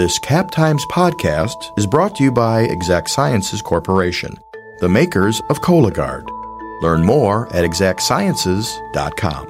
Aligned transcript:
This 0.00 0.18
Cap 0.18 0.50
Times 0.50 0.86
podcast 0.86 1.76
is 1.76 1.86
brought 1.86 2.16
to 2.16 2.24
you 2.24 2.32
by 2.32 2.62
Exact 2.62 3.10
Sciences 3.10 3.60
Corporation, 3.60 4.34
the 4.78 4.88
makers 4.88 5.42
of 5.50 5.60
Cologuard. 5.60 6.26
Learn 6.80 7.04
more 7.04 7.54
at 7.54 7.66
exactsciences.com. 7.66 9.46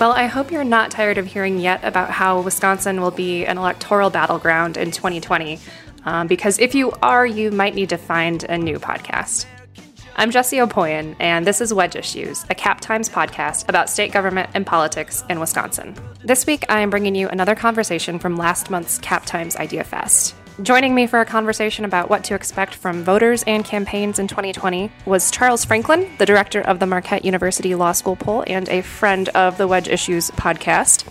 Well, 0.00 0.12
I 0.12 0.28
hope 0.28 0.50
you're 0.50 0.64
not 0.64 0.90
tired 0.90 1.18
of 1.18 1.26
hearing 1.26 1.58
yet 1.58 1.84
about 1.84 2.10
how 2.10 2.40
Wisconsin 2.40 3.02
will 3.02 3.10
be 3.10 3.44
an 3.44 3.58
electoral 3.58 4.08
battleground 4.08 4.78
in 4.78 4.92
2020. 4.92 5.58
Um, 6.04 6.26
because 6.26 6.58
if 6.58 6.74
you 6.74 6.92
are, 7.02 7.26
you 7.26 7.50
might 7.50 7.74
need 7.74 7.88
to 7.90 7.96
find 7.96 8.44
a 8.44 8.56
new 8.56 8.78
podcast. 8.78 9.46
I'm 10.16 10.30
Jessie 10.30 10.58
Opoien, 10.58 11.16
and 11.18 11.46
this 11.46 11.60
is 11.60 11.72
Wedge 11.72 11.96
Issues, 11.96 12.44
a 12.50 12.54
Cap 12.54 12.80
Times 12.80 13.08
podcast 13.08 13.68
about 13.68 13.88
state 13.88 14.12
government 14.12 14.50
and 14.54 14.66
politics 14.66 15.24
in 15.30 15.40
Wisconsin. 15.40 15.94
This 16.22 16.46
week, 16.46 16.64
I 16.68 16.80
am 16.80 16.90
bringing 16.90 17.14
you 17.14 17.28
another 17.28 17.54
conversation 17.54 18.18
from 18.18 18.36
last 18.36 18.70
month's 18.70 18.98
Cap 18.98 19.24
Times 19.24 19.56
Idea 19.56 19.84
Fest. 19.84 20.34
Joining 20.62 20.94
me 20.94 21.06
for 21.06 21.20
a 21.20 21.24
conversation 21.24 21.86
about 21.86 22.10
what 22.10 22.22
to 22.24 22.34
expect 22.34 22.74
from 22.74 23.02
voters 23.02 23.42
and 23.44 23.64
campaigns 23.64 24.18
in 24.18 24.26
2020 24.26 24.92
was 25.06 25.30
Charles 25.30 25.64
Franklin, 25.64 26.10
the 26.18 26.26
director 26.26 26.60
of 26.60 26.80
the 26.80 26.86
Marquette 26.86 27.24
University 27.24 27.74
Law 27.74 27.92
School 27.92 28.16
poll 28.16 28.44
and 28.46 28.68
a 28.68 28.82
friend 28.82 29.30
of 29.30 29.56
the 29.56 29.66
Wedge 29.66 29.88
Issues 29.88 30.30
podcast. 30.32 31.06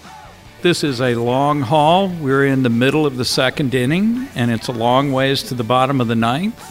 This 0.61 0.83
is 0.83 0.99
a 0.99 1.15
long 1.15 1.61
haul. 1.61 2.09
We're 2.09 2.45
in 2.45 2.63
the 2.63 2.69
middle 2.69 3.05
of 3.05 3.15
the 3.15 3.23
second 3.23 3.73
inning, 3.73 4.27
and 4.35 4.51
it's 4.51 4.67
a 4.67 4.73
long 4.73 5.13
ways 5.13 5.41
to 5.43 5.53
the 5.53 5.63
bottom 5.63 6.01
of 6.01 6.09
the 6.09 6.15
ninth. 6.15 6.61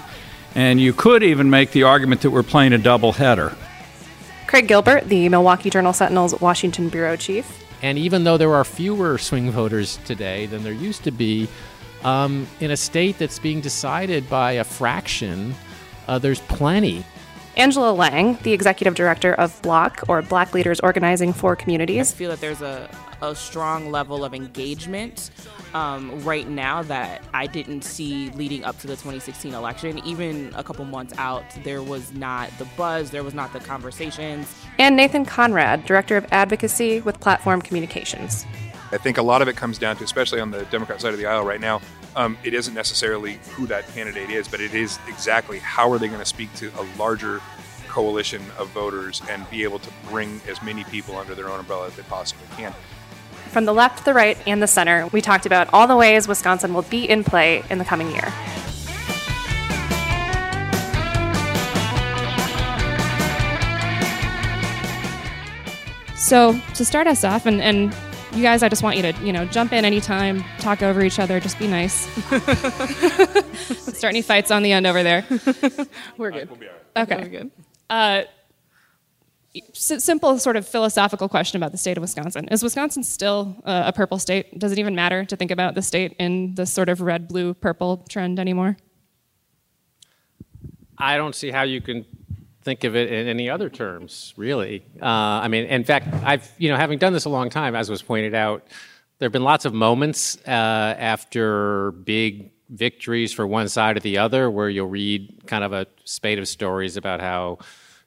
And 0.54 0.78
you 0.78 0.92
could 0.92 1.22
even 1.22 1.48
make 1.48 1.70
the 1.70 1.84
argument 1.84 2.20
that 2.20 2.30
we're 2.30 2.42
playing 2.42 2.74
a 2.74 2.78
doubleheader. 2.78 3.56
Craig 4.46 4.68
Gilbert, 4.68 5.08
the 5.08 5.30
Milwaukee 5.30 5.70
Journal 5.70 5.94
Sentinel's 5.94 6.38
Washington 6.38 6.90
bureau 6.90 7.16
chief. 7.16 7.64
And 7.80 7.96
even 7.96 8.24
though 8.24 8.36
there 8.36 8.52
are 8.52 8.62
fewer 8.62 9.16
swing 9.16 9.50
voters 9.50 9.98
today 10.04 10.44
than 10.44 10.64
there 10.64 10.72
used 10.74 11.02
to 11.04 11.10
be, 11.10 11.48
um, 12.04 12.46
in 12.60 12.70
a 12.70 12.76
state 12.76 13.16
that's 13.16 13.38
being 13.38 13.62
decided 13.62 14.28
by 14.28 14.52
a 14.52 14.64
fraction, 14.64 15.54
uh, 16.08 16.18
there's 16.18 16.40
plenty. 16.40 17.06
Angela 17.56 17.92
Lang, 17.92 18.36
the 18.42 18.52
executive 18.52 18.94
director 18.94 19.32
of 19.32 19.60
BLOC, 19.62 20.04
or 20.08 20.20
Black 20.20 20.52
Leaders 20.52 20.78
Organizing 20.80 21.32
for 21.32 21.56
Communities. 21.56 22.12
I 22.12 22.14
feel 22.14 22.30
that 22.30 22.40
there's 22.40 22.60
a, 22.60 22.90
a 23.22 23.34
strong 23.34 23.90
level 23.90 24.24
of 24.24 24.34
engagement 24.34 25.30
um, 25.74 26.22
right 26.24 26.48
now 26.48 26.82
that 26.84 27.22
I 27.34 27.46
didn't 27.46 27.82
see 27.82 28.30
leading 28.30 28.64
up 28.64 28.78
to 28.80 28.86
the 28.86 28.94
2016 28.94 29.54
election. 29.54 30.00
Even 30.04 30.52
a 30.56 30.64
couple 30.64 30.84
months 30.84 31.14
out, 31.18 31.44
there 31.64 31.82
was 31.82 32.12
not 32.12 32.50
the 32.58 32.64
buzz, 32.76 33.10
there 33.10 33.24
was 33.24 33.34
not 33.34 33.52
the 33.52 33.60
conversations. 33.60 34.54
And 34.78 34.96
Nathan 34.96 35.24
Conrad, 35.24 35.84
director 35.84 36.16
of 36.16 36.26
advocacy 36.30 37.00
with 37.00 37.20
Platform 37.20 37.60
Communications. 37.60 38.46
I 38.90 38.96
think 38.96 39.18
a 39.18 39.22
lot 39.22 39.42
of 39.42 39.48
it 39.48 39.56
comes 39.56 39.78
down 39.78 39.96
to, 39.96 40.04
especially 40.04 40.40
on 40.40 40.50
the 40.50 40.64
Democrat 40.66 41.00
side 41.00 41.12
of 41.12 41.18
the 41.18 41.26
aisle 41.26 41.44
right 41.44 41.60
now, 41.60 41.82
um, 42.16 42.38
it 42.42 42.54
isn't 42.54 42.72
necessarily 42.72 43.38
who 43.50 43.66
that 43.66 43.86
candidate 43.88 44.30
is, 44.30 44.48
but 44.48 44.60
it 44.60 44.74
is 44.74 44.98
exactly 45.06 45.58
how 45.58 45.92
are 45.92 45.98
they 45.98 46.08
going 46.08 46.20
to 46.20 46.26
speak 46.26 46.52
to 46.54 46.70
a 46.80 46.84
larger 46.98 47.40
coalition 47.86 48.42
of 48.58 48.68
voters 48.70 49.20
and 49.28 49.48
be 49.50 49.62
able 49.62 49.78
to 49.78 49.90
bring 50.08 50.40
as 50.48 50.62
many 50.62 50.84
people 50.84 51.16
under 51.16 51.34
their 51.34 51.48
own 51.48 51.60
umbrella 51.60 51.86
as 51.86 51.96
they 51.96 52.02
possibly 52.04 52.46
can. 52.56 52.72
From 53.50 53.64
the 53.64 53.72
left, 53.74 54.04
the 54.04 54.14
right, 54.14 54.36
and 54.46 54.62
the 54.62 54.66
center, 54.66 55.06
we 55.08 55.20
talked 55.20 55.46
about 55.46 55.68
all 55.72 55.86
the 55.86 55.96
ways 55.96 56.28
Wisconsin 56.28 56.74
will 56.74 56.82
be 56.82 57.08
in 57.08 57.24
play 57.24 57.62
in 57.70 57.78
the 57.78 57.84
coming 57.84 58.10
year. 58.10 58.32
So, 66.16 66.60
to 66.74 66.84
start 66.84 67.06
us 67.06 67.22
off, 67.24 67.46
and, 67.46 67.62
and 67.62 67.94
you 68.32 68.42
guys, 68.42 68.62
I 68.62 68.68
just 68.68 68.82
want 68.82 68.96
you 68.96 69.02
to, 69.02 69.12
you 69.24 69.32
know, 69.32 69.44
jump 69.46 69.72
in 69.72 69.84
anytime, 69.84 70.44
talk 70.58 70.82
over 70.82 71.02
each 71.02 71.18
other, 71.18 71.38
just 71.40 71.58
be 71.58 71.68
nice. 71.68 71.94
Start 73.96 74.12
any 74.12 74.22
fights 74.22 74.50
on 74.50 74.62
the 74.62 74.72
end 74.72 74.86
over 74.86 75.02
there. 75.02 75.24
We're 76.18 76.32
good. 76.32 76.50
Okay. 76.96 77.16
We're 77.16 77.28
good. 77.28 77.50
Uh, 77.88 78.22
s- 78.24 78.26
simple, 79.72 80.38
sort 80.38 80.56
of 80.56 80.66
philosophical 80.66 81.28
question 81.28 81.56
about 81.56 81.72
the 81.72 81.78
state 81.78 81.96
of 81.96 82.02
Wisconsin. 82.02 82.48
Is 82.48 82.62
Wisconsin 82.62 83.02
still 83.02 83.56
uh, 83.64 83.84
a 83.86 83.92
purple 83.92 84.18
state? 84.18 84.58
Does 84.58 84.72
it 84.72 84.78
even 84.78 84.94
matter 84.94 85.24
to 85.24 85.36
think 85.36 85.50
about 85.50 85.74
the 85.74 85.82
state 85.82 86.14
in 86.18 86.54
this 86.54 86.72
sort 86.72 86.88
of 86.88 87.00
red, 87.00 87.28
blue, 87.28 87.54
purple 87.54 88.04
trend 88.08 88.38
anymore? 88.38 88.76
I 90.96 91.16
don't 91.16 91.34
see 91.34 91.50
how 91.50 91.62
you 91.62 91.80
can 91.80 92.04
think 92.62 92.84
of 92.84 92.96
it 92.96 93.12
in 93.12 93.28
any 93.28 93.48
other 93.48 93.70
terms, 93.70 94.34
really. 94.36 94.84
Uh, 95.00 95.06
I 95.06 95.48
mean, 95.48 95.64
in 95.66 95.84
fact, 95.84 96.08
I've, 96.24 96.50
you 96.58 96.68
know, 96.68 96.76
having 96.76 96.98
done 96.98 97.12
this 97.12 97.24
a 97.24 97.30
long 97.30 97.50
time, 97.50 97.74
as 97.74 97.88
was 97.88 98.02
pointed 98.02 98.34
out, 98.34 98.66
there 99.18 99.26
have 99.26 99.32
been 99.32 99.44
lots 99.44 99.64
of 99.64 99.72
moments 99.72 100.36
uh, 100.46 100.94
after 100.98 101.92
big 101.92 102.50
victories 102.68 103.32
for 103.32 103.46
one 103.46 103.68
side 103.68 103.96
or 103.96 104.00
the 104.00 104.18
other 104.18 104.50
where 104.50 104.68
you'll 104.68 104.88
read 104.88 105.46
kind 105.46 105.64
of 105.64 105.72
a 105.72 105.86
spate 106.04 106.38
of 106.38 106.46
stories 106.46 106.96
about 106.96 107.20
how 107.20 107.58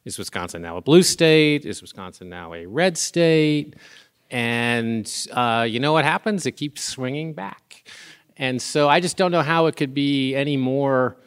is 0.05 0.17
Wisconsin 0.17 0.61
now 0.61 0.77
a 0.77 0.81
blue 0.81 1.03
state? 1.03 1.65
Is 1.65 1.81
Wisconsin 1.81 2.29
now 2.29 2.53
a 2.53 2.65
red 2.65 2.97
state? 2.97 3.75
And 4.29 5.11
uh, 5.31 5.67
you 5.69 5.79
know 5.79 5.93
what 5.93 6.05
happens? 6.05 6.45
It 6.45 6.53
keeps 6.53 6.83
swinging 6.83 7.33
back. 7.33 7.89
And 8.37 8.61
so 8.61 8.89
I 8.89 8.99
just 8.99 9.17
don't 9.17 9.31
know 9.31 9.41
how 9.41 9.67
it 9.67 9.75
could 9.75 9.93
be 9.93 10.35
any 10.35 10.57
more 10.57 11.17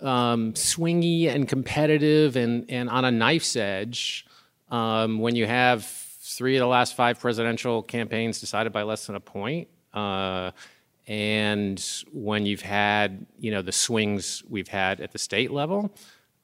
um, 0.00 0.52
swingy 0.52 1.28
and 1.28 1.48
competitive 1.48 2.36
and, 2.36 2.64
and 2.70 2.88
on 2.88 3.04
a 3.04 3.10
knife's 3.10 3.56
edge 3.56 4.26
um, 4.70 5.18
when 5.18 5.34
you 5.34 5.46
have 5.46 5.84
three 5.84 6.56
of 6.56 6.60
the 6.60 6.66
last 6.66 6.94
five 6.94 7.18
presidential 7.18 7.82
campaigns 7.82 8.40
decided 8.40 8.72
by 8.72 8.82
less 8.82 9.06
than 9.06 9.16
a 9.16 9.20
point. 9.20 9.68
Uh, 9.92 10.52
and 11.08 11.84
when 12.12 12.46
you've 12.46 12.62
had, 12.62 13.26
you 13.40 13.50
know, 13.50 13.62
the 13.62 13.72
swings 13.72 14.44
we've 14.48 14.68
had 14.68 15.00
at 15.00 15.10
the 15.10 15.18
state 15.18 15.50
level, 15.50 15.90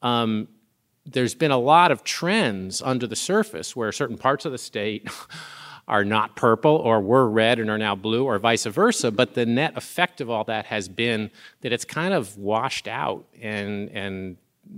um, 0.01 0.47
there's 1.05 1.35
been 1.35 1.51
a 1.51 1.57
lot 1.57 1.91
of 1.91 2.03
trends 2.03 2.81
under 2.81 3.05
the 3.07 3.15
surface 3.15 3.75
where 3.75 3.91
certain 3.91 4.17
parts 4.17 4.45
of 4.45 4.51
the 4.51 4.57
state 4.57 5.07
are 5.87 6.03
not 6.03 6.35
purple 6.35 6.75
or 6.75 6.99
were 6.99 7.29
red 7.29 7.59
and 7.59 7.69
are 7.69 7.77
now 7.77 7.93
blue 7.95 8.25
or 8.25 8.39
vice 8.39 8.65
versa. 8.65 9.11
But 9.11 9.35
the 9.35 9.45
net 9.45 9.77
effect 9.77 10.19
of 10.19 10.29
all 10.29 10.43
that 10.45 10.65
has 10.65 10.87
been 10.87 11.29
that 11.61 11.71
it's 11.71 11.85
kind 11.85 12.13
of 12.13 12.37
washed 12.37 12.87
out 12.87 13.25
and 13.41 13.89
and 13.89 14.37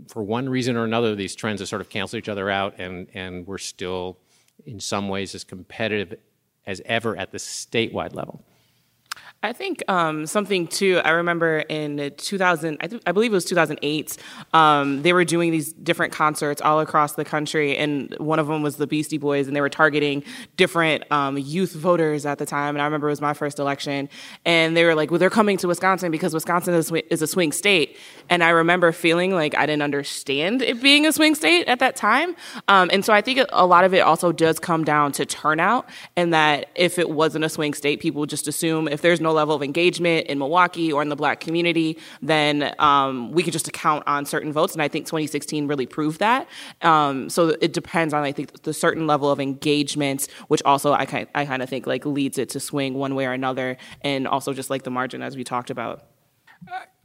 for 0.10 0.22
one 0.22 0.50
reason 0.50 0.76
or 0.76 0.84
another, 0.84 1.16
these 1.16 1.34
trends 1.34 1.62
have 1.62 1.70
sort 1.70 1.82
of 1.82 1.88
canceled 1.88 2.20
each 2.20 2.30
other 2.30 2.50
out 2.50 2.76
and, 2.78 3.08
and 3.14 3.48
we're 3.48 3.58
still 3.58 4.18
in 4.66 4.82
some 4.82 5.08
ways 5.08 5.34
as 5.34 5.46
competitive 5.46 6.20
as 6.66 6.82
ever 6.86 7.16
at 7.16 7.32
the 7.32 7.38
statewide 7.38 8.14
level. 8.14 8.44
I 9.44 9.54
think 9.54 9.84
um, 9.88 10.26
something 10.26 10.66
too. 10.66 11.00
I 11.06 11.12
remember 11.12 11.60
in 11.60 12.12
2000, 12.18 12.78
I, 12.82 12.88
th- 12.88 13.04
I 13.06 13.12
believe 13.12 13.32
it 13.32 13.36
was 13.36 13.46
2008. 13.46 14.18
Um, 14.52 15.04
they 15.04 15.14
were 15.14 15.26
doing 15.26 15.52
these 15.52 15.72
different 15.74 16.12
concerts 16.12 16.60
all 16.60 16.80
across 16.80 17.14
the 17.14 17.24
country, 17.24 17.78
and 17.78 18.16
one 18.18 18.40
of 18.40 18.48
them 18.48 18.64
was 18.64 18.78
the 18.78 18.88
Beastie 18.88 19.20
Boys, 19.20 19.46
and 19.46 19.56
they 19.56 19.62
were 19.62 19.70
targeting 19.70 20.24
different 20.56 21.10
um, 21.12 21.38
youth 21.38 21.74
voters 21.74 22.26
at 22.26 22.40
the 22.40 22.48
time. 22.48 22.76
And 22.76 22.82
I 22.82 22.86
remember 22.86 23.10
it 23.10 23.12
was 23.12 23.22
my 23.22 23.36
first 23.36 23.60
election, 23.60 24.10
and 24.44 24.76
they 24.76 24.84
were 24.84 24.96
like, 24.96 25.12
"Well, 25.12 25.20
they're 25.20 25.30
coming 25.30 25.58
to 25.58 25.68
Wisconsin 25.68 26.10
because 26.10 26.34
Wisconsin 26.34 26.74
is, 26.74 26.92
is 27.12 27.22
a 27.22 27.28
swing 27.28 27.52
state." 27.52 27.96
And 28.30 28.44
I 28.44 28.50
remember 28.50 28.92
feeling 28.92 29.36
like 29.36 29.56
I 29.56 29.68
didn't 29.68 29.84
understand 29.84 30.64
it 30.64 30.82
being 30.82 31.06
a 31.06 31.12
swing 31.12 31.36
state 31.36 31.68
at 31.68 31.78
that 31.80 31.96
time. 31.96 32.36
Um, 32.68 32.90
and 32.92 33.06
so 33.06 33.14
I 33.14 33.22
think 33.22 33.40
a 33.50 33.68
lot 33.68 33.84
of 33.84 33.94
it 33.94 34.00
also 34.00 34.32
does 34.32 34.60
come 34.60 34.84
down 34.84 35.12
to 35.14 35.28
turnout, 35.28 35.88
and 36.16 36.34
that 36.34 36.70
if 36.74 36.98
it 36.98 37.12
wasn't 37.12 37.46
a 37.46 37.50
swing 37.50 37.76
state, 37.76 38.00
people 38.00 38.26
just 38.26 38.48
assume 38.48 38.88
if 38.88 39.02
there's 39.02 39.22
no 39.22 39.37
level 39.38 39.56
of 39.56 39.64
engagement 39.64 40.28
in 40.28 40.38
Milwaukee 40.38 40.92
or 40.92 41.02
in 41.02 41.10
the 41.10 41.16
black 41.16 41.40
community, 41.40 41.98
then 42.22 42.74
um, 42.80 43.32
we 43.32 43.44
can 43.44 43.52
just 43.52 43.68
account 43.68 44.04
on 44.08 44.26
certain 44.26 44.52
votes. 44.52 44.74
And 44.74 44.82
I 44.82 44.88
think 44.88 45.06
2016 45.06 45.68
really 45.68 45.86
proved 45.86 46.20
that. 46.20 46.48
Um, 46.82 47.30
so 47.30 47.56
it 47.62 47.72
depends 47.74 48.14
on, 48.14 48.24
I 48.24 48.32
think, 48.32 48.64
the 48.64 48.74
certain 48.74 49.08
level 49.08 49.32
of 49.32 49.40
engagement, 49.40 50.28
which 50.50 50.62
also 50.66 50.92
I 50.94 51.06
kind, 51.06 51.28
I 51.34 51.46
kind 51.46 51.62
of 51.62 51.70
think 51.70 51.88
like 51.88 52.06
leads 52.06 52.38
it 52.38 52.50
to 52.50 52.60
swing 52.60 52.96
one 52.96 53.16
way 53.16 53.26
or 53.26 53.34
another, 53.34 53.78
and 54.02 54.28
also 54.28 54.54
just 54.54 54.70
like 54.70 54.84
the 54.84 54.92
margin 54.92 55.22
as 55.22 55.38
we 55.38 55.44
talked 55.44 55.70
about. 55.70 56.04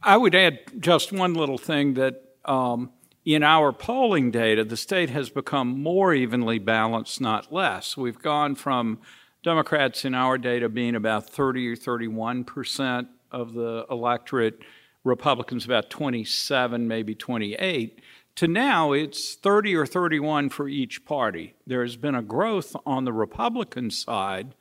I 0.01 0.17
would 0.17 0.35
add 0.35 0.59
just 0.79 1.13
one 1.13 1.33
little 1.33 1.57
thing 1.57 1.93
that 1.93 2.15
um, 2.45 2.91
in 3.25 3.43
our 3.43 3.71
polling 3.71 4.31
data, 4.31 4.63
the 4.65 4.77
state 4.77 5.09
has 5.09 5.29
become 5.29 5.81
more 5.81 6.13
evenly 6.13 6.59
balanced, 6.59 7.21
not 7.21 7.53
less. 7.53 7.95
We've 7.95 8.19
gone 8.19 8.55
from 8.55 8.99
Democrats 9.43 10.05
in 10.05 10.15
our 10.15 10.37
data 10.37 10.69
being 10.69 10.95
about 10.95 11.29
30 11.29 11.67
or 11.67 11.75
31 11.75 12.45
percent 12.45 13.09
of 13.31 13.53
the 13.53 13.85
electorate, 13.91 14.59
Republicans 15.03 15.65
about 15.65 15.89
27, 15.89 16.87
maybe 16.87 17.13
28, 17.13 17.99
to 18.35 18.47
now 18.47 18.93
it's 18.93 19.35
30 19.35 19.75
or 19.75 19.85
31 19.85 20.49
for 20.49 20.69
each 20.69 21.03
party. 21.05 21.55
There 21.67 21.81
has 21.81 21.97
been 21.97 22.15
a 22.15 22.21
growth 22.21 22.75
on 22.85 23.03
the 23.03 23.13
Republican 23.13 23.91
side, 23.91 24.55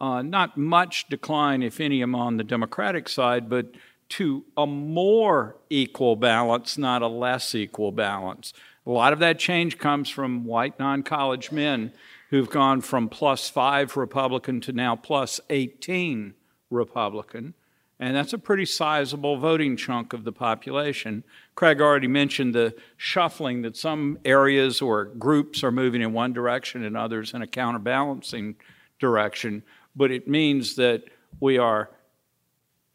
uh, 0.00 0.22
not 0.22 0.56
much 0.56 1.08
decline, 1.08 1.62
if 1.62 1.78
any, 1.78 2.00
among 2.00 2.38
the 2.38 2.44
Democratic 2.44 3.08
side, 3.08 3.50
but 3.50 3.74
to 4.10 4.44
a 4.56 4.66
more 4.66 5.56
equal 5.70 6.16
balance, 6.16 6.76
not 6.76 7.02
a 7.02 7.06
less 7.06 7.54
equal 7.54 7.92
balance. 7.92 8.52
A 8.86 8.90
lot 8.90 9.12
of 9.12 9.20
that 9.20 9.38
change 9.38 9.78
comes 9.78 10.08
from 10.08 10.44
white 10.44 10.78
non 10.78 11.02
college 11.02 11.52
men 11.52 11.92
who've 12.32 12.48
gone 12.48 12.80
from 12.80 13.10
plus 13.10 13.50
five 13.50 13.94
Republican 13.94 14.58
to 14.58 14.72
now 14.72 14.96
plus 14.96 15.38
18 15.50 16.32
Republican. 16.70 17.52
And 18.00 18.16
that's 18.16 18.32
a 18.32 18.38
pretty 18.38 18.64
sizable 18.64 19.36
voting 19.36 19.76
chunk 19.76 20.14
of 20.14 20.24
the 20.24 20.32
population. 20.32 21.24
Craig 21.54 21.82
already 21.82 22.06
mentioned 22.06 22.54
the 22.54 22.74
shuffling 22.96 23.60
that 23.62 23.76
some 23.76 24.18
areas 24.24 24.80
or 24.80 25.04
groups 25.04 25.62
are 25.62 25.70
moving 25.70 26.00
in 26.00 26.14
one 26.14 26.32
direction 26.32 26.84
and 26.84 26.96
others 26.96 27.34
in 27.34 27.42
a 27.42 27.46
counterbalancing 27.46 28.56
direction. 28.98 29.62
But 29.94 30.10
it 30.10 30.26
means 30.26 30.76
that 30.76 31.04
we 31.38 31.58
are 31.58 31.90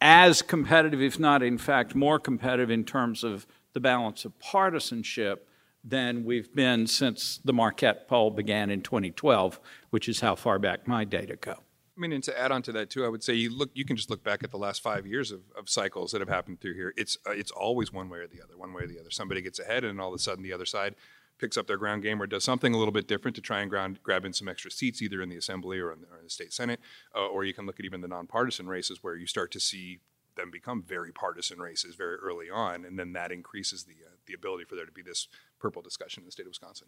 as 0.02 0.42
competitive, 0.42 1.00
if 1.00 1.20
not 1.20 1.44
in 1.44 1.60
fact 1.60 1.94
more 1.94 2.20
competitive, 2.20 2.72
in 2.72 2.84
terms 2.84 3.24
of 3.24 3.46
the 3.74 3.80
balance 3.80 4.26
of 4.26 4.38
partisanship 4.40 5.47
than 5.88 6.26
we've 6.26 6.54
been 6.54 6.86
since 6.86 7.40
the 7.44 7.54
Marquette 7.54 8.08
poll 8.08 8.30
began 8.30 8.70
in 8.70 8.82
2012, 8.82 9.60
which 9.90 10.10
is 10.10 10.20
how 10.20 10.36
far 10.36 10.60
back 10.60 10.88
my 10.88 11.06
data 11.06 11.36
go. 11.36 11.54
I 11.54 12.00
mean, 12.00 12.14
and 12.14 12.24
to 12.26 12.40
add 12.40 12.52
on 12.52 12.62
to 12.64 12.72
that 12.74 12.90
too, 12.90 13.06
I 13.06 13.10
would 13.10 13.24
say 13.24 13.34
you 13.34 13.56
look, 13.56 13.72
you 13.74 13.86
can 13.86 13.96
just 13.96 14.10
look 14.10 14.24
back 14.24 14.44
at 14.44 14.52
the 14.52 14.58
last 14.58 14.84
five 14.84 15.08
years 15.08 15.32
of, 15.32 15.42
of 15.58 15.68
cycles 15.68 16.12
that 16.12 16.22
have 16.22 16.30
happened 16.30 16.62
through 16.62 16.76
here. 16.76 16.94
It's 16.96 17.18
uh, 17.26 17.32
it's 17.32 17.50
always 17.50 17.92
one 17.92 18.10
way 18.10 18.20
or 18.20 18.28
the 18.28 18.42
other, 18.44 18.56
one 18.56 18.74
way 18.74 18.84
or 18.84 18.88
the 18.88 19.00
other. 19.00 19.10
Somebody 19.10 19.42
gets 19.42 19.60
ahead, 19.60 19.84
and 19.84 20.00
all 20.00 20.10
of 20.10 20.14
a 20.14 20.20
sudden 20.20 20.44
the 20.44 20.54
other 20.54 20.66
side 20.66 20.96
picks 21.40 21.58
up 21.58 21.68
their 21.68 21.78
ground 21.78 22.04
game 22.04 22.22
or 22.22 22.28
does 22.28 22.44
something 22.44 22.74
a 22.74 22.78
little 22.78 22.92
bit 22.92 23.08
different 23.08 23.36
to 23.36 23.42
try 23.42 23.62
and 23.62 23.70
ground, 23.70 24.00
grab 24.04 24.26
in 24.26 24.34
some 24.34 24.48
extra 24.48 24.72
seats, 24.72 25.02
either 25.02 25.22
in 25.22 25.30
the 25.30 25.38
assembly 25.38 25.80
or 25.80 25.92
in 25.92 26.02
the, 26.02 26.08
or 26.08 26.18
in 26.18 26.24
the 26.24 26.30
state 26.30 26.52
senate. 26.52 26.80
Uh, 27.16 27.28
or 27.28 27.44
you 27.44 27.54
can 27.54 27.66
look 27.66 27.80
at 27.80 27.86
even 27.86 28.02
the 28.02 28.08
nonpartisan 28.08 28.68
races 28.68 29.00
where 29.02 29.16
you 29.16 29.28
start 29.28 29.52
to 29.52 29.60
see 29.60 30.00
them 30.38 30.50
become 30.52 30.82
very 30.82 31.12
partisan 31.12 31.60
races 31.60 31.96
very 31.96 32.16
early 32.16 32.50
on, 32.50 32.86
and 32.86 32.98
then 32.98 33.14
that 33.14 33.32
increases 33.32 33.84
the 33.84 33.94
uh, 34.06 34.16
the 34.26 34.34
ability 34.34 34.64
for 34.66 34.76
there 34.76 34.86
to 34.86 34.92
be 34.92 35.02
this 35.02 35.28
purple 35.60 35.82
discussion 35.82 36.22
in 36.22 36.26
the 36.26 36.32
state 36.32 36.46
of 36.46 36.52
Wisconsin. 36.52 36.88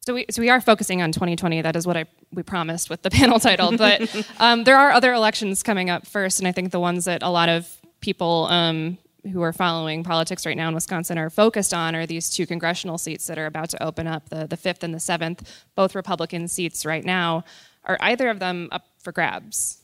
So 0.00 0.12
we, 0.12 0.26
so 0.30 0.42
we 0.42 0.50
are 0.50 0.60
focusing 0.60 1.00
on 1.00 1.12
2020. 1.12 1.62
That 1.62 1.76
is 1.76 1.86
what 1.86 1.96
I 1.96 2.04
we 2.32 2.42
promised 2.42 2.90
with 2.90 3.02
the 3.02 3.10
panel 3.18 3.40
title. 3.40 3.76
But 3.76 4.26
um, 4.38 4.64
there 4.64 4.76
are 4.76 4.90
other 4.90 5.12
elections 5.12 5.62
coming 5.62 5.88
up 5.90 6.06
first, 6.06 6.38
and 6.38 6.46
I 6.46 6.52
think 6.52 6.70
the 6.70 6.80
ones 6.80 7.06
that 7.06 7.22
a 7.22 7.30
lot 7.30 7.48
of 7.48 7.68
people 8.00 8.46
um, 8.50 8.98
who 9.32 9.40
are 9.40 9.52
following 9.52 10.04
politics 10.04 10.44
right 10.44 10.56
now 10.56 10.68
in 10.68 10.74
Wisconsin 10.74 11.16
are 11.16 11.30
focused 11.30 11.72
on 11.72 11.94
are 11.94 12.04
these 12.04 12.28
two 12.28 12.46
congressional 12.46 12.98
seats 12.98 13.26
that 13.28 13.38
are 13.38 13.46
about 13.46 13.70
to 13.70 13.82
open 13.82 14.06
up, 14.06 14.28
the 14.28 14.46
the 14.46 14.58
fifth 14.58 14.82
and 14.82 14.92
the 14.92 15.00
seventh, 15.00 15.64
both 15.74 15.94
Republican 15.94 16.48
seats 16.48 16.84
right 16.84 17.04
now. 17.04 17.44
Are 17.84 17.98
either 18.00 18.28
of 18.28 18.38
them 18.38 18.68
up 18.72 18.84
for 18.98 19.12
grabs? 19.12 19.78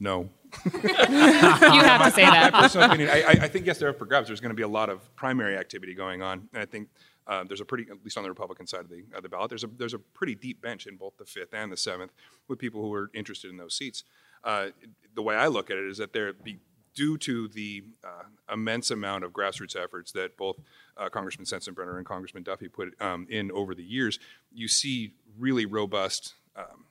No. 0.00 0.28
You 0.64 0.80
have 0.80 2.04
to 2.04 2.10
say 2.10 2.22
that. 2.22 2.52
My 2.52 2.62
personal 2.62 2.86
opinion, 2.86 3.10
I, 3.10 3.36
I 3.42 3.48
think 3.48 3.66
yes, 3.66 3.78
they're 3.78 3.90
up 3.90 3.98
for 3.98 4.06
grabs. 4.06 4.28
There's 4.28 4.40
going 4.40 4.50
to 4.50 4.56
be 4.56 4.62
a 4.62 4.68
lot 4.68 4.88
of 4.90 5.14
primary 5.16 5.56
activity 5.56 5.94
going 5.94 6.22
on, 6.22 6.48
and 6.52 6.62
I 6.62 6.66
think 6.66 6.88
uh, 7.26 7.44
there's 7.44 7.60
a 7.60 7.64
pretty, 7.64 7.86
at 7.90 8.04
least 8.04 8.16
on 8.16 8.22
the 8.22 8.28
Republican 8.28 8.66
side 8.66 8.80
of 8.80 8.90
the, 8.90 9.04
of 9.14 9.22
the 9.22 9.28
ballot, 9.28 9.48
there's 9.48 9.64
a, 9.64 9.68
there's 9.78 9.94
a 9.94 9.98
pretty 9.98 10.34
deep 10.34 10.60
bench 10.60 10.86
in 10.86 10.96
both 10.96 11.16
the 11.16 11.24
fifth 11.24 11.54
and 11.54 11.72
the 11.72 11.76
seventh 11.76 12.12
with 12.48 12.58
people 12.58 12.82
who 12.82 12.92
are 12.92 13.10
interested 13.14 13.50
in 13.50 13.56
those 13.56 13.74
seats. 13.74 14.04
Uh, 14.42 14.66
the 15.14 15.22
way 15.22 15.34
I 15.34 15.46
look 15.46 15.70
at 15.70 15.78
it 15.78 15.86
is 15.86 15.98
that 15.98 16.12
there 16.12 16.32
be 16.32 16.58
due 16.94 17.18
to 17.18 17.48
the 17.48 17.82
uh, 18.04 18.52
immense 18.52 18.90
amount 18.90 19.24
of 19.24 19.32
grassroots 19.32 19.74
efforts 19.74 20.12
that 20.12 20.36
both 20.36 20.56
uh, 20.96 21.08
Congressman 21.08 21.46
Sensenbrenner 21.46 21.96
and 21.96 22.06
Congressman 22.06 22.42
Duffy 22.42 22.68
put 22.68 22.94
um, 23.00 23.26
in 23.30 23.50
over 23.52 23.74
the 23.74 23.82
years, 23.82 24.18
you 24.52 24.68
see 24.68 25.14
really 25.38 25.66
robust 25.66 26.34
um, 26.56 26.84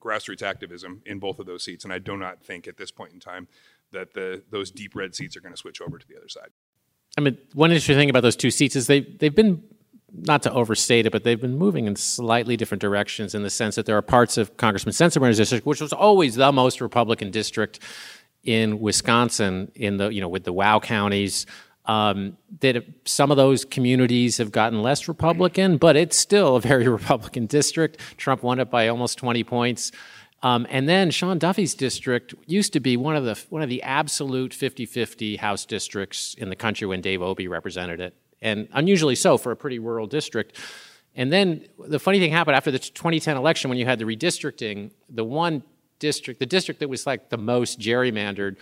grassroots 0.00 0.42
activism 0.42 1.02
in 1.06 1.18
both 1.18 1.38
of 1.38 1.46
those 1.46 1.64
seats. 1.64 1.84
And 1.84 1.92
I 1.92 1.98
do 1.98 2.16
not 2.16 2.42
think 2.42 2.66
at 2.68 2.76
this 2.76 2.90
point 2.90 3.12
in 3.12 3.20
time 3.20 3.48
that 3.92 4.14
the, 4.14 4.42
those 4.50 4.70
deep 4.70 4.94
red 4.94 5.14
seats 5.14 5.36
are 5.36 5.40
going 5.40 5.52
to 5.52 5.58
switch 5.58 5.80
over 5.80 5.98
to 5.98 6.06
the 6.06 6.16
other 6.16 6.28
side. 6.28 6.50
I 7.16 7.20
mean, 7.20 7.38
one 7.54 7.70
interesting 7.70 7.96
thing 7.96 8.10
about 8.10 8.22
those 8.22 8.36
two 8.36 8.50
seats 8.50 8.76
is 8.76 8.86
they 8.86 9.00
they've 9.00 9.34
been 9.34 9.62
not 10.12 10.42
to 10.42 10.52
overstate 10.52 11.06
it, 11.06 11.12
but 11.12 11.24
they've 11.24 11.40
been 11.40 11.58
moving 11.58 11.86
in 11.86 11.96
slightly 11.96 12.56
different 12.56 12.80
directions 12.80 13.34
in 13.34 13.42
the 13.42 13.50
sense 13.50 13.74
that 13.74 13.86
there 13.86 13.96
are 13.96 14.02
parts 14.02 14.38
of 14.38 14.56
Congressman 14.56 14.92
Sensenbrenner's 14.92 15.36
district, 15.36 15.66
which 15.66 15.80
was 15.80 15.92
always 15.92 16.36
the 16.36 16.52
most 16.52 16.80
Republican 16.80 17.30
district 17.30 17.80
in 18.44 18.80
Wisconsin, 18.80 19.70
in 19.74 19.96
the 19.96 20.08
you 20.08 20.20
know 20.20 20.28
with 20.28 20.44
the 20.44 20.52
WOW 20.52 20.80
counties. 20.80 21.46
Um, 21.88 22.36
that 22.60 22.84
some 23.06 23.30
of 23.30 23.38
those 23.38 23.64
communities 23.64 24.36
have 24.36 24.52
gotten 24.52 24.82
less 24.82 25.08
Republican, 25.08 25.78
but 25.78 25.96
it's 25.96 26.18
still 26.18 26.56
a 26.56 26.60
very 26.60 26.86
Republican 26.98 27.46
district. 27.46 27.98
Trump 28.18 28.42
won 28.42 28.60
it 28.60 28.70
by 28.70 28.88
almost 28.88 29.16
20 29.16 29.42
points. 29.42 29.90
Um, 30.42 30.66
and 30.70 30.88
then 30.88 31.10
Sean 31.10 31.38
Duffy's 31.38 31.74
district 31.74 32.34
used 32.46 32.72
to 32.74 32.80
be 32.80 32.96
one 32.96 33.16
of 33.16 33.24
the 33.24 33.42
one 33.50 33.62
of 33.62 33.68
the 33.68 33.82
absolute 33.82 34.52
50-50 34.52 35.38
House 35.38 35.64
districts 35.64 36.34
in 36.34 36.48
the 36.48 36.56
country 36.56 36.86
when 36.86 37.00
Dave 37.00 37.22
Obey 37.22 37.48
represented 37.48 38.00
it, 38.00 38.14
and 38.40 38.68
unusually 38.72 39.16
so 39.16 39.36
for 39.36 39.50
a 39.50 39.56
pretty 39.56 39.78
rural 39.78 40.06
district. 40.06 40.56
And 41.16 41.32
then 41.32 41.66
the 41.88 41.98
funny 41.98 42.20
thing 42.20 42.30
happened 42.30 42.56
after 42.56 42.70
the 42.70 42.78
2010 42.78 43.36
election 43.36 43.68
when 43.68 43.78
you 43.78 43.86
had 43.86 43.98
the 43.98 44.04
redistricting. 44.04 44.92
The 45.08 45.24
one 45.24 45.64
district, 45.98 46.38
the 46.38 46.46
district 46.46 46.78
that 46.78 46.88
was 46.88 47.06
like 47.06 47.30
the 47.30 47.36
most 47.36 47.80
gerrymandered, 47.80 48.56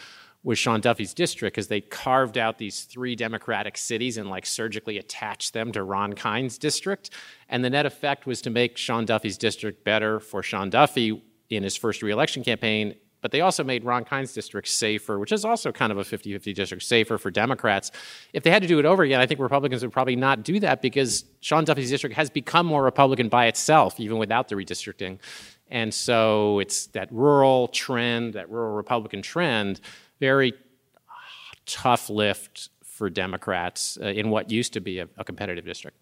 was 0.46 0.60
Sean 0.60 0.80
Duffy's 0.80 1.12
district 1.12 1.56
because 1.56 1.66
they 1.66 1.80
carved 1.80 2.38
out 2.38 2.56
these 2.56 2.82
three 2.82 3.16
Democratic 3.16 3.76
cities 3.76 4.16
and 4.16 4.30
like 4.30 4.46
surgically 4.46 4.96
attached 4.96 5.52
them 5.52 5.72
to 5.72 5.82
Ron 5.82 6.12
Kind's 6.12 6.56
district. 6.56 7.10
And 7.48 7.64
the 7.64 7.70
net 7.70 7.84
effect 7.84 8.26
was 8.26 8.40
to 8.42 8.50
make 8.50 8.76
Sean 8.76 9.04
Duffy's 9.04 9.36
district 9.36 9.82
better 9.82 10.20
for 10.20 10.44
Sean 10.44 10.70
Duffy 10.70 11.20
in 11.50 11.64
his 11.64 11.76
first 11.76 12.00
reelection 12.00 12.44
campaign. 12.44 12.94
But 13.22 13.32
they 13.32 13.40
also 13.40 13.64
made 13.64 13.82
Ron 13.82 14.04
Kind's 14.04 14.32
district 14.32 14.68
safer, 14.68 15.18
which 15.18 15.32
is 15.32 15.44
also 15.44 15.72
kind 15.72 15.90
of 15.90 15.98
a 15.98 16.04
50 16.04 16.32
50 16.34 16.52
district, 16.52 16.84
safer 16.84 17.18
for 17.18 17.32
Democrats. 17.32 17.90
If 18.32 18.44
they 18.44 18.50
had 18.50 18.62
to 18.62 18.68
do 18.68 18.78
it 18.78 18.84
over 18.84 19.02
again, 19.02 19.20
I 19.20 19.26
think 19.26 19.40
Republicans 19.40 19.82
would 19.82 19.92
probably 19.92 20.14
not 20.14 20.44
do 20.44 20.60
that 20.60 20.80
because 20.80 21.24
Sean 21.40 21.64
Duffy's 21.64 21.90
district 21.90 22.14
has 22.14 22.30
become 22.30 22.66
more 22.66 22.84
Republican 22.84 23.28
by 23.28 23.46
itself, 23.46 23.98
even 23.98 24.18
without 24.18 24.46
the 24.46 24.54
redistricting. 24.54 25.18
And 25.68 25.92
so 25.92 26.60
it's 26.60 26.86
that 26.88 27.10
rural 27.10 27.66
trend, 27.68 28.34
that 28.34 28.48
rural 28.48 28.76
Republican 28.76 29.22
trend, 29.22 29.80
very 30.20 30.54
tough 31.66 32.08
lift 32.08 32.70
for 32.84 33.10
Democrats 33.10 33.98
uh, 34.00 34.06
in 34.06 34.30
what 34.30 34.50
used 34.50 34.72
to 34.72 34.80
be 34.80 35.00
a, 35.00 35.08
a 35.18 35.24
competitive 35.24 35.64
district. 35.64 35.98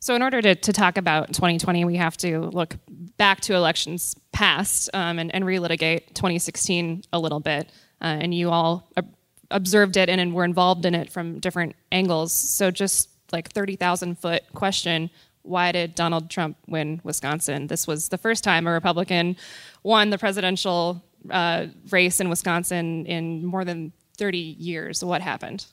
So, 0.00 0.14
in 0.14 0.22
order 0.22 0.40
to, 0.40 0.54
to 0.54 0.72
talk 0.72 0.96
about 0.96 1.28
2020, 1.28 1.84
we 1.84 1.96
have 1.96 2.16
to 2.18 2.40
look 2.40 2.76
back 3.16 3.40
to 3.42 3.54
elections 3.54 4.14
past 4.32 4.90
um, 4.94 5.18
and, 5.18 5.34
and 5.34 5.44
relitigate 5.44 6.14
2016 6.14 7.02
a 7.12 7.18
little 7.18 7.40
bit. 7.40 7.70
Uh, 8.00 8.04
and 8.20 8.32
you 8.32 8.50
all 8.50 8.88
ob- 8.96 9.12
observed 9.50 9.96
it 9.96 10.08
and, 10.08 10.20
and 10.20 10.34
were 10.34 10.44
involved 10.44 10.86
in 10.86 10.94
it 10.94 11.10
from 11.10 11.40
different 11.40 11.74
angles. 11.90 12.32
So, 12.32 12.70
just 12.70 13.08
like 13.32 13.50
30,000 13.50 14.18
foot 14.18 14.42
question 14.54 15.10
why 15.42 15.72
did 15.72 15.94
Donald 15.94 16.28
Trump 16.28 16.58
win 16.66 17.00
Wisconsin? 17.04 17.68
This 17.68 17.86
was 17.86 18.10
the 18.10 18.18
first 18.18 18.44
time 18.44 18.66
a 18.66 18.70
Republican 18.70 19.36
won 19.82 20.10
the 20.10 20.18
presidential 20.18 21.02
uh, 21.30 21.66
race 21.90 22.20
in 22.20 22.28
Wisconsin 22.28 23.06
in 23.06 23.44
more 23.44 23.64
than 23.64 23.92
30 24.16 24.38
years. 24.38 25.04
What 25.04 25.22
happened? 25.22 25.66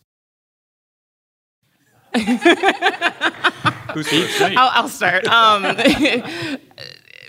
Who's 3.94 4.08
first? 4.08 4.42
I'll, 4.42 4.84
I'll 4.84 4.90
start. 4.90 5.26
Um, 5.28 5.64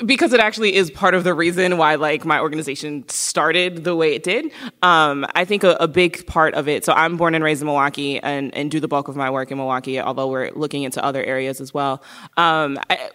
because 0.04 0.32
it 0.32 0.40
actually 0.40 0.75
is 0.75 0.90
part 0.90 1.14
of 1.14 1.25
the 1.25 1.32
reason 1.35 1.78
why 1.78 1.94
like 1.94 2.25
my 2.25 2.40
organization 2.40 3.08
started 3.08 3.85
the 3.85 3.96
way 3.96 4.14
it 4.14 4.23
did. 4.23 4.52
Um, 4.82 5.26
I 5.35 5.44
think 5.44 5.64
a, 5.64 5.76
a, 5.80 5.88
big 5.88 6.26
part 6.26 6.54
of 6.54 6.68
it. 6.68 6.85
So 6.85 6.92
I'm 6.92 7.16
born 7.16 7.35
and 7.35 7.42
raised 7.42 7.62
in 7.62 7.66
Milwaukee 7.66 8.20
and, 8.20 8.54
and 8.54 8.70
do 8.70 8.80
the 8.80 8.88
bulk 8.88 9.08
of 9.08 9.16
my 9.16 9.30
work 9.30 9.50
in 9.50 9.56
Milwaukee, 9.56 9.99
although 10.00 10.28
we're 10.28 10.50
looking 10.54 10.82
into 10.82 11.02
other 11.02 11.25
areas 11.25 11.61
as 11.61 11.73
well. 11.73 12.02
Um, 12.37 12.78
I, 12.90 13.11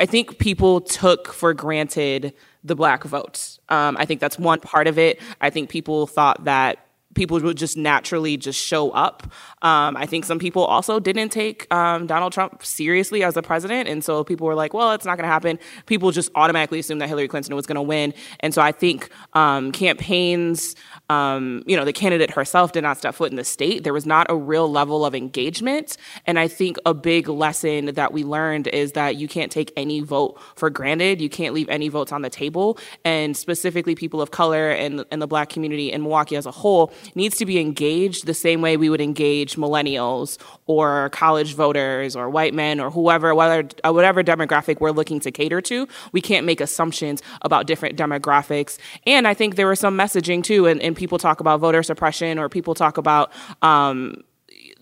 I 0.00 0.06
think 0.06 0.38
people 0.38 0.80
took 0.80 1.32
for 1.32 1.52
granted 1.52 2.32
the 2.64 2.74
black 2.74 3.04
vote. 3.04 3.58
Um, 3.68 3.96
I 3.98 4.06
think 4.06 4.20
that's 4.20 4.38
one 4.38 4.58
part 4.58 4.86
of 4.86 4.98
it. 4.98 5.20
I 5.42 5.50
think 5.50 5.68
people 5.68 6.06
thought 6.06 6.44
that 6.44 6.78
people 7.14 7.40
would 7.40 7.56
just 7.56 7.76
naturally 7.76 8.36
just 8.36 8.58
show 8.58 8.90
up. 8.90 9.24
Um, 9.62 9.96
I 9.96 10.06
think 10.06 10.24
some 10.24 10.38
people 10.38 10.64
also 10.64 11.00
didn't 11.00 11.30
take 11.30 11.72
um, 11.74 12.06
Donald 12.06 12.32
Trump 12.32 12.64
seriously 12.64 13.24
as 13.24 13.36
a 13.36 13.42
president, 13.42 13.88
and 13.88 14.04
so 14.04 14.22
people 14.22 14.46
were 14.46 14.54
like, 14.54 14.72
"Well, 14.72 14.92
it's 14.92 15.04
not 15.04 15.16
going 15.16 15.24
to 15.24 15.32
happen." 15.32 15.58
People 15.86 16.12
just 16.12 16.30
automatically 16.34 16.78
assumed 16.78 17.00
that 17.00 17.08
Hillary 17.08 17.28
Clinton 17.28 17.54
was 17.56 17.66
going 17.66 17.76
to 17.76 17.82
win, 17.82 18.14
and 18.40 18.54
so 18.54 18.62
I 18.62 18.72
think 18.72 19.10
um, 19.32 19.72
campaigns, 19.72 20.76
um, 21.08 21.62
you 21.66 21.76
know, 21.76 21.84
the 21.84 21.92
candidate 21.92 22.30
herself 22.30 22.72
did 22.72 22.82
not 22.82 22.98
step 22.98 23.14
foot 23.14 23.30
in 23.30 23.36
the 23.36 23.44
state. 23.44 23.82
There 23.84 23.92
was 23.92 24.06
not 24.06 24.26
a 24.30 24.36
real 24.36 24.70
level 24.70 25.04
of 25.04 25.14
engagement, 25.14 25.96
and 26.26 26.38
I 26.38 26.48
think 26.48 26.78
a 26.86 26.94
big 26.94 27.28
lesson 27.28 27.86
that 27.86 28.12
we 28.12 28.24
learned 28.24 28.68
is 28.68 28.92
that 28.92 29.16
you 29.16 29.26
can't 29.26 29.50
take 29.50 29.72
any 29.76 30.00
vote 30.00 30.40
for 30.54 30.70
granted. 30.70 31.20
You 31.20 31.28
can't 31.28 31.54
leave 31.54 31.68
any 31.68 31.88
votes 31.88 32.12
on 32.12 32.22
the 32.22 32.30
table, 32.30 32.78
and 33.04 33.36
specifically 33.36 33.96
people 33.96 34.22
of 34.22 34.30
color 34.30 34.70
and 34.70 35.04
and 35.10 35.20
the 35.20 35.26
Black 35.26 35.50
community 35.50 35.90
in 35.92 36.02
Milwaukee 36.02 36.36
as 36.36 36.46
a 36.46 36.50
whole 36.50 36.92
needs 37.14 37.36
to 37.38 37.46
be 37.46 37.58
engaged 37.58 38.26
the 38.26 38.34
same 38.34 38.60
way 38.60 38.76
we 38.76 38.88
would 38.88 39.00
engage 39.00 39.56
millennials 39.56 40.38
or 40.66 41.10
college 41.10 41.54
voters 41.54 42.16
or 42.16 42.30
white 42.30 42.54
men 42.54 42.80
or 42.80 42.90
whoever, 42.90 43.34
whether, 43.34 43.68
uh, 43.84 43.92
whatever 43.92 44.22
demographic 44.22 44.80
we're 44.80 44.90
looking 44.90 45.20
to 45.20 45.30
cater 45.30 45.60
to. 45.60 45.86
We 46.12 46.20
can't 46.20 46.46
make 46.46 46.60
assumptions 46.60 47.22
about 47.42 47.66
different 47.66 47.96
demographics. 47.96 48.78
And 49.06 49.26
I 49.26 49.34
think 49.34 49.56
there 49.56 49.68
was 49.68 49.80
some 49.80 49.96
messaging 49.96 50.42
too, 50.42 50.66
and, 50.66 50.80
and 50.80 50.96
people 50.96 51.18
talk 51.18 51.40
about 51.40 51.60
voter 51.60 51.82
suppression 51.82 52.38
or 52.38 52.48
people 52.48 52.74
talk 52.74 52.96
about, 52.96 53.32
um, 53.62 54.22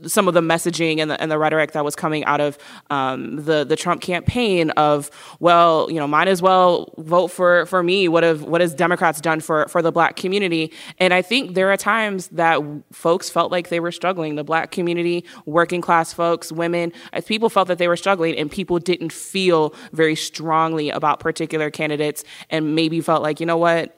some 0.07 0.28
of 0.28 0.35
the 0.35 0.40
messaging 0.40 0.99
and 1.00 1.11
the, 1.11 1.21
and 1.21 1.31
the 1.31 1.38
rhetoric 1.38 1.73
that 1.73 1.85
was 1.85 1.97
coming 1.97 2.25
out 2.25 2.40
of 2.40 2.59
um, 2.90 3.37
the 3.45 3.64
the 3.64 3.76
Trump 3.76 4.00
campaign 4.00 4.71
of 4.71 5.11
well 5.40 5.90
you 5.90 5.97
know 5.97 6.07
might 6.07 6.28
as 6.28 6.40
well 6.43 6.93
vote 6.99 7.28
for 7.28 7.67
for 7.67 7.83
me. 7.83 8.09
What 8.09 8.23
have 8.23 8.43
what 8.43 8.61
has 8.61 8.75
Democrats 8.75 9.21
done 9.21 9.40
for 9.40 9.67
for 9.69 9.83
the 9.83 9.93
black 9.93 10.17
community? 10.17 10.73
And 10.99 11.12
I 11.12 11.23
think 11.23 11.55
there 11.55 11.71
are 11.73 11.76
times 11.76 12.28
that 12.28 12.61
folks 12.93 13.31
felt 13.31 13.52
like 13.52 13.69
they 13.69 13.81
were 13.81 13.93
struggling. 13.93 14.37
The 14.37 14.45
black 14.45 14.71
community 14.71 15.25
working 15.47 15.81
class 15.81 16.12
folks 16.12 16.52
women 16.52 16.93
people 17.26 17.50
felt 17.50 17.69
that 17.69 17.78
they 17.78 17.88
were 17.88 17.97
struggling 17.97 18.37
and 18.37 18.50
people 18.50 18.78
didn't 18.78 19.12
feel 19.12 19.75
very 19.93 20.17
strongly 20.17 20.90
about 20.90 21.21
particular 21.21 21.71
candidates 21.71 22.25
and 22.50 22.75
maybe 22.75 23.00
felt 23.00 23.23
like 23.23 23.40
you 23.40 23.47
know 23.47 23.57
what 23.57 23.98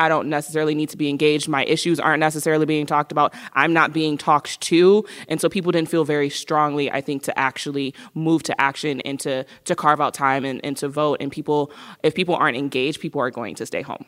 I 0.00 0.08
don't 0.08 0.28
necessarily 0.28 0.74
need 0.74 0.88
to 0.88 0.96
be 0.96 1.10
engaged. 1.10 1.46
My 1.46 1.64
issues 1.64 2.00
aren't 2.00 2.20
necessarily 2.20 2.64
being 2.64 2.86
talked 2.86 3.12
about. 3.12 3.34
I'm 3.52 3.74
not 3.74 3.92
being 3.92 4.16
talked 4.16 4.58
to. 4.62 5.04
And 5.28 5.40
so 5.40 5.50
people 5.50 5.72
didn't 5.72 5.90
feel 5.90 6.04
very 6.04 6.30
strongly, 6.30 6.90
I 6.90 7.02
think, 7.02 7.22
to 7.24 7.38
actually 7.38 7.94
move 8.14 8.42
to 8.44 8.58
action 8.58 9.02
and 9.02 9.20
to, 9.20 9.44
to 9.66 9.76
carve 9.76 10.00
out 10.00 10.14
time 10.14 10.46
and, 10.46 10.58
and 10.64 10.74
to 10.78 10.88
vote. 10.88 11.18
And 11.20 11.30
people, 11.30 11.70
if 12.02 12.14
people 12.14 12.34
aren't 12.34 12.56
engaged, 12.56 13.00
people 13.00 13.20
are 13.20 13.30
going 13.30 13.54
to 13.56 13.66
stay 13.66 13.82
home. 13.82 14.06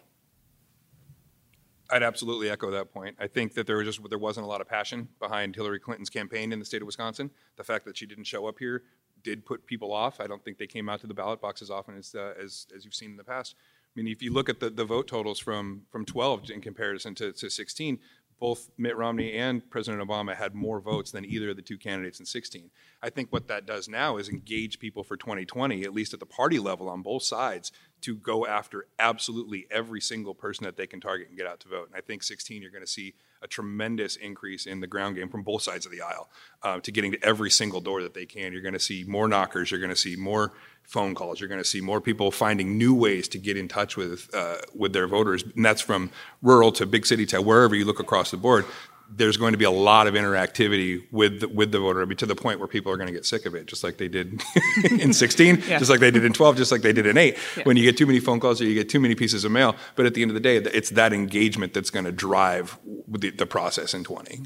I'd 1.91 2.03
absolutely 2.03 2.49
echo 2.49 2.71
that 2.71 2.91
point. 2.91 3.17
I 3.21 3.27
think 3.27 3.53
that 3.53 3.67
there 3.67 3.77
was 3.77 3.85
just 3.85 4.09
there 4.09 4.19
wasn't 4.19 4.45
a 4.45 4.49
lot 4.49 4.63
of 4.63 4.69
passion 4.69 5.09
behind 5.21 5.55
Hillary 5.55 5.79
Clinton's 5.79 6.09
campaign 6.09 6.51
in 6.51 6.59
the 6.59 6.65
state 6.65 6.81
of 6.81 6.87
Wisconsin. 6.87 7.31
The 7.57 7.65
fact 7.65 7.85
that 7.85 7.99
she 7.99 8.07
didn't 8.07 8.25
show 8.25 8.47
up 8.47 8.59
here 8.59 8.83
did 9.23 9.45
put 9.45 9.67
people 9.67 9.93
off. 9.93 10.19
I 10.19 10.27
don't 10.27 10.43
think 10.43 10.57
they 10.57 10.67
came 10.67 10.89
out 10.89 11.01
to 11.03 11.07
the 11.07 11.13
ballot 11.13 11.43
box 11.43 11.61
as 11.61 11.71
often 11.71 11.99
as 11.99 12.15
uh, 12.15 12.33
as, 12.43 12.67
as 12.75 12.87
you've 12.87 12.95
seen 12.95 13.11
in 13.11 13.19
the 13.19 13.25
past. 13.25 13.57
I 13.95 14.01
mean, 14.01 14.09
if 14.09 14.23
you 14.23 14.33
look 14.33 14.49
at 14.49 14.61
the, 14.61 14.71
the 14.71 14.85
vote 14.85 15.07
totals 15.07 15.39
from, 15.39 15.83
from 15.91 16.05
12 16.07 16.51
in 16.51 16.61
comparison 16.61 17.15
to, 17.17 17.33
to 17.33 17.51
16, 17.51 17.99
both 18.41 18.71
Mitt 18.77 18.97
Romney 18.97 19.35
and 19.35 19.71
President 19.71 20.03
Obama 20.03 20.35
had 20.35 20.53
more 20.53 20.81
votes 20.81 21.13
than 21.13 21.25
either 21.25 21.51
of 21.51 21.57
the 21.57 21.63
two 21.63 21.79
candidates 21.79 22.19
in 22.19 22.27
16. 22.27 22.71
I 23.01 23.09
think 23.09 23.31
what 23.31 23.47
that 23.49 23.67
does 23.67 23.89
now 23.89 24.17
is 24.17 24.29
engage 24.29 24.81
people 24.81 25.05
for 25.05 25.17
2020, 25.17 25.85
at 25.85 25.95
least 25.95 26.13
at 26.13 26.21
the 26.21 26.27
party 26.27 26.59
level 26.59 26.89
on 26.89 27.03
both 27.03 27.23
sides, 27.23 27.71
to 28.01 28.17
go 28.17 28.45
after 28.45 28.87
absolutely 28.99 29.69
every 29.71 30.01
single 30.01 30.35
person 30.35 30.65
that 30.65 30.77
they 30.77 30.89
can 30.89 31.01
target 31.01 31.29
and 31.29 31.39
get 31.39 31.47
out 31.47 31.61
to 31.61 31.69
vote. 31.69 31.87
And 31.87 31.97
I 31.97 32.01
think 32.01 32.25
16, 32.25 32.63
you're 32.63 32.73
going 32.73 32.83
to 32.83 32.91
see 32.91 33.15
a 33.43 33.47
tremendous 33.47 34.17
increase 34.17 34.67
in 34.67 34.81
the 34.81 34.87
ground 34.87 35.17
game 35.17 35.29
from 35.29 35.43
both 35.43 35.63
sides 35.63 35.85
of 35.85 35.93
the 35.93 36.01
aisle 36.01 36.31
uh, 36.63 36.81
to 36.81 36.93
getting 36.93 37.13
to 37.13 37.25
every 37.25 37.51
single 37.51 37.81
door 37.81 38.03
that 38.03 38.15
they 38.15 38.27
can. 38.27 38.53
You're 38.53 38.63
going 38.63 38.75
to 38.75 38.81
see 38.81 39.05
more 39.07 39.29
knockers. 39.29 39.71
You're 39.71 39.81
going 39.81 39.91
to 39.91 39.97
see 39.97 40.17
more 40.17 40.53
phone 40.85 41.15
calls. 41.15 41.41
You're 41.41 41.49
going 41.49 41.61
to 41.61 41.69
see 41.69 41.81
more 41.81 42.01
people 42.01 42.31
finding 42.31 42.79
new 42.79 42.95
ways 42.95 43.29
to 43.29 43.39
get 43.39 43.57
in 43.57 43.69
touch 43.69 43.97
with 43.97 44.33
uh, 44.35 44.59
with 44.75 44.93
their 44.93 45.07
voters, 45.07 45.43
and 45.43 45.65
that's 45.65 45.81
from 45.81 46.11
rural 46.43 46.73
to 46.73 46.87
big 46.87 47.07
city 47.07 47.27
to 47.27 47.43
wherever 47.43 47.75
you 47.75 47.85
look 47.85 48.01
across 48.01 48.31
the 48.31 48.37
board. 48.37 48.65
There's 49.14 49.37
going 49.37 49.52
to 49.52 49.59
be 49.59 49.64
a 49.64 49.71
lot 49.71 50.07
of 50.07 50.14
interactivity 50.14 51.04
with 51.11 51.40
the, 51.40 51.49
with 51.49 51.73
the 51.73 51.78
voter, 51.78 52.02
I 52.02 52.04
mean, 52.04 52.16
to 52.19 52.26
the 52.26 52.35
point 52.35 52.59
where 52.59 52.69
people 52.69 52.90
are 52.92 52.97
going 52.97 53.09
to 53.09 53.12
get 53.12 53.26
sick 53.26 53.47
of 53.47 53.54
it, 53.54 53.66
just 53.66 53.85
like 53.85 53.99
they 53.99 54.09
did 54.09 54.42
in 54.90 55.12
16, 55.12 55.62
yeah. 55.66 55.78
just 55.78 55.90
like 55.90 56.00
they 56.00 56.11
did 56.11 56.25
in 56.25 56.33
12, 56.33 56.57
just 56.57 56.73
like 56.73 56.83
they 56.83 56.92
did 56.92 57.07
in 57.07 57.19
8. 57.19 57.37
Yeah. 57.57 57.62
When 57.64 57.76
you 57.76 57.83
get 57.85 57.97
too 57.97 58.07
many 58.07 58.21
phone 58.21 58.40
calls 58.40 58.61
or 58.61 58.64
you 58.64 58.75
get 58.75 58.88
too 58.88 59.00
many 59.00 59.14
pieces 59.14 59.45
of 59.45 59.52
mail, 59.52 59.76
but 59.97 60.07
at 60.07 60.14
the 60.14 60.23
end 60.23 60.31
of 60.31 60.35
the 60.35 60.40
day, 60.40 60.57
it's 60.57 60.90
that 60.90 61.12
engagement 61.12 61.75
that's 61.75 61.90
going 61.90 62.04
to 62.07 62.12
drive 62.12 62.78
the, 63.09 63.31
the 63.31 63.47
process 63.47 63.95
in 63.95 64.04
20. 64.04 64.42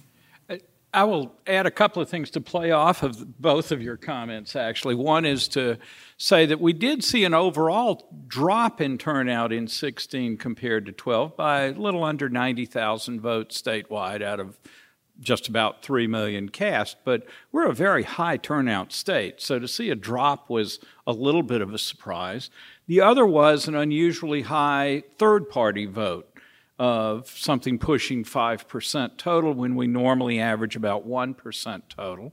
I 0.97 1.05
will 1.05 1.35
add 1.47 1.67
a 1.67 1.71
couple 1.71 2.01
of 2.01 2.09
things 2.09 2.31
to 2.31 2.41
play 2.41 2.71
off 2.71 3.03
of 3.03 3.39
both 3.39 3.71
of 3.71 3.83
your 3.83 3.99
comments, 3.99 4.57
actually. 4.57 4.95
One 4.95 5.27
is 5.27 5.47
to 5.49 5.77
say 6.17 6.47
that 6.47 6.59
we 6.59 6.73
did 6.73 7.05
see 7.05 7.25
an 7.25 7.35
overall 7.35 8.09
drop 8.27 8.81
in 8.81 8.97
turnout 8.97 9.53
in 9.53 9.69
16 9.69 10.39
compared 10.39 10.87
to 10.87 10.93
12 10.93 11.37
by 11.37 11.65
a 11.65 11.73
little 11.73 12.03
under 12.03 12.31
90,000 12.31 13.21
votes 13.21 13.61
statewide 13.61 14.23
out 14.23 14.41
of 14.41 14.59
just 15.21 15.49
about 15.49 15.83
3 15.83 16.07
million 16.07 16.49
cast, 16.49 16.97
but 17.05 17.27
we're 17.53 17.69
a 17.69 17.75
very 17.75 18.05
high 18.05 18.39
turnout 18.39 18.91
state. 18.91 19.43
So 19.43 19.59
to 19.59 19.69
see 19.69 19.91
a 19.91 19.95
drop 19.95 20.49
was 20.49 20.79
a 21.07 21.13
little 21.13 21.43
bit 21.43 21.61
of 21.61 21.75
a 21.75 21.79
surprise. 21.79 22.49
The 22.87 23.03
other 23.03 23.27
was 23.27 23.69
an 23.69 23.75
unusually 23.75 24.43
high 24.43 25.03
third 25.19 25.51
party 25.51 25.85
vote 25.85 26.36
of 26.79 27.29
something 27.29 27.79
pushing 27.79 28.25
5% 28.25 29.17
total 29.17 29.55
when 29.55 29.75
we 29.77 29.87
normally 29.87 30.39
average 30.39 30.77
about 30.77 31.09
1% 31.09 31.83
total. 31.89 32.33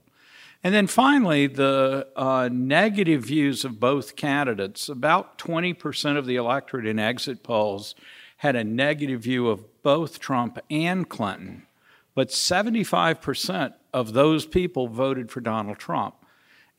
And 0.62 0.74
then 0.74 0.86
finally, 0.86 1.46
the 1.46 2.08
uh, 2.16 2.48
negative 2.50 3.22
views 3.22 3.64
of 3.64 3.78
both 3.78 4.16
candidates. 4.16 4.88
About 4.88 5.36
20% 5.38 6.16
of 6.16 6.24
the 6.26 6.36
electorate 6.36 6.86
in 6.86 6.98
exit 6.98 7.42
polls 7.42 7.94
had 8.38 8.56
a 8.56 8.64
negative 8.64 9.22
view 9.22 9.48
of 9.48 9.82
both 9.82 10.18
Trump 10.18 10.58
and 10.70 11.08
Clinton, 11.08 11.66
but 12.14 12.28
75% 12.28 13.74
of 13.92 14.12
those 14.14 14.46
people 14.46 14.88
voted 14.88 15.30
for 15.30 15.40
Donald 15.40 15.78
Trump. 15.78 16.14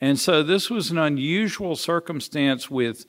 And 0.02 0.20
so 0.20 0.44
this 0.44 0.70
was 0.70 0.92
an 0.92 0.98
unusual 0.98 1.76
circumstance 1.76 2.70
with 2.70 3.06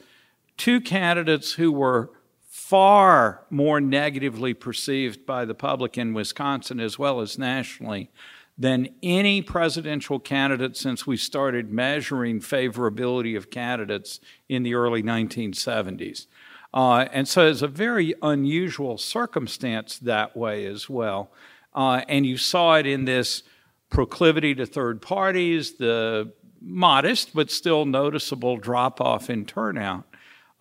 two 0.56 0.80
candidates 0.80 1.54
who 1.54 1.72
were 1.72 2.10
far 2.56 3.42
more 3.50 3.82
negatively 3.82 4.54
perceived 4.54 5.26
by 5.26 5.44
the 5.44 5.54
public 5.54 5.98
in 5.98 6.14
Wisconsin 6.14 6.80
as 6.80 6.98
well 6.98 7.20
as 7.20 7.38
nationally 7.38 8.10
than 8.56 8.88
any 9.02 9.42
presidential 9.42 10.18
candidate 10.18 10.74
since 10.74 11.06
we 11.06 11.18
started 11.18 11.70
measuring 11.70 12.40
favorability 12.40 13.36
of 13.36 13.50
candidates 13.50 14.20
in 14.48 14.62
the 14.62 14.74
early 14.74 15.02
1970s. 15.02 16.28
Uh, 16.72 17.06
and 17.12 17.28
so 17.28 17.46
it's 17.46 17.60
a 17.60 17.68
very 17.68 18.14
unusual 18.22 18.96
circumstance 18.96 19.98
that 19.98 20.34
way 20.34 20.64
as 20.64 20.88
well. 20.88 21.30
Uh, 21.74 22.00
and 22.08 22.24
you 22.24 22.38
saw 22.38 22.76
it 22.76 22.86
in 22.86 23.04
this 23.04 23.42
proclivity 23.90 24.54
to 24.54 24.64
third 24.64 25.02
parties, 25.02 25.74
the 25.74 26.32
modest 26.62 27.34
but 27.34 27.50
still 27.50 27.84
noticeable 27.84 28.56
drop 28.56 28.98
off 28.98 29.28
in 29.28 29.44
turnout. 29.44 30.04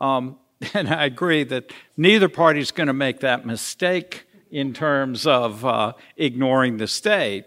Um, 0.02 0.38
and 0.74 0.90
I 0.90 1.06
agree 1.06 1.44
that 1.46 1.72
neither 1.98 2.30
party 2.30 2.60
is 2.60 2.72
going 2.72 2.88
to 2.88 2.94
make 2.94 3.20
that 3.20 3.46
mistake 3.46 4.26
in 4.52 4.74
terms 4.74 5.28
of 5.28 5.66
uh, 5.66 5.94
ignoring 6.18 6.78
the 6.78 6.88
state. 6.88 7.46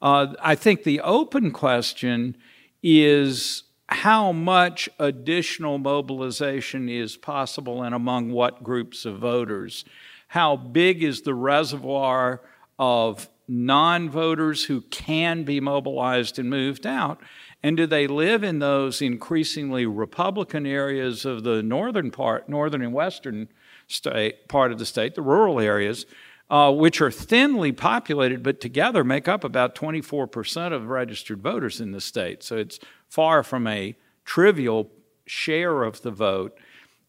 Uh, 0.00 0.34
I 0.40 0.54
think 0.54 0.84
the 0.84 1.00
open 1.00 1.50
question 1.50 2.36
is 2.82 3.64
how 3.88 4.32
much 4.32 4.88
additional 4.98 5.78
mobilization 5.78 6.88
is 6.88 7.16
possible 7.16 7.82
and 7.82 7.94
among 7.94 8.32
what 8.32 8.62
groups 8.62 9.04
of 9.04 9.18
voters? 9.18 9.84
How 10.28 10.56
big 10.56 11.02
is 11.02 11.22
the 11.22 11.34
reservoir 11.34 12.40
of 12.78 13.28
non 13.48 14.10
voters 14.10 14.64
who 14.64 14.80
can 14.82 15.44
be 15.44 15.60
mobilized 15.60 16.38
and 16.38 16.50
moved 16.50 16.86
out? 16.86 17.20
And 17.62 17.76
do 17.76 17.86
they 17.86 18.06
live 18.06 18.44
in 18.44 18.58
those 18.58 19.02
increasingly 19.02 19.86
Republican 19.86 20.66
areas 20.66 21.24
of 21.24 21.42
the 21.42 21.62
northern 21.62 22.10
part, 22.10 22.48
northern 22.48 22.82
and 22.82 22.92
western 22.92 23.48
state 23.88 24.48
part 24.48 24.72
of 24.72 24.78
the 24.78 24.86
state, 24.86 25.14
the 25.14 25.22
rural 25.22 25.60
areas, 25.60 26.06
uh, 26.48 26.72
which 26.72 27.00
are 27.00 27.10
thinly 27.10 27.72
populated, 27.72 28.42
but 28.42 28.60
together 28.60 29.02
make 29.02 29.26
up 29.26 29.42
about 29.42 29.74
24% 29.74 30.72
of 30.72 30.88
registered 30.88 31.42
voters 31.42 31.80
in 31.80 31.92
the 31.92 32.00
state. 32.00 32.42
So 32.42 32.56
it's 32.56 32.78
far 33.08 33.42
from 33.42 33.66
a 33.66 33.96
trivial 34.24 34.90
share 35.26 35.82
of 35.82 36.02
the 36.02 36.10
vote. 36.10 36.56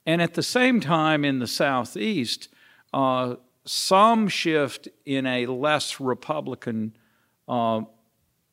And 0.06 0.22
at 0.22 0.34
the 0.34 0.44
same 0.44 0.80
time, 0.80 1.24
in 1.24 1.40
the 1.40 1.48
southeast, 1.48 2.50
uh, 2.94 3.36
some 3.66 4.28
shift 4.28 4.88
in 5.06 5.26
a 5.26 5.46
less 5.46 6.00
Republican 6.00 6.96
uh, 7.48 7.82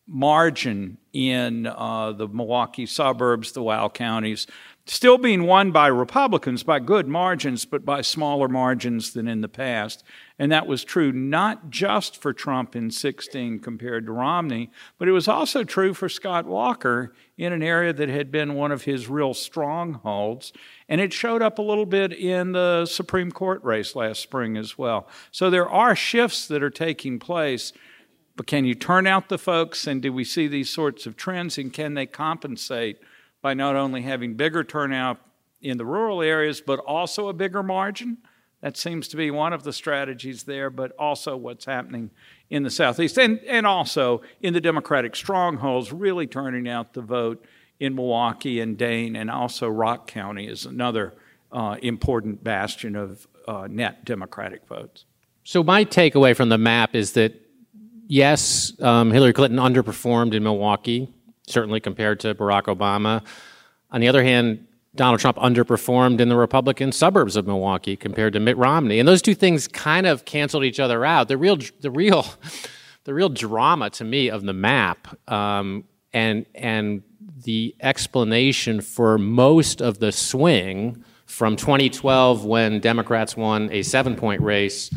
margin 0.06 0.98
in 1.12 1.66
uh, 1.66 2.12
the 2.12 2.28
Milwaukee 2.28 2.86
suburbs, 2.86 3.52
the 3.52 3.62
WOW 3.62 3.88
counties, 3.88 4.46
still 4.86 5.16
being 5.16 5.44
won 5.44 5.70
by 5.70 5.86
Republicans 5.86 6.62
by 6.62 6.78
good 6.78 7.08
margins, 7.08 7.64
but 7.64 7.84
by 7.84 8.02
smaller 8.02 8.48
margins 8.48 9.12
than 9.14 9.26
in 9.26 9.40
the 9.40 9.48
past. 9.48 10.04
And 10.38 10.52
that 10.52 10.66
was 10.66 10.84
true 10.84 11.10
not 11.12 11.70
just 11.70 12.20
for 12.20 12.32
Trump 12.32 12.76
in 12.76 12.90
16 12.90 13.60
compared 13.60 14.04
to 14.06 14.12
Romney, 14.12 14.70
but 14.98 15.08
it 15.08 15.12
was 15.12 15.28
also 15.28 15.64
true 15.64 15.94
for 15.94 16.08
Scott 16.08 16.44
Walker 16.44 17.14
in 17.38 17.52
an 17.52 17.62
area 17.62 17.92
that 17.92 18.08
had 18.08 18.30
been 18.30 18.54
one 18.54 18.72
of 18.72 18.82
his 18.82 19.08
real 19.08 19.32
strongholds. 19.32 20.52
And 20.88 21.00
it 21.00 21.12
showed 21.12 21.40
up 21.40 21.58
a 21.58 21.62
little 21.62 21.86
bit 21.86 22.12
in 22.12 22.52
the 22.52 22.84
Supreme 22.84 23.32
Court 23.32 23.64
race 23.64 23.96
last 23.96 24.20
spring 24.20 24.56
as 24.56 24.76
well. 24.76 25.08
So 25.30 25.48
there 25.48 25.68
are 25.68 25.96
shifts 25.96 26.46
that 26.48 26.62
are 26.62 26.70
taking 26.70 27.18
place 27.18 27.72
but 28.36 28.46
can 28.46 28.64
you 28.64 28.74
turn 28.74 29.06
out 29.06 29.28
the 29.28 29.38
folks 29.38 29.86
and 29.86 30.02
do 30.02 30.12
we 30.12 30.24
see 30.24 30.48
these 30.48 30.70
sorts 30.70 31.06
of 31.06 31.16
trends 31.16 31.58
and 31.58 31.72
can 31.72 31.94
they 31.94 32.06
compensate 32.06 32.98
by 33.42 33.54
not 33.54 33.76
only 33.76 34.02
having 34.02 34.34
bigger 34.34 34.64
turnout 34.64 35.20
in 35.60 35.78
the 35.78 35.84
rural 35.84 36.20
areas 36.20 36.60
but 36.60 36.78
also 36.80 37.28
a 37.28 37.32
bigger 37.32 37.62
margin? 37.62 38.18
That 38.60 38.78
seems 38.78 39.08
to 39.08 39.16
be 39.18 39.30
one 39.30 39.52
of 39.52 39.62
the 39.62 39.74
strategies 39.74 40.44
there, 40.44 40.70
but 40.70 40.92
also 40.98 41.36
what's 41.36 41.66
happening 41.66 42.10
in 42.48 42.62
the 42.62 42.70
Southeast. 42.70 43.18
And, 43.18 43.38
and 43.40 43.66
also 43.66 44.22
in 44.40 44.54
the 44.54 44.60
Democratic 44.60 45.14
strongholds, 45.14 45.92
really 45.92 46.26
turning 46.26 46.66
out 46.66 46.94
the 46.94 47.02
vote 47.02 47.44
in 47.78 47.94
Milwaukee 47.94 48.60
and 48.60 48.78
Dane, 48.78 49.16
and 49.16 49.30
also 49.30 49.68
Rock 49.68 50.06
County 50.06 50.48
is 50.48 50.64
another 50.64 51.12
uh, 51.52 51.76
important 51.82 52.42
bastion 52.42 52.96
of 52.96 53.28
uh, 53.46 53.68
net 53.70 54.06
Democratic 54.06 54.66
votes. 54.66 55.04
So, 55.44 55.62
my 55.62 55.84
takeaway 55.84 56.34
from 56.34 56.48
the 56.48 56.56
map 56.56 56.94
is 56.94 57.12
that 57.12 57.43
yes, 58.06 58.72
um, 58.80 59.10
Hillary 59.10 59.32
Clinton 59.32 59.58
underperformed 59.58 60.34
in 60.34 60.42
Milwaukee, 60.42 61.08
certainly 61.46 61.80
compared 61.80 62.20
to 62.20 62.34
Barack 62.34 62.64
Obama. 62.64 63.22
On 63.90 64.00
the 64.00 64.08
other 64.08 64.24
hand, 64.24 64.66
Donald 64.94 65.20
Trump 65.20 65.36
underperformed 65.38 66.20
in 66.20 66.28
the 66.28 66.36
Republican 66.36 66.92
suburbs 66.92 67.36
of 67.36 67.46
Milwaukee 67.46 67.96
compared 67.96 68.32
to 68.34 68.40
Mitt 68.40 68.56
Romney, 68.56 68.98
and 68.98 69.08
those 69.08 69.22
two 69.22 69.34
things 69.34 69.66
kind 69.66 70.06
of 70.06 70.24
canceled 70.24 70.64
each 70.64 70.78
other 70.78 71.04
out. 71.04 71.28
The 71.28 71.36
real, 71.36 71.58
the 71.80 71.90
real, 71.90 72.26
the 73.04 73.14
real 73.14 73.28
drama 73.28 73.90
to 73.90 74.04
me 74.04 74.30
of 74.30 74.42
the 74.42 74.52
map, 74.52 75.08
um, 75.30 75.84
and 76.12 76.46
and 76.54 77.02
the 77.42 77.74
explanation 77.80 78.80
for 78.80 79.18
most 79.18 79.82
of 79.82 79.98
the 79.98 80.12
swing 80.12 81.04
from 81.26 81.56
2012 81.56 82.44
when 82.44 82.80
Democrats 82.80 83.36
won 83.36 83.70
a 83.72 83.82
seven-point 83.82 84.40
race 84.40 84.90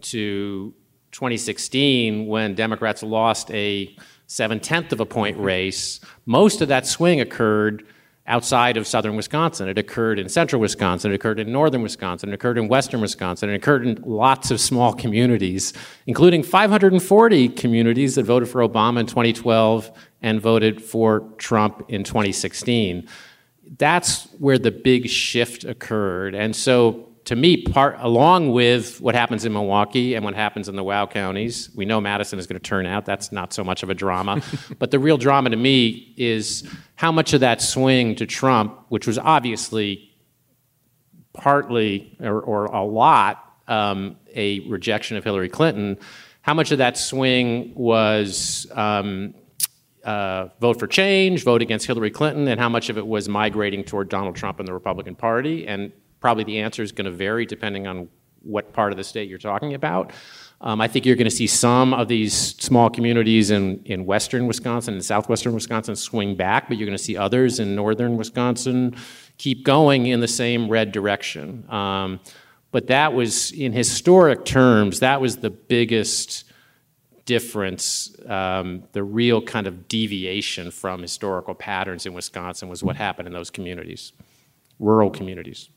to 0.00 0.72
2016 1.12 2.26
when 2.26 2.54
Democrats 2.54 3.02
lost 3.02 3.50
a 3.50 3.94
seven 4.26 4.58
tenth 4.58 4.92
of 4.92 5.00
a 5.00 5.06
point 5.06 5.36
mm-hmm. 5.36 5.46
race. 5.46 6.00
Most 6.26 6.60
of 6.60 6.68
that 6.68 6.86
swing 6.86 7.20
occurred 7.20 7.86
outside 8.26 8.76
of 8.76 8.86
southern 8.86 9.16
Wisconsin. 9.16 9.68
It 9.68 9.78
occurred 9.78 10.18
in 10.18 10.28
central 10.28 10.60
Wisconsin, 10.60 11.10
it 11.10 11.14
occurred 11.16 11.40
in 11.40 11.50
northern 11.50 11.82
Wisconsin, 11.82 12.30
it 12.30 12.34
occurred 12.34 12.56
in 12.56 12.68
western 12.68 13.00
Wisconsin, 13.00 13.50
it 13.50 13.54
occurred 13.54 13.86
in 13.86 14.00
lots 14.06 14.50
of 14.50 14.60
small 14.60 14.92
communities, 14.94 15.72
including 16.06 16.42
540 16.42 17.48
communities 17.50 18.14
that 18.14 18.22
voted 18.22 18.48
for 18.48 18.66
Obama 18.66 19.00
in 19.00 19.06
2012 19.06 19.90
and 20.22 20.40
voted 20.40 20.82
for 20.82 21.28
Trump 21.38 21.84
in 21.88 22.04
2016. 22.04 23.08
That's 23.78 24.28
where 24.38 24.58
the 24.58 24.70
big 24.70 25.08
shift 25.08 25.64
occurred. 25.64 26.34
And 26.34 26.54
so 26.54 27.08
to 27.24 27.36
me, 27.36 27.62
part 27.62 27.96
along 28.00 28.52
with 28.52 29.00
what 29.00 29.14
happens 29.14 29.44
in 29.44 29.52
Milwaukee 29.52 30.14
and 30.14 30.24
what 30.24 30.34
happens 30.34 30.68
in 30.68 30.74
the 30.74 30.82
WOW 30.82 31.06
counties, 31.06 31.70
we 31.74 31.84
know 31.84 32.00
Madison 32.00 32.38
is 32.38 32.46
going 32.46 32.60
to 32.60 32.68
turn 32.68 32.84
out. 32.84 33.04
That's 33.04 33.30
not 33.30 33.52
so 33.52 33.62
much 33.62 33.82
of 33.82 33.90
a 33.90 33.94
drama. 33.94 34.42
but 34.78 34.90
the 34.90 34.98
real 34.98 35.16
drama 35.16 35.50
to 35.50 35.56
me 35.56 36.14
is 36.16 36.68
how 36.96 37.12
much 37.12 37.32
of 37.32 37.40
that 37.40 37.62
swing 37.62 38.16
to 38.16 38.26
Trump, 38.26 38.76
which 38.88 39.06
was 39.06 39.18
obviously 39.18 40.10
partly 41.32 42.16
or, 42.20 42.40
or 42.40 42.64
a 42.66 42.82
lot 42.82 43.52
um, 43.68 44.16
a 44.34 44.60
rejection 44.68 45.16
of 45.16 45.24
Hillary 45.24 45.48
Clinton, 45.48 45.98
how 46.42 46.54
much 46.54 46.72
of 46.72 46.78
that 46.78 46.98
swing 46.98 47.72
was 47.74 48.66
um, 48.72 49.34
uh, 50.04 50.48
vote 50.60 50.78
for 50.78 50.86
change, 50.86 51.44
vote 51.44 51.62
against 51.62 51.86
Hillary 51.86 52.10
Clinton, 52.10 52.48
and 52.48 52.58
how 52.58 52.68
much 52.68 52.90
of 52.90 52.98
it 52.98 53.06
was 53.06 53.28
migrating 53.28 53.84
toward 53.84 54.08
Donald 54.08 54.34
Trump 54.34 54.58
and 54.58 54.66
the 54.66 54.74
Republican 54.74 55.14
Party. 55.14 55.66
And 55.68 55.92
probably 56.22 56.44
the 56.44 56.60
answer 56.60 56.82
is 56.82 56.92
going 56.92 57.04
to 57.04 57.10
vary 57.10 57.44
depending 57.44 57.86
on 57.86 58.08
what 58.42 58.72
part 58.72 58.92
of 58.92 58.96
the 58.96 59.04
state 59.04 59.28
you're 59.28 59.38
talking 59.38 59.74
about. 59.74 60.12
Um, 60.60 60.80
I 60.80 60.88
think 60.88 61.04
you're 61.04 61.16
going 61.16 61.28
to 61.28 61.36
see 61.36 61.48
some 61.48 61.92
of 61.92 62.06
these 62.08 62.32
small 62.32 62.88
communities 62.88 63.50
in, 63.50 63.82
in 63.84 64.06
western 64.06 64.46
Wisconsin 64.46 64.94
and 64.94 65.04
southwestern 65.04 65.52
Wisconsin 65.54 65.96
swing 65.96 66.36
back, 66.36 66.68
but 66.68 66.78
you're 66.78 66.86
going 66.86 66.96
to 66.96 67.02
see 67.02 67.16
others 67.16 67.58
in 67.58 67.74
northern 67.74 68.16
Wisconsin 68.16 68.96
keep 69.38 69.64
going 69.64 70.06
in 70.06 70.20
the 70.20 70.28
same 70.28 70.68
red 70.68 70.92
direction. 70.92 71.68
Um, 71.68 72.20
but 72.70 72.86
that 72.86 73.12
was, 73.12 73.50
in 73.52 73.72
historic 73.72 74.44
terms, 74.44 75.00
that 75.00 75.20
was 75.20 75.38
the 75.38 75.50
biggest 75.50 76.44
difference, 77.24 78.14
um, 78.26 78.84
the 78.92 79.02
real 79.02 79.42
kind 79.42 79.66
of 79.66 79.88
deviation 79.88 80.70
from 80.70 81.02
historical 81.02 81.54
patterns 81.54 82.06
in 82.06 82.14
Wisconsin 82.14 82.68
was 82.68 82.82
what 82.82 82.96
happened 82.96 83.26
in 83.26 83.34
those 83.34 83.50
communities, 83.50 84.12
rural 84.78 85.10
communities. 85.10 85.68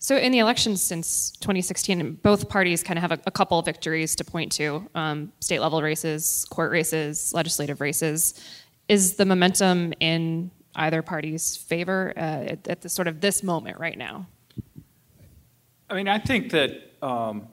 So, 0.00 0.16
in 0.16 0.30
the 0.30 0.38
elections 0.38 0.80
since 0.80 1.32
2016, 1.40 2.20
both 2.22 2.48
parties 2.48 2.82
kind 2.82 2.98
of 2.98 3.02
have 3.02 3.12
a, 3.12 3.20
a 3.26 3.30
couple 3.30 3.60
victories 3.62 4.14
to 4.16 4.24
point 4.24 4.52
to 4.52 4.88
um, 4.94 5.32
state 5.40 5.60
level 5.60 5.82
races, 5.82 6.46
court 6.50 6.70
races, 6.70 7.32
legislative 7.34 7.80
races. 7.80 8.34
Is 8.88 9.16
the 9.16 9.26
momentum 9.26 9.92
in 9.98 10.50
either 10.76 11.02
party's 11.02 11.56
favor 11.56 12.12
uh, 12.16 12.20
at, 12.20 12.68
at 12.68 12.80
the 12.82 12.88
sort 12.88 13.08
of 13.08 13.20
this 13.20 13.42
moment 13.42 13.80
right 13.80 13.98
now? 13.98 14.28
I 15.90 15.94
mean, 15.94 16.06
I 16.06 16.18
think 16.18 16.50
that 16.52 16.94
um, 17.02 17.48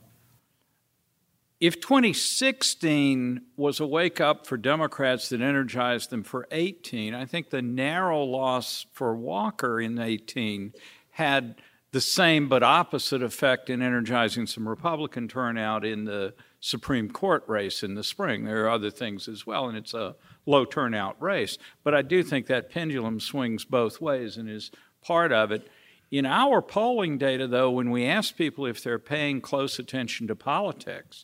if 1.59 1.79
2016 1.81 3.41
was 3.55 3.79
a 3.79 3.87
wake 3.87 4.21
up 4.21 4.45
for 4.45 4.57
Democrats 4.57 5.29
that 5.29 5.41
energized 5.41 6.09
them 6.09 6.23
for 6.23 6.47
18, 6.51 7.15
I 7.15 7.25
think 7.25 7.49
the 7.49 7.61
narrow 7.61 8.23
loss 8.23 8.85
for 8.93 9.15
Walker 9.15 9.81
in 9.81 9.97
18 9.97 10.73
had 11.15 11.55
the 11.91 12.01
same 12.01 12.49
but 12.49 12.61
opposite 12.61 13.23
effect 13.23 13.69
in 13.69 13.81
energizing 13.81 14.45
some 14.45 14.67
Republican 14.67 15.29
turnout 15.29 15.85
in 15.85 16.03
the 16.03 16.33
Supreme 16.59 17.09
Court 17.09 17.41
race 17.47 17.83
in 17.83 17.95
the 17.95 18.03
spring. 18.03 18.43
There 18.43 18.65
are 18.65 18.69
other 18.69 18.91
things 18.91 19.29
as 19.29 19.47
well, 19.47 19.69
and 19.69 19.77
it's 19.77 19.93
a 19.93 20.17
low 20.45 20.65
turnout 20.65 21.15
race. 21.21 21.57
But 21.85 21.95
I 21.95 22.01
do 22.01 22.21
think 22.21 22.47
that 22.47 22.69
pendulum 22.69 23.21
swings 23.21 23.63
both 23.63 24.01
ways 24.01 24.35
and 24.35 24.49
is 24.49 24.71
part 25.01 25.31
of 25.31 25.53
it. 25.53 25.69
In 26.11 26.25
our 26.25 26.61
polling 26.61 27.17
data, 27.17 27.47
though, 27.47 27.71
when 27.71 27.91
we 27.91 28.05
ask 28.05 28.35
people 28.35 28.65
if 28.65 28.83
they're 28.83 28.99
paying 28.99 29.39
close 29.39 29.79
attention 29.79 30.27
to 30.27 30.35
politics, 30.35 31.23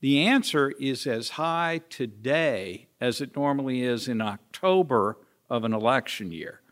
the 0.00 0.24
answer 0.24 0.72
is 0.80 1.06
as 1.06 1.28
high 1.30 1.82
today 1.90 2.88
as 3.02 3.20
it 3.20 3.36
normally 3.36 3.82
is 3.82 4.08
in 4.08 4.22
October 4.22 5.18
of 5.50 5.64
an 5.64 5.74
election 5.74 6.32
year. 6.32 6.62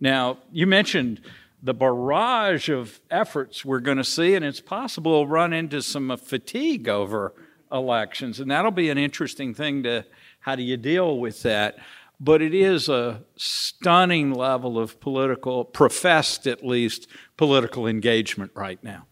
Now, 0.00 0.38
you 0.50 0.66
mentioned 0.66 1.20
the 1.64 1.74
barrage 1.74 2.68
of 2.68 3.00
efforts 3.10 3.64
we're 3.64 3.80
going 3.80 3.96
to 3.96 4.04
see, 4.04 4.34
and 4.34 4.44
it's 4.44 4.60
possible 4.60 5.12
we'll 5.12 5.26
run 5.26 5.54
into 5.54 5.80
some 5.80 6.14
fatigue 6.18 6.88
over 6.88 7.32
elections, 7.72 8.38
and 8.38 8.50
that'll 8.50 8.70
be 8.70 8.90
an 8.90 8.98
interesting 8.98 9.54
thing 9.54 9.82
to 9.82 10.04
how 10.40 10.54
do 10.54 10.62
you 10.62 10.76
deal 10.76 11.18
with 11.18 11.42
that. 11.42 11.76
But 12.20 12.42
it 12.42 12.54
is 12.54 12.88
a 12.90 13.22
stunning 13.36 14.32
level 14.32 14.78
of 14.78 15.00
political, 15.00 15.64
professed 15.64 16.46
at 16.46 16.64
least, 16.64 17.08
political 17.38 17.86
engagement 17.86 18.52
right 18.54 18.82
now. 18.84 19.06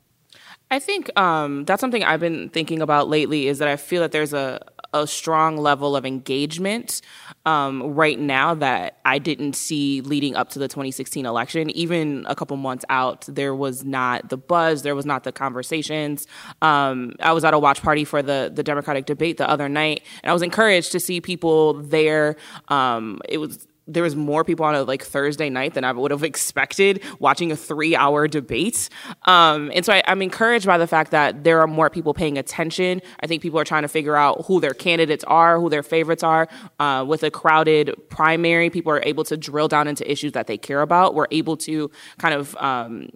I 0.71 0.79
think 0.79 1.11
um, 1.19 1.65
that's 1.65 1.81
something 1.81 2.05
I've 2.05 2.21
been 2.21 2.51
thinking 2.51 2.83
about 2.83 3.09
lately 3.09 3.49
is 3.49 3.59
that 3.59 3.69
I 3.69 3.77
feel 3.77 4.03
that 4.03 4.13
there's 4.13 4.35
a, 4.35 4.61
a 4.93 5.07
strong 5.07 5.57
level 5.57 5.97
of 5.97 6.05
engagement 6.05 7.01
um, 7.47 7.83
right 7.95 8.19
now 8.19 8.55
that 8.55 8.99
I 9.05 9.19
didn't 9.19 9.55
see 9.55 10.01
leading 10.01 10.37
up 10.37 10.51
to 10.51 10.59
the 10.59 10.69
2016 10.69 11.27
election. 11.27 11.71
Even 11.71 12.25
a 12.29 12.35
couple 12.35 12.57
months 12.57 12.85
out, 12.89 13.25
there 13.27 13.55
was 13.55 13.85
not 13.85 14.29
the 14.29 14.37
buzz, 14.37 14.83
there 14.83 14.95
was 14.95 15.07
not 15.07 15.25
the 15.25 15.33
conversations. 15.33 16.27
Um, 16.61 17.15
I 17.21 17.33
was 17.33 17.45
at 17.45 17.55
a 17.55 17.59
watch 17.59 17.83
party 17.83 18.05
for 18.05 18.23
the 18.23 18.51
the 18.53 18.63
Democratic 18.63 19.07
debate 19.07 19.39
the 19.39 19.49
other 19.49 19.69
night, 19.69 20.03
and 20.23 20.31
I 20.31 20.33
was 20.33 20.43
encouraged 20.43 20.93
to 20.93 21.01
see 21.01 21.21
people 21.21 21.75
there. 21.75 22.37
Um, 22.69 23.21
it 23.29 23.39
was 23.39 23.67
there 23.87 24.03
was 24.03 24.15
more 24.15 24.45
people 24.45 24.65
on 24.65 24.75
a 24.75 24.83
like 24.83 25.03
Thursday 25.03 25.51
night 25.51 25.75
than 25.75 25.85
I 25.85 25.93
would 25.93 26.11
have 26.11 26.23
expected 26.23 27.03
watching 27.19 27.51
a 27.51 27.57
three 27.57 27.97
hour 27.97 28.29
debate. 28.29 28.89
Um, 29.27 29.71
and 29.75 29.85
so 29.85 29.93
I, 29.93 30.03
am 30.07 30.23
encouraged 30.23 30.67
by 30.67 30.79
the 30.79 30.87
fact 30.87 31.11
that 31.11 31.45
there 31.45 31.61
are 31.61 31.67
more 31.67 31.91
people 31.91 32.15
paying 32.15 32.39
attention. 32.39 33.03
I 33.21 33.27
think 33.27 33.43
people 33.43 33.59
are 33.59 33.65
trying 33.65 33.83
to 33.83 33.89
figure 33.89 34.17
out 34.17 34.45
who 34.47 34.61
their 34.61 34.75
candidates 34.75 35.25
are, 35.25 35.59
who 35.59 35.69
their 35.69 35.83
favorites 35.83 36.23
are. 36.23 36.49
Uh, 36.79 37.05
with 37.07 37.23
a 37.23 37.31
crowded 37.31 37.95
primary, 38.09 38.71
people 38.71 38.93
are 38.93 39.03
able 39.05 39.25
to 39.25 39.37
drill 39.37 39.69
down 39.69 39.89
into 39.89 40.11
issues 40.11 40.33
that 40.33 40.47
they 40.47 40.57
care 40.57 40.81
about. 40.81 41.15
We're 41.15 41.27
able 41.31 41.57
to 41.59 41.91
kind 42.19 42.35
of 42.35 42.57
um, 42.57 43.09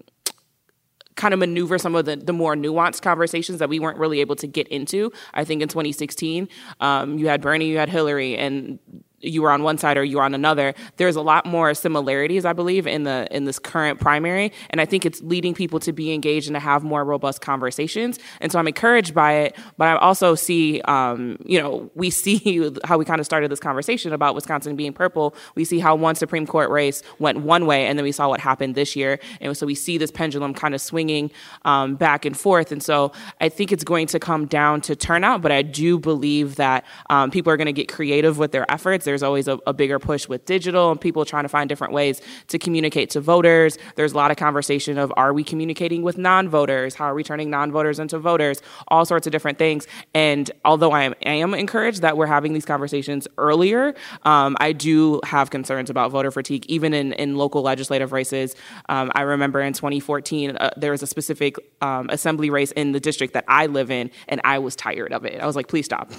kind 1.17 1.33
of 1.33 1.41
maneuver 1.41 1.79
some 1.79 1.95
of 1.95 2.05
the, 2.05 2.17
the 2.17 2.33
more 2.33 2.55
nuanced 2.55 3.03
conversations 3.03 3.59
that 3.59 3.69
we 3.69 3.79
weren't 3.79 3.99
really 3.99 4.21
able 4.21 4.37
to 4.37 4.47
get 4.47 4.69
into. 4.69 5.13
I 5.35 5.45
think 5.45 5.63
in 5.63 5.69
2016, 5.69 6.49
um, 6.81 7.19
you 7.19 7.29
had 7.29 7.41
Bernie, 7.41 7.69
you 7.69 7.79
had 7.79 7.89
Hillary, 7.89 8.37
and 8.37 8.79
you 9.21 9.43
were 9.43 9.51
on 9.51 9.63
one 9.63 9.79
side 9.79 9.97
or 9.97 10.05
you 10.05 10.19
were 10.19 10.23
on 10.23 10.35
another. 10.35 10.75
There's 10.97 11.17
a 11.17 11.23
lot 11.23 11.47
more 11.47 11.75
similarities, 11.75 12.45
I 12.45 12.53
believe, 12.53 12.87
in 12.87 13.05
the 13.05 13.27
in 13.31 13.45
this 13.45 13.59
current 13.59 14.01
primary, 14.01 14.53
and 14.71 14.81
I 14.81 14.85
think 14.85 15.07
it's 15.07 15.21
leading 15.23 15.55
people 15.55 15.81
to 15.81 15.93
be 15.93 16.13
engaged 16.13 16.49
and 16.49 16.55
to 16.55 16.61
have 16.61 16.85
more 16.85 17.05
robust 17.05 17.41
conversations. 17.41 18.19
And 18.41 18.53
so 18.53 18.59
I'm 18.59 18.67
encouraged 18.67 19.15
by 19.15 19.33
it. 19.33 19.57
But 19.79 19.89
I 19.89 19.97
also 19.97 20.35
see, 20.35 20.81
um, 20.83 21.39
you 21.45 21.61
know, 21.61 21.91
we 21.95 22.11
see 22.17 22.71
how 22.85 22.99
we 22.99 23.05
kind 23.05 23.21
of 23.21 23.27
started 23.27 23.51
this 23.51 23.61
conversation 23.61 24.13
about 24.13 24.35
Wisconsin 24.35 24.77
being 24.77 24.93
purple. 24.93 25.35
We 25.55 25.65
see 25.65 25.79
how 25.79 25.95
one 25.95 26.15
Supreme 26.15 26.47
Court 26.47 26.71
race 26.71 27.03
went 27.19 27.41
one 27.41 27.67
way, 27.67 27.87
and 27.87 27.99
then 27.99 28.05
we 28.05 28.13
saw 28.13 28.29
what 28.29 28.41
happened 28.41 28.75
this 28.75 28.97
year, 28.97 29.19
and 29.41 29.57
so 29.57 29.67
we 29.67 29.75
see 29.75 29.99
this 29.99 30.11
pendulum 30.11 30.55
kind 30.55 30.75
of 30.75 30.81
swinging 30.81 31.31
um, 31.65 31.97
back 31.97 32.25
and 32.25 32.37
forth. 32.39 32.73
And 32.73 32.83
so 32.83 33.13
I 33.41 33.49
think 33.49 33.73
it's 33.73 33.85
going 33.85 34.07
to 34.09 34.19
come 34.19 34.47
down 34.47 34.81
to 34.83 34.97
turnout, 34.97 35.43
but 35.43 35.53
I 35.53 35.63
do 35.63 35.99
believe 35.99 36.57
that 36.57 36.85
um, 37.11 37.31
people 37.31 37.53
are 37.53 37.57
going 37.57 37.67
to 37.67 37.73
get 37.73 37.89
creative 37.89 38.39
with 38.39 38.53
their 38.53 38.71
efforts 38.71 39.06
There's 39.07 39.23
always 39.23 39.49
a, 39.49 39.59
a 39.67 39.73
bigger 39.73 39.99
push 39.99 40.29
with 40.29 40.45
digital 40.45 40.91
and 40.91 41.01
people 41.01 41.25
trying 41.25 41.45
to 41.45 41.49
find 41.49 41.69
different 41.69 41.95
ways 41.95 42.21
to 42.49 42.59
communicate 42.59 43.09
to 43.11 43.21
voters. 43.21 43.79
There's 43.95 44.13
a 44.13 44.17
lot 44.17 44.31
of 44.31 44.37
conversation 44.37 44.99
of 44.99 45.11
are 45.17 45.33
we 45.33 45.43
communicating 45.43 46.03
with 46.03 46.19
non-voters? 46.19 46.95
How 46.95 47.07
are 47.07 47.15
we 47.15 47.25
turning 47.25 47.49
non-voters 47.49 47.99
into 47.99 48.19
voters? 48.19 48.61
All 48.89 49.07
sorts 49.07 49.27
of 49.27 49.31
different 49.31 49.59
things. 49.59 49.87
And 50.13 50.51
although 50.65 50.93
I 50.93 51.05
am, 51.05 51.15
I 51.25 51.31
am 51.31 51.55
encouraged 51.55 52.03
that 52.03 52.19
we're 52.19 52.27
having 52.27 52.53
these 52.53 52.67
conversations 52.67 53.27
earlier, 53.39 53.95
um, 54.25 54.57
I 54.61 54.73
do 54.73 55.21
have 55.25 55.49
concerns 55.51 55.89
about 55.89 56.11
voter 56.11 56.31
fatigue, 56.31 56.67
even 56.67 56.93
in, 56.93 57.13
in 57.15 57.37
local 57.37 57.63
legislative 57.63 58.13
races. 58.13 58.55
Um, 58.89 59.11
I 59.15 59.23
remember 59.23 59.61
in 59.61 59.73
2014, 59.73 60.57
uh, 60.57 60.71
there 60.77 60.91
was 60.91 61.03
a 61.03 61.07
specific 61.07 61.57
um, 61.81 62.09
assembly 62.11 62.51
race 62.51 62.73
in 62.73 62.93
the 62.93 63.01
district 63.01 63.35
that 63.35 63.45
I 63.49 63.67
live 63.67 63.91
in, 63.91 64.11
and 64.29 64.41
I 64.45 64.59
was 64.59 64.77
tired 64.77 65.13
of 65.13 65.25
it. 65.25 65.41
I 65.41 65.47
was 65.47 65.57
like, 65.57 65.69
please 65.69 65.85
stop. 65.85 66.11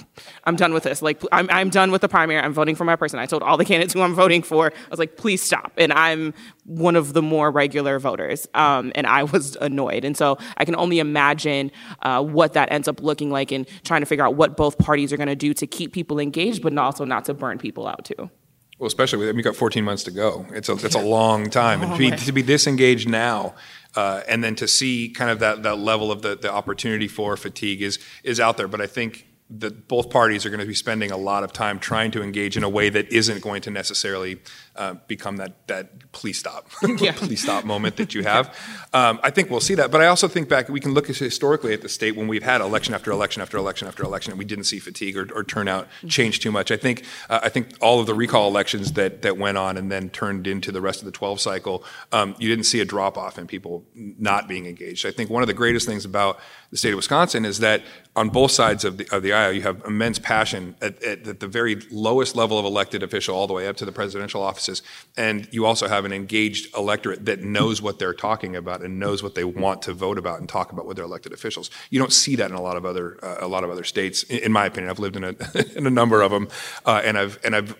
I'm 0.44 0.56
done 0.56 0.72
with 0.72 0.84
this. 0.84 1.02
Like, 1.02 1.22
I'm, 1.32 1.48
I'm 1.50 1.70
done 1.70 1.90
with 1.90 2.00
the 2.00 2.08
primary. 2.08 2.40
I'm 2.40 2.54
voting 2.54 2.76
for 2.78 2.84
my 2.84 2.96
person. 2.96 3.18
I 3.18 3.26
told 3.26 3.42
all 3.42 3.56
the 3.56 3.64
candidates 3.66 3.92
who 3.92 4.00
I'm 4.00 4.14
voting 4.14 4.42
for, 4.42 4.72
I 4.72 4.90
was 4.90 4.98
like, 4.98 5.16
please 5.16 5.42
stop. 5.42 5.72
And 5.76 5.92
I'm 5.92 6.32
one 6.64 6.96
of 6.96 7.12
the 7.12 7.22
more 7.22 7.50
regular 7.50 7.98
voters, 7.98 8.46
um, 8.54 8.92
and 8.94 9.06
I 9.06 9.24
was 9.24 9.56
annoyed. 9.60 10.04
And 10.04 10.16
so 10.16 10.38
I 10.56 10.64
can 10.64 10.76
only 10.76 10.98
imagine 10.98 11.70
uh, 12.02 12.22
what 12.22 12.54
that 12.54 12.72
ends 12.72 12.88
up 12.88 13.02
looking 13.02 13.30
like 13.30 13.52
and 13.52 13.68
trying 13.84 14.00
to 14.00 14.06
figure 14.06 14.24
out 14.24 14.36
what 14.36 14.56
both 14.56 14.78
parties 14.78 15.12
are 15.12 15.16
going 15.16 15.28
to 15.28 15.36
do 15.36 15.52
to 15.54 15.66
keep 15.66 15.92
people 15.92 16.18
engaged, 16.18 16.62
but 16.62 16.76
also 16.78 17.04
not 17.04 17.24
to 17.26 17.34
burn 17.34 17.58
people 17.58 17.86
out 17.86 18.04
too. 18.04 18.30
Well, 18.78 18.86
especially 18.86 19.18
with 19.18 19.28
I 19.28 19.32
mean, 19.32 19.42
got 19.42 19.56
14 19.56 19.82
months 19.82 20.04
to 20.04 20.12
go. 20.12 20.46
It's 20.50 20.68
a 20.68 20.74
it's 20.74 20.94
a 20.94 21.00
long 21.00 21.50
time, 21.50 21.82
and 21.82 21.92
to 21.92 21.98
be, 21.98 22.10
to 22.12 22.32
be 22.32 22.42
disengaged 22.42 23.08
now, 23.08 23.54
uh, 23.96 24.22
and 24.28 24.44
then 24.44 24.54
to 24.56 24.68
see 24.68 25.08
kind 25.08 25.32
of 25.32 25.40
that 25.40 25.64
that 25.64 25.78
level 25.78 26.12
of 26.12 26.22
the 26.22 26.36
the 26.36 26.52
opportunity 26.52 27.08
for 27.08 27.36
fatigue 27.36 27.82
is 27.82 27.98
is 28.22 28.38
out 28.38 28.56
there. 28.56 28.68
But 28.68 28.80
I 28.80 28.86
think 28.86 29.26
that 29.50 29.88
both 29.88 30.10
parties 30.10 30.44
are 30.44 30.50
going 30.50 30.60
to 30.60 30.66
be 30.66 30.74
spending 30.74 31.10
a 31.10 31.16
lot 31.16 31.42
of 31.42 31.52
time 31.52 31.78
trying 31.78 32.10
to 32.10 32.22
engage 32.22 32.56
in 32.56 32.62
a 32.62 32.68
way 32.68 32.90
that 32.90 33.10
isn't 33.10 33.40
going 33.40 33.62
to 33.62 33.70
necessarily 33.70 34.38
uh, 34.78 34.94
become 35.08 35.36
that 35.38 35.66
that 35.66 36.12
please 36.12 36.38
stop, 36.38 36.70
please 36.80 37.42
stop 37.42 37.64
moment 37.64 37.96
that 37.96 38.14
you 38.14 38.22
have. 38.34 38.56
Um, 38.94 39.20
I 39.22 39.30
think 39.30 39.50
we'll 39.50 39.60
see 39.60 39.74
that, 39.74 39.90
but 39.90 40.00
I 40.00 40.06
also 40.06 40.28
think 40.28 40.48
back 40.48 40.68
we 40.68 40.80
can 40.80 40.94
look 40.94 41.06
historically 41.08 41.74
at 41.74 41.82
the 41.82 41.88
state 41.88 42.16
when 42.16 42.28
we've 42.28 42.42
had 42.42 42.60
election 42.60 42.94
after 42.94 43.10
election 43.10 43.42
after 43.42 43.56
election 43.58 43.88
after 43.88 44.04
election, 44.04 44.32
and 44.32 44.38
we 44.38 44.44
didn't 44.44 44.64
see 44.64 44.78
fatigue 44.78 45.16
or, 45.16 45.28
or 45.34 45.44
turnout 45.44 45.88
change 46.08 46.40
too 46.40 46.52
much. 46.52 46.70
I 46.70 46.76
think 46.76 47.04
uh, 47.28 47.40
I 47.42 47.48
think 47.48 47.74
all 47.80 48.00
of 48.00 48.06
the 48.06 48.14
recall 48.14 48.48
elections 48.48 48.92
that 48.92 49.22
that 49.22 49.36
went 49.36 49.58
on 49.58 49.76
and 49.76 49.90
then 49.90 50.10
turned 50.10 50.46
into 50.46 50.70
the 50.70 50.80
rest 50.80 51.00
of 51.00 51.06
the 51.06 51.12
12 51.12 51.40
cycle, 51.40 51.84
um, 52.12 52.36
you 52.38 52.48
didn't 52.48 52.64
see 52.64 52.80
a 52.80 52.84
drop 52.84 53.18
off 53.18 53.36
in 53.36 53.46
people 53.46 53.84
not 53.94 54.48
being 54.48 54.66
engaged. 54.66 55.04
I 55.04 55.10
think 55.10 55.28
one 55.28 55.42
of 55.42 55.48
the 55.48 55.54
greatest 55.54 55.86
things 55.86 56.04
about 56.04 56.38
the 56.70 56.76
state 56.76 56.90
of 56.90 56.96
Wisconsin 56.96 57.44
is 57.44 57.58
that 57.58 57.82
on 58.14 58.28
both 58.28 58.50
sides 58.50 58.84
of 58.84 58.98
the, 58.98 59.08
of 59.14 59.22
the 59.22 59.32
aisle, 59.32 59.52
you 59.52 59.62
have 59.62 59.82
immense 59.86 60.18
passion 60.18 60.76
at, 60.82 61.02
at, 61.02 61.26
at, 61.26 61.40
the 61.40 61.46
very 61.46 61.76
lowest 61.90 62.36
level 62.36 62.58
of 62.58 62.64
elected 62.64 63.02
official, 63.02 63.34
all 63.34 63.46
the 63.46 63.52
way 63.52 63.66
up 63.68 63.76
to 63.76 63.84
the 63.84 63.92
presidential 63.92 64.42
offices. 64.68 64.86
And 65.16 65.48
you 65.52 65.66
also 65.66 65.88
have 65.88 66.04
an 66.04 66.12
engaged 66.12 66.74
electorate 66.76 67.24
that 67.26 67.42
knows 67.42 67.82
what 67.82 67.98
they're 67.98 68.14
talking 68.14 68.56
about 68.56 68.82
and 68.82 68.98
knows 68.98 69.22
what 69.22 69.34
they 69.34 69.44
want 69.44 69.82
to 69.82 69.92
vote 69.92 70.18
about 70.18 70.40
and 70.40 70.48
talk 70.48 70.72
about 70.72 70.86
with 70.86 70.96
their 70.96 71.06
elected 71.06 71.32
officials. 71.32 71.70
You 71.90 71.98
don't 71.98 72.12
see 72.12 72.36
that 72.36 72.50
in 72.50 72.56
a 72.56 72.62
lot 72.62 72.76
of 72.76 72.84
other 72.84 73.18
uh, 73.22 73.38
a 73.40 73.48
lot 73.48 73.64
of 73.64 73.70
other 73.70 73.84
states. 73.84 74.22
In, 74.24 74.38
in, 74.38 74.52
my 74.52 74.66
opinion, 74.66 74.90
I've 74.90 74.98
lived 74.98 75.16
in 75.16 75.24
a 75.24 75.34
in 75.76 75.86
a 75.86 75.90
number 75.90 76.22
of 76.22 76.30
them, 76.30 76.48
uh, 76.84 77.02
and 77.04 77.18
I've 77.18 77.38
and 77.44 77.54
I've 77.56 77.76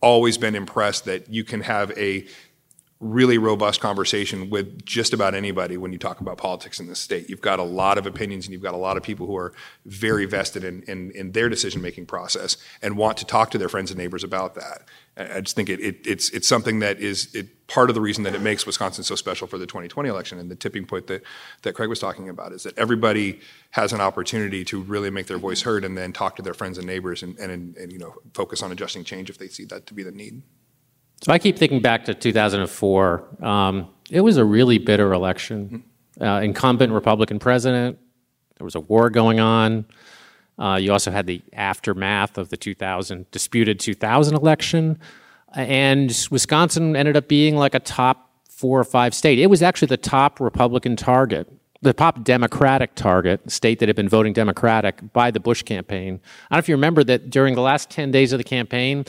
always 0.00 0.38
been 0.38 0.54
impressed 0.54 1.04
that 1.04 1.30
you 1.30 1.44
can 1.44 1.60
have 1.60 1.96
a 1.96 2.26
really 3.00 3.38
robust 3.38 3.80
conversation 3.80 4.50
with 4.50 4.84
just 4.84 5.12
about 5.12 5.32
anybody 5.32 5.76
when 5.76 5.92
you 5.92 5.98
talk 5.98 6.20
about 6.20 6.36
politics 6.36 6.80
in 6.80 6.88
this 6.88 6.98
state. 6.98 7.30
You've 7.30 7.40
got 7.40 7.60
a 7.60 7.64
lot 7.64 7.96
of 7.96 8.06
opinions 8.06 8.46
and 8.46 8.52
you've 8.52 8.62
got 8.62 8.74
a 8.74 8.78
lot 8.78 8.96
of 8.96 9.04
people 9.04 9.26
who 9.26 9.36
are 9.36 9.52
very 9.86 10.24
vested 10.24 10.64
in, 10.64 10.82
in, 10.82 11.12
in 11.12 11.30
their 11.30 11.48
decision 11.48 11.80
making 11.80 12.06
process 12.06 12.56
and 12.82 12.96
want 12.96 13.16
to 13.18 13.24
talk 13.24 13.52
to 13.52 13.58
their 13.58 13.68
friends 13.68 13.92
and 13.92 13.98
neighbors 13.98 14.24
about 14.24 14.56
that. 14.56 14.82
I 15.16 15.40
just 15.40 15.54
think 15.54 15.68
it, 15.68 15.80
it, 15.80 16.06
it's, 16.06 16.30
it's 16.30 16.48
something 16.48 16.80
that 16.80 16.98
is 16.98 17.32
it, 17.36 17.68
part 17.68 17.88
of 17.88 17.94
the 17.94 18.00
reason 18.00 18.24
that 18.24 18.34
it 18.34 18.40
makes 18.40 18.66
Wisconsin 18.66 19.04
so 19.04 19.14
special 19.14 19.46
for 19.46 19.58
the 19.58 19.66
2020 19.66 20.08
election. 20.08 20.40
And 20.40 20.50
the 20.50 20.56
tipping 20.56 20.84
point 20.84 21.06
that, 21.06 21.22
that 21.62 21.74
Craig 21.74 21.88
was 21.88 22.00
talking 22.00 22.28
about 22.28 22.50
is 22.52 22.64
that 22.64 22.76
everybody 22.76 23.38
has 23.70 23.92
an 23.92 24.00
opportunity 24.00 24.64
to 24.64 24.82
really 24.82 25.10
make 25.10 25.26
their 25.28 25.38
voice 25.38 25.62
heard 25.62 25.84
and 25.84 25.96
then 25.96 26.12
talk 26.12 26.34
to 26.36 26.42
their 26.42 26.54
friends 26.54 26.78
and 26.78 26.86
neighbors 26.86 27.22
and, 27.22 27.38
and, 27.38 27.76
and 27.76 27.92
you 27.92 27.98
know, 27.98 28.14
focus 28.34 28.60
on 28.60 28.72
adjusting 28.72 29.04
change 29.04 29.30
if 29.30 29.38
they 29.38 29.48
see 29.48 29.64
that 29.66 29.86
to 29.86 29.94
be 29.94 30.02
the 30.02 30.10
need. 30.10 30.42
So 31.22 31.32
I 31.32 31.38
keep 31.38 31.58
thinking 31.58 31.80
back 31.80 32.04
to 32.04 32.14
2004. 32.14 33.44
Um, 33.44 33.88
it 34.10 34.20
was 34.20 34.36
a 34.36 34.44
really 34.44 34.78
bitter 34.78 35.12
election. 35.12 35.84
Uh, 36.20 36.40
incumbent 36.42 36.92
Republican 36.92 37.38
president. 37.38 37.98
There 38.56 38.64
was 38.64 38.74
a 38.74 38.80
war 38.80 39.10
going 39.10 39.40
on. 39.40 39.84
Uh, 40.58 40.78
you 40.80 40.92
also 40.92 41.10
had 41.10 41.26
the 41.26 41.40
aftermath 41.52 42.36
of 42.38 42.48
the 42.48 42.56
2000 42.56 43.30
disputed 43.30 43.78
2000 43.78 44.34
election, 44.34 44.98
and 45.54 46.26
Wisconsin 46.30 46.96
ended 46.96 47.16
up 47.16 47.28
being 47.28 47.56
like 47.56 47.74
a 47.74 47.80
top 47.80 48.32
four 48.48 48.80
or 48.80 48.84
five 48.84 49.14
state. 49.14 49.38
It 49.38 49.46
was 49.46 49.62
actually 49.62 49.86
the 49.86 49.96
top 49.96 50.40
Republican 50.40 50.96
target, 50.96 51.48
the 51.80 51.92
top 51.92 52.24
Democratic 52.24 52.96
target, 52.96 53.48
state 53.48 53.78
that 53.78 53.88
had 53.88 53.94
been 53.94 54.08
voting 54.08 54.32
Democratic 54.32 55.12
by 55.12 55.30
the 55.30 55.38
Bush 55.38 55.62
campaign. 55.62 56.20
I 56.50 56.54
don't 56.54 56.56
know 56.56 56.58
if 56.58 56.68
you 56.68 56.74
remember 56.74 57.04
that 57.04 57.30
during 57.30 57.54
the 57.54 57.60
last 57.60 57.88
10 57.90 58.10
days 58.10 58.32
of 58.32 58.38
the 58.38 58.44
campaign, 58.44 59.04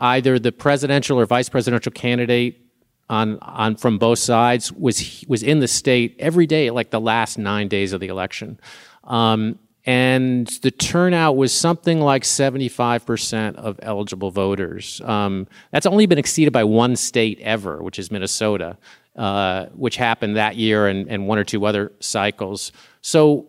either 0.00 0.38
the 0.38 0.50
presidential 0.50 1.20
or 1.20 1.26
vice 1.26 1.48
presidential 1.48 1.92
candidate 1.92 2.60
on, 3.08 3.38
on 3.40 3.76
from 3.76 3.98
both 3.98 4.18
sides 4.18 4.72
was 4.72 5.24
was 5.28 5.42
in 5.42 5.60
the 5.60 5.68
state 5.68 6.16
every 6.18 6.46
day, 6.46 6.70
like 6.70 6.90
the 6.90 7.00
last 7.00 7.38
nine 7.38 7.68
days 7.68 7.92
of 7.92 8.00
the 8.00 8.06
election, 8.06 8.58
um, 9.04 9.58
and 9.84 10.46
the 10.62 10.70
turnout 10.70 11.36
was 11.36 11.52
something 11.52 12.00
like 12.00 12.24
seventy 12.24 12.68
five 12.68 13.04
percent 13.04 13.56
of 13.56 13.78
eligible 13.82 14.30
voters. 14.30 15.00
Um, 15.04 15.48
that's 15.72 15.86
only 15.86 16.06
been 16.06 16.18
exceeded 16.18 16.52
by 16.52 16.64
one 16.64 16.96
state 16.96 17.40
ever, 17.40 17.82
which 17.82 17.98
is 17.98 18.10
Minnesota, 18.10 18.78
uh, 19.16 19.66
which 19.74 19.96
happened 19.96 20.36
that 20.36 20.56
year 20.56 20.86
and, 20.86 21.08
and 21.08 21.26
one 21.26 21.38
or 21.38 21.44
two 21.44 21.66
other 21.66 21.92
cycles. 21.98 22.72
So 23.02 23.48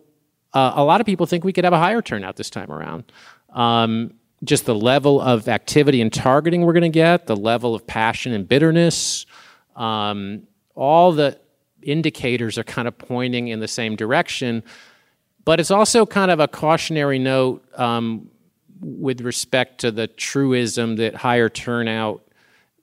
uh, 0.54 0.72
a 0.74 0.84
lot 0.84 1.00
of 1.00 1.06
people 1.06 1.26
think 1.26 1.44
we 1.44 1.52
could 1.52 1.64
have 1.64 1.72
a 1.72 1.78
higher 1.78 2.02
turnout 2.02 2.36
this 2.36 2.50
time 2.50 2.70
around. 2.72 3.04
Um, 3.54 4.14
just 4.44 4.66
the 4.66 4.74
level 4.74 5.20
of 5.20 5.48
activity 5.48 6.00
and 6.00 6.12
targeting 6.12 6.62
we're 6.62 6.72
going 6.72 6.82
to 6.82 6.88
get, 6.88 7.26
the 7.26 7.36
level 7.36 7.74
of 7.74 7.86
passion 7.86 8.32
and 8.32 8.48
bitterness, 8.48 9.26
um, 9.76 10.42
all 10.74 11.12
the 11.12 11.38
indicators 11.82 12.58
are 12.58 12.64
kind 12.64 12.88
of 12.88 12.96
pointing 12.98 13.48
in 13.48 13.60
the 13.60 13.68
same 13.68 13.96
direction. 13.96 14.62
But 15.44 15.60
it's 15.60 15.70
also 15.70 16.06
kind 16.06 16.30
of 16.30 16.40
a 16.40 16.48
cautionary 16.48 17.18
note 17.18 17.64
um, 17.78 18.30
with 18.80 19.20
respect 19.20 19.80
to 19.82 19.90
the 19.90 20.06
truism 20.06 20.96
that 20.96 21.14
higher 21.14 21.48
turnout 21.48 22.22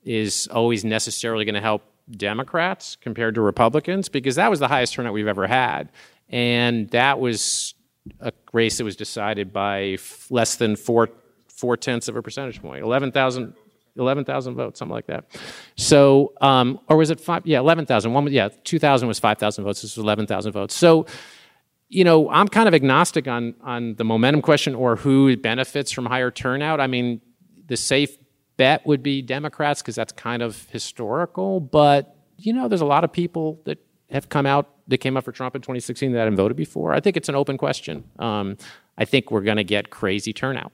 is 0.04 0.48
always 0.48 0.86
necessarily 0.86 1.45
going 1.45 1.56
to 1.56 1.62
help 1.62 1.84
Democrats 2.12 2.98
compared 3.02 3.36
to 3.36 3.41
Republicans, 3.41 4.10
because 4.10 4.36
that 4.36 4.50
was 4.50 4.60
the 4.60 4.67
highest 4.67 4.93
turnout 4.93 5.13
we've 5.13 5.28
ever 5.28 5.45
had. 5.45 5.91
And 6.30 6.89
that 6.89 7.19
was 7.19 7.76
a 8.19 8.32
race 8.54 8.78
that 8.78 8.84
was 8.84 8.95
decided 8.95 9.52
by 9.54 9.98
less 10.30 10.56
than 10.56 10.76
four 10.76 11.10
four 11.60 11.78
tenths 11.78 12.08
of 12.08 12.15
a 12.15 12.22
percentage 12.22 12.62
point, 12.62 12.84
11,000 12.84 13.54
11,000 13.98 14.56
votes, 14.56 14.80
something 14.80 14.93
like 14.93 15.08
that. 15.08 15.26
So, 15.76 16.34
um, 16.39 16.80
or 16.88 16.95
was 16.95 17.10
it 17.10 17.19
five? 17.19 17.45
Yeah, 17.45 17.60
11,000. 17.60 18.13
One, 18.13 18.32
yeah, 18.32 18.50
2,000 18.63 19.08
was 19.08 19.19
5,000 19.19 19.63
votes. 19.63 19.82
This 19.82 19.98
was 19.98 20.04
11,000 20.04 20.52
votes. 20.54 20.74
So, 20.74 21.06
you 21.89 22.04
know, 22.04 22.30
I'm 22.30 22.48
kind 22.48 22.67
of 22.67 22.74
agnostic 22.74 23.28
on 23.28 23.56
on 23.62 23.95
the 23.95 24.06
momentum 24.06 24.41
question 24.41 24.76
or 24.76 24.95
who 24.95 25.36
benefits 25.36 25.91
from 25.91 26.06
higher 26.06 26.32
turnout. 26.32 26.80
I 26.80 26.88
mean, 26.88 27.19
the 27.67 27.76
safe 27.76 28.15
bet 28.58 28.86
would 28.86 29.02
be 29.02 29.22
Democrats 29.22 29.82
because 29.82 29.95
that's 29.95 30.13
kind 30.13 30.41
of 30.41 30.67
historical. 30.69 31.60
But 31.60 32.15
you 32.38 32.54
know, 32.54 32.67
there's 32.67 32.82
a 32.82 32.86
lot 32.86 33.04
of 33.04 33.12
people 33.12 33.60
that 33.65 33.80
have 34.12 34.30
come 34.30 34.45
out 34.45 34.69
that 34.88 35.00
came 35.00 35.17
up 35.17 35.24
for 35.24 35.32
Trump 35.32 35.56
in 35.56 35.62
2016 35.62 36.12
that 36.12 36.19
hadn't 36.19 36.36
voted 36.36 36.58
before. 36.58 36.93
I 36.93 37.00
think 37.00 37.17
it's 37.17 37.30
an 37.30 37.36
open 37.36 37.58
question. 37.58 38.04
Um, 38.17 38.58
I 38.98 39.06
think 39.06 39.32
we're 39.32 39.41
going 39.41 39.58
to 39.58 39.63
get 39.63 39.89
crazy 39.89 40.34
turnout. 40.34 40.72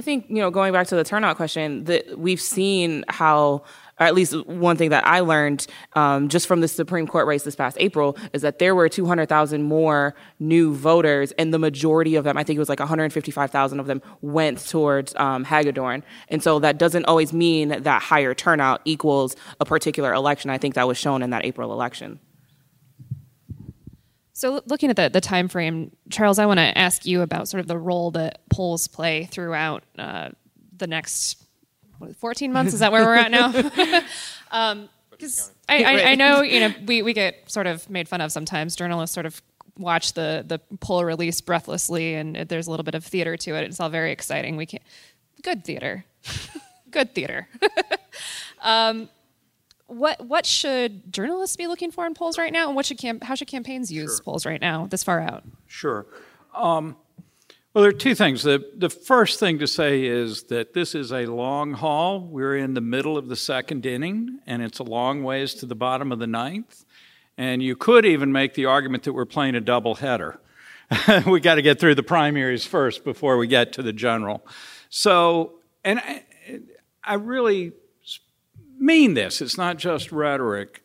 I 0.00 0.02
think 0.02 0.30
you 0.30 0.36
know, 0.36 0.50
going 0.50 0.72
back 0.72 0.86
to 0.86 0.96
the 0.96 1.04
turnout 1.04 1.36
question, 1.36 1.84
that 1.84 2.18
we've 2.18 2.40
seen 2.40 3.04
how 3.08 3.64
or 3.98 4.06
at 4.06 4.14
least 4.14 4.34
one 4.46 4.78
thing 4.78 4.88
that 4.88 5.06
I 5.06 5.20
learned 5.20 5.66
um, 5.92 6.30
just 6.30 6.46
from 6.46 6.62
the 6.62 6.68
Supreme 6.68 7.06
Court 7.06 7.26
race 7.26 7.42
this 7.42 7.54
past 7.54 7.76
April 7.78 8.16
is 8.32 8.40
that 8.40 8.58
there 8.58 8.74
were 8.74 8.88
200,000 8.88 9.62
more 9.62 10.14
new 10.38 10.74
voters, 10.74 11.32
and 11.32 11.52
the 11.52 11.58
majority 11.58 12.14
of 12.14 12.24
them, 12.24 12.38
I 12.38 12.44
think 12.44 12.56
it 12.56 12.60
was 12.60 12.70
like 12.70 12.78
155,000 12.78 13.78
of 13.78 13.86
them, 13.86 14.00
went 14.22 14.66
towards 14.66 15.14
um, 15.16 15.44
Hagedorn. 15.44 16.02
And 16.28 16.42
so 16.42 16.60
that 16.60 16.78
doesn't 16.78 17.04
always 17.04 17.34
mean 17.34 17.68
that 17.68 18.00
higher 18.00 18.32
turnout 18.32 18.80
equals 18.86 19.36
a 19.60 19.66
particular 19.66 20.14
election. 20.14 20.48
I 20.48 20.56
think 20.56 20.76
that 20.76 20.88
was 20.88 20.96
shown 20.96 21.22
in 21.22 21.28
that 21.28 21.44
April 21.44 21.74
election. 21.74 22.20
So, 24.40 24.62
looking 24.64 24.88
at 24.88 24.96
the, 24.96 25.10
the 25.10 25.20
time 25.20 25.48
frame, 25.48 25.94
Charles, 26.08 26.38
I 26.38 26.46
want 26.46 26.60
to 26.60 26.78
ask 26.78 27.04
you 27.04 27.20
about 27.20 27.46
sort 27.46 27.60
of 27.60 27.66
the 27.66 27.76
role 27.76 28.10
that 28.12 28.40
polls 28.48 28.88
play 28.88 29.24
throughout 29.24 29.84
uh, 29.98 30.30
the 30.78 30.86
next 30.86 31.44
what, 31.98 32.16
14 32.16 32.50
months. 32.50 32.72
Is 32.72 32.80
that 32.80 32.90
where 32.90 33.04
we're 33.04 33.16
at 33.16 33.30
now? 33.30 33.52
Because 33.52 34.02
um, 34.50 34.88
I, 35.68 35.84
I, 35.84 36.04
I, 36.12 36.14
know 36.14 36.40
you 36.40 36.60
know 36.60 36.74
we, 36.86 37.02
we 37.02 37.12
get 37.12 37.50
sort 37.50 37.66
of 37.66 37.90
made 37.90 38.08
fun 38.08 38.22
of 38.22 38.32
sometimes. 38.32 38.76
Journalists 38.76 39.12
sort 39.12 39.26
of 39.26 39.42
watch 39.76 40.14
the 40.14 40.42
the 40.48 40.58
poll 40.78 41.04
release 41.04 41.42
breathlessly, 41.42 42.14
and 42.14 42.34
there's 42.34 42.66
a 42.66 42.70
little 42.70 42.84
bit 42.84 42.94
of 42.94 43.04
theater 43.04 43.36
to 43.36 43.56
it. 43.56 43.64
It's 43.64 43.78
all 43.78 43.90
very 43.90 44.10
exciting. 44.10 44.56
We 44.56 44.64
can 44.64 44.80
good 45.42 45.66
theater. 45.66 46.06
good 46.90 47.14
theater. 47.14 47.46
um, 48.62 49.10
what 49.90 50.24
what 50.24 50.46
should 50.46 51.12
journalists 51.12 51.56
be 51.56 51.66
looking 51.66 51.90
for 51.90 52.06
in 52.06 52.14
polls 52.14 52.38
right 52.38 52.52
now, 52.52 52.68
and 52.68 52.76
what 52.76 52.86
should 52.86 53.00
how 53.22 53.34
should 53.34 53.48
campaigns 53.48 53.90
use 53.90 54.16
sure. 54.16 54.24
polls 54.24 54.46
right 54.46 54.60
now, 54.60 54.86
this 54.86 55.02
far 55.02 55.20
out? 55.20 55.44
Sure. 55.66 56.06
Um, 56.54 56.96
well, 57.72 57.82
there 57.82 57.90
are 57.90 57.92
two 57.92 58.16
things. 58.16 58.42
The, 58.42 58.68
the 58.76 58.90
first 58.90 59.38
thing 59.38 59.60
to 59.60 59.66
say 59.68 60.04
is 60.04 60.44
that 60.44 60.74
this 60.74 60.94
is 60.94 61.12
a 61.12 61.26
long 61.26 61.72
haul. 61.72 62.20
We're 62.20 62.56
in 62.56 62.74
the 62.74 62.80
middle 62.80 63.16
of 63.16 63.28
the 63.28 63.36
second 63.36 63.86
inning, 63.86 64.40
and 64.44 64.60
it's 64.60 64.80
a 64.80 64.84
long 64.84 65.22
ways 65.22 65.54
to 65.54 65.66
the 65.66 65.76
bottom 65.76 66.10
of 66.10 66.18
the 66.18 66.26
ninth. 66.26 66.84
And 67.38 67.62
you 67.62 67.76
could 67.76 68.04
even 68.04 68.32
make 68.32 68.54
the 68.54 68.66
argument 68.66 69.04
that 69.04 69.12
we're 69.12 69.24
playing 69.24 69.54
a 69.54 69.60
double 69.60 69.94
header. 69.94 70.40
we 71.26 71.38
got 71.38 71.54
to 71.54 71.62
get 71.62 71.78
through 71.78 71.94
the 71.94 72.02
primaries 72.02 72.64
first 72.64 73.04
before 73.04 73.36
we 73.36 73.46
get 73.46 73.72
to 73.74 73.82
the 73.82 73.92
general. 73.92 74.44
So, 74.88 75.60
and 75.84 76.00
I, 76.00 76.24
I 77.04 77.14
really 77.14 77.72
mean 78.80 79.14
this, 79.14 79.40
it's 79.40 79.58
not 79.58 79.76
just 79.76 80.10
rhetoric 80.10 80.82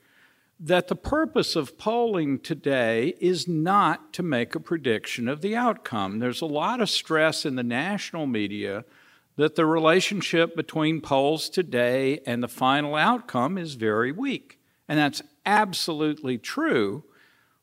that 0.59 0.87
the 0.87 0.95
purpose 0.95 1.55
of 1.55 1.77
polling 1.77 2.39
today 2.39 3.13
is 3.19 3.47
not 3.47 4.13
to 4.13 4.23
make 4.23 4.55
a 4.55 4.59
prediction 4.59 5.27
of 5.27 5.41
the 5.41 5.55
outcome. 5.55 6.19
There's 6.19 6.41
a 6.41 6.45
lot 6.45 6.81
of 6.81 6.89
stress 6.89 7.45
in 7.45 7.55
the 7.55 7.63
national 7.63 8.25
media 8.25 8.85
that 9.35 9.55
the 9.55 9.65
relationship 9.65 10.55
between 10.55 11.01
polls 11.01 11.49
today 11.49 12.21
and 12.25 12.41
the 12.41 12.47
final 12.47 12.95
outcome 12.95 13.57
is 13.57 13.73
very 13.73 14.13
weak. 14.13 14.57
And 14.87 14.97
that's 14.97 15.21
absolutely 15.45 16.37
true. 16.37 17.03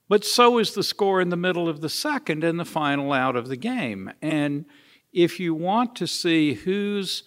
But 0.09 0.25
so 0.25 0.59
is 0.59 0.75
the 0.75 0.83
score 0.83 1.23
in 1.23 1.31
the 1.31 1.37
middle 1.37 1.68
of 1.68 1.81
the 1.81 1.88
second 1.88 2.45
and 2.45 2.61
the 2.61 2.66
final 2.66 3.12
out 3.12 3.37
of 3.37 3.49
the 3.49 3.57
game. 3.57 4.12
And 4.21 4.66
if 5.14 5.40
you 5.40 5.55
want 5.55 5.97
to 5.97 6.07
see 6.07 6.53
who's 6.53 7.23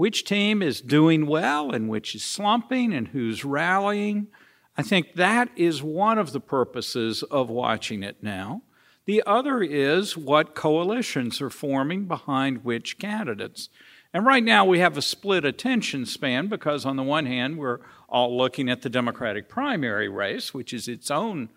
which 0.00 0.24
team 0.24 0.62
is 0.62 0.80
doing 0.80 1.26
well 1.26 1.72
and 1.72 1.86
which 1.86 2.14
is 2.14 2.24
slumping 2.24 2.94
and 2.94 3.08
who's 3.08 3.44
rallying, 3.44 4.28
I 4.74 4.82
think 4.82 5.12
that 5.16 5.50
is 5.56 5.82
one 5.82 6.16
of 6.16 6.32
the 6.32 6.40
purposes 6.40 7.22
of 7.24 7.50
watching 7.50 8.02
it 8.02 8.22
now. 8.22 8.62
The 9.04 9.22
other 9.26 9.62
is 9.62 10.16
what 10.16 10.54
coalitions 10.54 11.42
are 11.42 11.50
forming 11.50 12.06
behind 12.06 12.64
which 12.64 12.98
candidates. 12.98 13.68
And 14.14 14.24
right 14.24 14.42
now 14.42 14.64
we 14.64 14.78
have 14.78 14.96
a 14.96 15.02
split 15.02 15.44
attention 15.44 16.06
span 16.06 16.46
because, 16.46 16.86
on 16.86 16.96
the 16.96 17.02
one 17.02 17.26
hand, 17.26 17.58
we're 17.58 17.80
all 18.08 18.34
looking 18.34 18.70
at 18.70 18.80
the 18.80 18.88
Democratic 18.88 19.50
primary 19.50 20.08
race, 20.08 20.54
which 20.54 20.72
is 20.72 20.88
its 20.88 21.10
own 21.10 21.50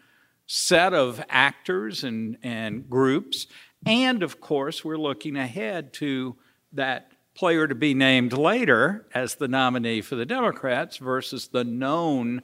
set 0.47 0.93
of 0.93 1.23
actors 1.29 2.03
and, 2.03 2.35
and 2.43 2.89
groups. 2.89 3.47
And 3.85 4.21
of 4.21 4.41
course, 4.41 4.83
we're 4.83 4.97
looking 4.97 5.37
ahead 5.37 5.93
to 5.93 6.35
that 6.73 7.12
player 7.35 7.67
to 7.67 7.75
be 7.75 7.93
named 7.93 8.33
later 8.33 9.05
as 9.13 9.35
the 9.35 9.47
nominee 9.47 10.01
for 10.01 10.15
the 10.15 10.25
Democrats 10.25 10.97
versus 10.97 11.47
the 11.47 11.63
known 11.63 12.41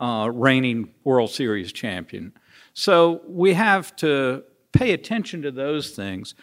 uh, 0.00 0.30
reigning 0.32 0.92
World 1.04 1.30
Series 1.30 1.72
champion. 1.72 2.32
So 2.72 3.22
we 3.26 3.54
have 3.54 3.94
to 3.96 4.44
pay 4.72 4.92
attention 4.92 5.42
to 5.42 5.50
those 5.50 5.90
things. 5.90 6.34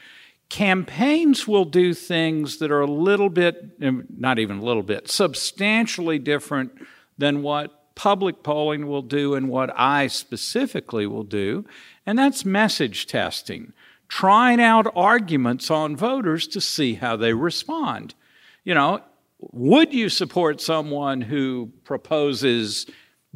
Campaigns 0.49 1.47
will 1.47 1.65
do 1.65 1.93
things 1.93 2.57
that 2.59 2.71
are 2.71 2.81
a 2.81 2.91
little 2.91 3.29
bit, 3.29 3.77
um, 3.81 4.05
not 4.17 4.39
even 4.39 4.59
a 4.59 4.63
little 4.63 4.83
bit, 4.83 5.09
substantially 5.09 6.19
different 6.19 6.71
than 7.17 7.41
what 7.41 7.95
public 7.95 8.43
polling 8.43 8.87
will 8.87 9.01
do 9.01 9.33
and 9.33 9.49
what 9.49 9.71
I 9.75 10.07
specifically 10.07 11.07
will 11.07 11.23
do, 11.23 11.65
and 12.05 12.17
that's 12.17 12.45
message 12.45 13.07
testing, 13.07 13.73
trying 14.07 14.61
out 14.61 14.91
arguments 14.95 15.69
on 15.69 15.95
voters 15.95 16.47
to 16.47 16.61
see 16.61 16.95
how 16.95 17.15
they 17.15 17.33
respond. 17.33 18.15
You 18.63 18.73
know, 18.73 19.01
would 19.39 19.93
you 19.93 20.09
support 20.09 20.61
someone 20.61 21.21
who 21.21 21.71
proposes 21.83 22.85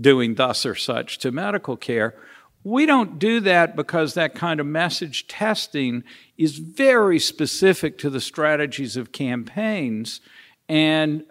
doing 0.02 0.36
thus 0.36 0.66
or 0.66 0.76
such 0.76 1.20
to 1.20 1.32
medical 1.32 1.78
care. 1.78 2.16
We 2.64 2.86
don't 2.86 3.20
do 3.20 3.40
that 3.42 3.76
because 3.76 4.14
that 4.14 4.36
kind 4.36 4.60
of 4.60 4.66
message 4.66 5.28
testing 5.28 6.04
is 6.38 6.58
very 6.58 7.20
specific 7.20 7.98
to 8.00 8.10
the 8.10 8.22
strategies 8.22 8.98
of 8.98 9.12
campaigns. 9.12 10.22
And, 10.70 11.24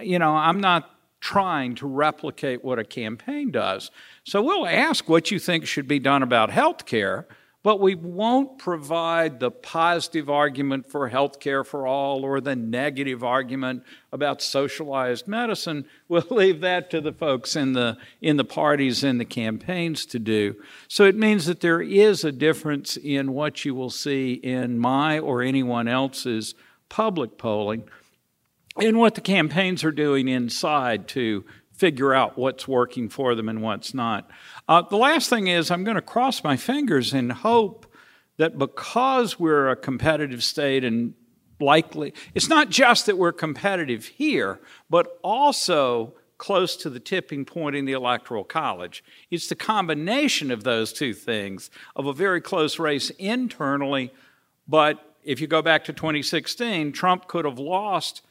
you 0.00 0.18
know, 0.18 0.34
I'm 0.34 0.60
not 0.60 0.90
trying 1.20 1.74
to 1.76 1.86
replicate 1.86 2.64
what 2.64 2.78
a 2.78 2.84
campaign 2.84 3.50
does. 3.50 3.90
So 4.24 4.42
we'll 4.42 4.66
ask 4.66 5.08
what 5.08 5.30
you 5.30 5.38
think 5.38 5.66
should 5.66 5.88
be 5.88 5.98
done 5.98 6.22
about 6.22 6.50
health 6.50 6.86
care, 6.86 7.26
but 7.66 7.80
we 7.80 7.96
won't 7.96 8.58
provide 8.58 9.40
the 9.40 9.50
positive 9.50 10.30
argument 10.30 10.88
for 10.88 11.08
health 11.08 11.40
care 11.40 11.64
for 11.64 11.84
all 11.84 12.24
or 12.24 12.40
the 12.40 12.54
negative 12.54 13.24
argument 13.24 13.82
about 14.12 14.40
socialized 14.40 15.26
medicine. 15.26 15.84
We'll 16.08 16.22
leave 16.30 16.60
that 16.60 16.90
to 16.90 17.00
the 17.00 17.12
folks 17.12 17.56
in 17.56 17.72
the, 17.72 17.98
in 18.22 18.36
the 18.36 18.44
parties 18.44 19.02
and 19.02 19.18
the 19.18 19.24
campaigns 19.24 20.06
to 20.06 20.20
do. 20.20 20.54
So 20.86 21.02
it 21.06 21.16
means 21.16 21.46
that 21.46 21.58
there 21.58 21.82
is 21.82 22.22
a 22.22 22.30
difference 22.30 22.96
in 22.96 23.32
what 23.32 23.64
you 23.64 23.74
will 23.74 23.90
see 23.90 24.34
in 24.34 24.78
my 24.78 25.18
or 25.18 25.42
anyone 25.42 25.88
else's 25.88 26.54
public 26.88 27.36
polling 27.36 27.88
and 28.76 28.96
what 28.96 29.16
the 29.16 29.20
campaigns 29.20 29.82
are 29.82 29.90
doing 29.90 30.28
inside 30.28 31.08
to 31.08 31.44
figure 31.72 32.14
out 32.14 32.38
what's 32.38 32.66
working 32.66 33.08
for 33.08 33.34
them 33.34 33.48
and 33.48 33.60
what's 33.60 33.92
not. 33.92 34.30
Uh, 34.68 34.82
the 34.82 34.96
last 34.96 35.30
thing 35.30 35.46
is, 35.46 35.70
I'm 35.70 35.84
going 35.84 35.94
to 35.96 36.02
cross 36.02 36.42
my 36.42 36.56
fingers 36.56 37.12
and 37.12 37.30
hope 37.30 37.86
that 38.36 38.58
because 38.58 39.38
we're 39.38 39.70
a 39.70 39.76
competitive 39.76 40.42
state 40.42 40.84
and 40.84 41.14
likely, 41.60 42.12
it's 42.34 42.48
not 42.48 42.68
just 42.68 43.06
that 43.06 43.16
we're 43.16 43.32
competitive 43.32 44.06
here, 44.06 44.60
but 44.90 45.18
also 45.22 46.14
close 46.38 46.76
to 46.76 46.90
the 46.90 47.00
tipping 47.00 47.44
point 47.44 47.76
in 47.76 47.86
the 47.86 47.92
Electoral 47.92 48.44
College. 48.44 49.02
It's 49.30 49.48
the 49.48 49.54
combination 49.54 50.50
of 50.50 50.64
those 50.64 50.92
two 50.92 51.14
things 51.14 51.70
of 51.94 52.06
a 52.06 52.12
very 52.12 52.40
close 52.40 52.78
race 52.78 53.10
internally, 53.10 54.12
but 54.68 55.16
if 55.22 55.40
you 55.40 55.46
go 55.46 55.62
back 55.62 55.84
to 55.84 55.92
2016, 55.92 56.92
Trump 56.92 57.26
could 57.26 57.44
have 57.44 57.58
lost 57.58 58.22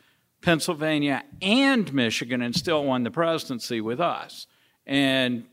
Pennsylvania 0.41 1.23
and 1.41 1.91
Michigan 1.93 2.41
and 2.41 2.55
still 2.55 2.83
won 2.83 3.03
the 3.03 3.11
presidency 3.11 3.81
with 3.81 3.99
us. 3.99 4.45
And 4.85 5.45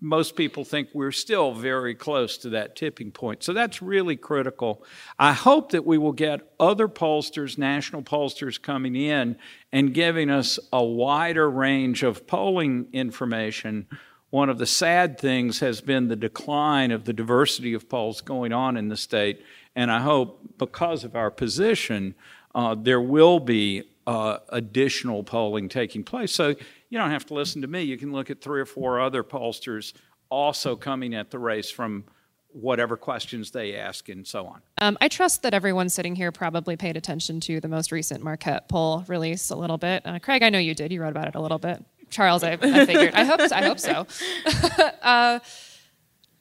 most 0.00 0.36
people 0.36 0.64
think 0.64 0.88
we're 0.92 1.12
still 1.12 1.52
very 1.52 1.94
close 1.94 2.36
to 2.38 2.50
that 2.50 2.76
tipping 2.76 3.10
point. 3.10 3.42
So 3.42 3.52
that's 3.52 3.80
really 3.80 4.16
critical. 4.16 4.84
I 5.18 5.32
hope 5.32 5.72
that 5.72 5.86
we 5.86 5.96
will 5.96 6.12
get 6.12 6.52
other 6.60 6.88
pollsters, 6.88 7.56
national 7.56 8.02
pollsters, 8.02 8.60
coming 8.60 8.96
in 8.96 9.36
and 9.72 9.94
giving 9.94 10.30
us 10.30 10.58
a 10.72 10.84
wider 10.84 11.50
range 11.50 12.02
of 12.02 12.26
polling 12.26 12.88
information. 12.92 13.86
One 14.30 14.50
of 14.50 14.58
the 14.58 14.66
sad 14.66 15.18
things 15.18 15.60
has 15.60 15.80
been 15.80 16.08
the 16.08 16.16
decline 16.16 16.90
of 16.90 17.04
the 17.04 17.12
diversity 17.12 17.72
of 17.72 17.88
polls 17.88 18.20
going 18.20 18.52
on 18.52 18.76
in 18.76 18.88
the 18.88 18.96
state. 18.96 19.42
And 19.74 19.90
I 19.90 20.00
hope 20.00 20.58
because 20.58 21.04
of 21.04 21.16
our 21.16 21.30
position, 21.30 22.14
uh, 22.54 22.74
there 22.74 23.00
will 23.00 23.40
be 23.40 23.84
uh, 24.06 24.38
additional 24.50 25.22
polling 25.24 25.68
taking 25.68 26.04
place. 26.04 26.32
So 26.32 26.48
you 26.48 26.98
don't 26.98 27.10
have 27.10 27.26
to 27.26 27.34
listen 27.34 27.62
to 27.62 27.68
me. 27.68 27.82
You 27.82 27.96
can 27.96 28.12
look 28.12 28.30
at 28.30 28.40
three 28.40 28.60
or 28.60 28.66
four 28.66 29.00
other 29.00 29.24
pollsters 29.24 29.92
also 30.28 30.76
coming 30.76 31.14
at 31.14 31.30
the 31.30 31.38
race 31.38 31.70
from 31.70 32.04
whatever 32.52 32.96
questions 32.96 33.50
they 33.50 33.74
ask 33.74 34.08
and 34.08 34.26
so 34.26 34.46
on. 34.46 34.62
Um, 34.80 34.96
I 35.00 35.08
trust 35.08 35.42
that 35.42 35.54
everyone 35.54 35.88
sitting 35.88 36.14
here 36.14 36.30
probably 36.30 36.76
paid 36.76 36.96
attention 36.96 37.40
to 37.40 37.60
the 37.60 37.68
most 37.68 37.90
recent 37.90 38.22
Marquette 38.22 38.68
poll 38.68 39.04
release 39.08 39.50
a 39.50 39.56
little 39.56 39.78
bit. 39.78 40.06
Uh, 40.06 40.18
Craig, 40.20 40.42
I 40.42 40.50
know 40.50 40.58
you 40.58 40.74
did. 40.74 40.92
You 40.92 41.02
wrote 41.02 41.10
about 41.10 41.28
it 41.28 41.34
a 41.34 41.40
little 41.40 41.58
bit. 41.58 41.84
Charles, 42.10 42.44
I, 42.44 42.52
I 42.52 42.86
figured. 42.86 43.14
I 43.14 43.24
hope. 43.24 43.40
I 43.50 43.64
hope 43.64 43.80
so. 43.80 44.06
uh, 45.02 45.40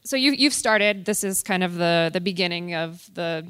so 0.04 0.16
you, 0.16 0.34
you've 0.34 0.54
started. 0.54 1.06
This 1.06 1.24
is 1.24 1.42
kind 1.42 1.64
of 1.64 1.76
the 1.76 2.12
the 2.14 2.22
beginning 2.22 2.76
of 2.76 3.10
the 3.16 3.48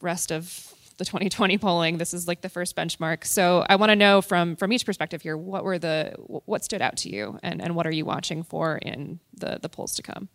rest 0.00 0.30
of 0.30 0.72
the 0.98 1.04
2020 1.04 1.58
polling. 1.58 1.98
This 1.98 2.14
is 2.14 2.26
like 2.26 2.40
the 2.40 2.48
first 2.48 2.74
benchmark. 2.76 3.24
So 3.24 3.64
I 3.68 3.76
want 3.76 3.90
to 3.90 3.96
know 3.96 4.22
from 4.22 4.56
from 4.56 4.72
each 4.72 4.86
perspective 4.86 5.22
here, 5.22 5.36
what 5.36 5.64
were 5.64 5.78
the 5.78 6.14
what 6.18 6.64
stood 6.64 6.80
out 6.80 6.96
to 6.98 7.10
you, 7.10 7.38
and 7.42 7.60
and 7.60 7.74
what 7.74 7.86
are 7.86 7.92
you 7.92 8.04
watching 8.04 8.42
for 8.42 8.78
in 8.78 9.20
the 9.34 9.58
the 9.60 9.68
polls 9.68 9.94
to 9.96 10.02
come? 10.02 10.28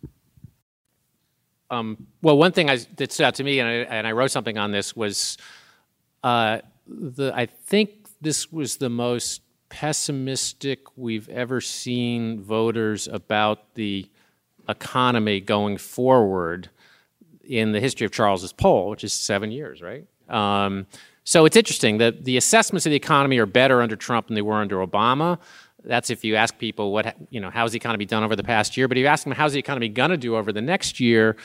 Um, 1.70 2.06
well, 2.20 2.36
one 2.36 2.52
thing 2.52 2.68
I, 2.68 2.78
that 2.96 3.12
stood 3.12 3.24
out 3.24 3.36
to 3.36 3.44
me, 3.44 3.58
and 3.58 3.68
I, 3.68 3.72
and 3.72 4.06
I 4.06 4.12
wrote 4.12 4.30
something 4.30 4.58
on 4.58 4.72
this, 4.72 4.94
was 4.94 5.38
uh, 6.22 6.58
the 6.86 7.32
I 7.34 7.46
think 7.46 8.08
this 8.20 8.52
was 8.52 8.76
the 8.76 8.90
most 8.90 9.40
pessimistic 9.68 10.80
we've 10.98 11.28
ever 11.30 11.60
seen 11.60 12.42
voters 12.42 13.08
about 13.08 13.74
the 13.74 14.08
economy 14.68 15.40
going 15.40 15.78
forward 15.78 16.68
in 17.42 17.72
the 17.72 17.80
history 17.80 18.04
of 18.04 18.12
Charles's 18.12 18.52
poll, 18.52 18.90
which 18.90 19.02
is 19.02 19.12
seven 19.12 19.50
years, 19.50 19.82
right? 19.82 20.06
Um, 20.32 20.86
so 21.24 21.44
it's 21.44 21.56
interesting 21.56 21.98
that 21.98 22.24
the 22.24 22.36
assessments 22.36 22.86
of 22.86 22.90
the 22.90 22.96
economy 22.96 23.38
are 23.38 23.46
better 23.46 23.80
under 23.80 23.96
Trump 23.96 24.26
than 24.26 24.34
they 24.34 24.42
were 24.42 24.60
under 24.60 24.84
Obama. 24.84 25.38
That's 25.84 26.10
if 26.10 26.24
you 26.24 26.36
ask 26.36 26.58
people 26.58 26.92
what 26.92 27.16
you 27.30 27.40
know, 27.40 27.50
how's 27.50 27.72
the 27.72 27.76
economy 27.76 28.04
done 28.04 28.24
over 28.24 28.36
the 28.36 28.44
past 28.44 28.76
year. 28.76 28.88
But 28.88 28.96
if 28.96 29.02
you 29.02 29.06
ask 29.08 29.24
them 29.24 29.32
how's 29.32 29.52
the 29.52 29.58
economy 29.58 29.88
going 29.88 30.10
to 30.10 30.16
do 30.16 30.36
over 30.36 30.52
the 30.52 30.62
next 30.62 31.00
year, 31.00 31.36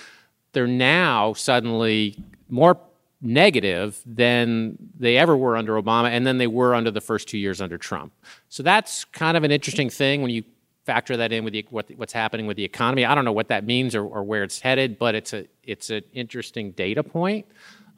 they're 0.53 0.67
now 0.67 1.33
suddenly 1.33 2.15
more 2.49 2.79
negative 3.21 3.99
than 4.05 4.77
they 4.99 5.17
ever 5.17 5.35
were 5.35 5.57
under 5.57 5.81
Obama, 5.81 6.09
and 6.09 6.25
then 6.25 6.37
they 6.37 6.47
were 6.47 6.75
under 6.75 6.91
the 6.91 7.01
first 7.01 7.27
two 7.27 7.37
years 7.37 7.61
under 7.61 7.77
Trump. 7.77 8.13
So 8.49 8.61
that's 8.63 9.05
kind 9.05 9.35
of 9.35 9.43
an 9.43 9.51
interesting 9.51 9.89
thing 9.89 10.21
when 10.21 10.31
you 10.31 10.43
factor 10.87 11.17
that 11.17 11.33
in 11.33 11.43
with 11.43 11.53
the, 11.53 11.65
what, 11.69 11.91
what's 11.97 12.13
happening 12.13 12.47
with 12.47 12.55
the 12.55 12.63
economy. 12.63 13.05
I 13.05 13.13
don't 13.13 13.25
know 13.25 13.33
what 13.33 13.49
that 13.49 13.65
means 13.65 13.93
or, 13.93 14.03
or 14.03 14.23
where 14.23 14.41
it's 14.41 14.61
headed, 14.61 14.97
but 14.97 15.13
it's 15.13 15.33
a 15.33 15.45
it's 15.63 15.89
an 15.89 16.03
interesting 16.13 16.71
data 16.71 17.03
point. 17.03 17.45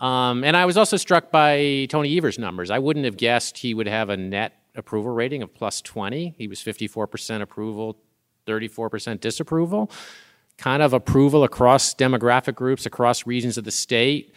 Um, 0.02 0.44
and 0.44 0.58
I 0.58 0.66
was 0.66 0.76
also 0.76 0.98
struck 0.98 1.30
by 1.30 1.86
Tony 1.90 2.18
Evers' 2.18 2.40
numbers. 2.40 2.72
I 2.72 2.80
wouldn't 2.80 3.06
have 3.06 3.16
guessed 3.16 3.60
he 3.60 3.74
would 3.74 3.88
have 3.88 4.10
a 4.10 4.18
net 4.18 4.54
approval 4.76 5.12
rating 5.12 5.44
of 5.44 5.54
plus 5.54 5.82
20. 5.82 6.36
He 6.38 6.48
was 6.48 6.60
54% 6.62 7.42
approval, 7.42 7.98
34% 8.48 9.20
disapproval. 9.20 9.92
Kind 10.58 10.82
of 10.82 10.94
approval 10.94 11.44
across 11.44 11.94
demographic 11.94 12.56
groups, 12.56 12.86
across 12.86 13.28
regions 13.28 13.58
of 13.58 13.66
the 13.66 13.72
state 13.72 14.34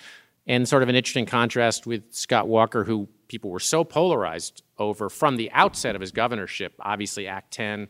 and 0.47 0.69
sort 0.69 0.83
of 0.83 0.89
an 0.89 0.95
interesting 0.95 1.27
contrast 1.27 1.87
with 1.87 2.13
Scott 2.13 2.49
Walker, 2.49 2.85
who 2.85 3.09
people 3.29 3.51
were 3.51 3.61
so 3.61 3.85
polarized 3.85 4.63
over 4.79 5.09
from 5.09 5.37
the 5.37 5.51
outset 5.53 5.95
of 5.95 6.01
his 6.01 6.11
governorship. 6.11 6.75
Obviously, 6.81 7.27
Act 7.27 7.53
10 7.53 7.89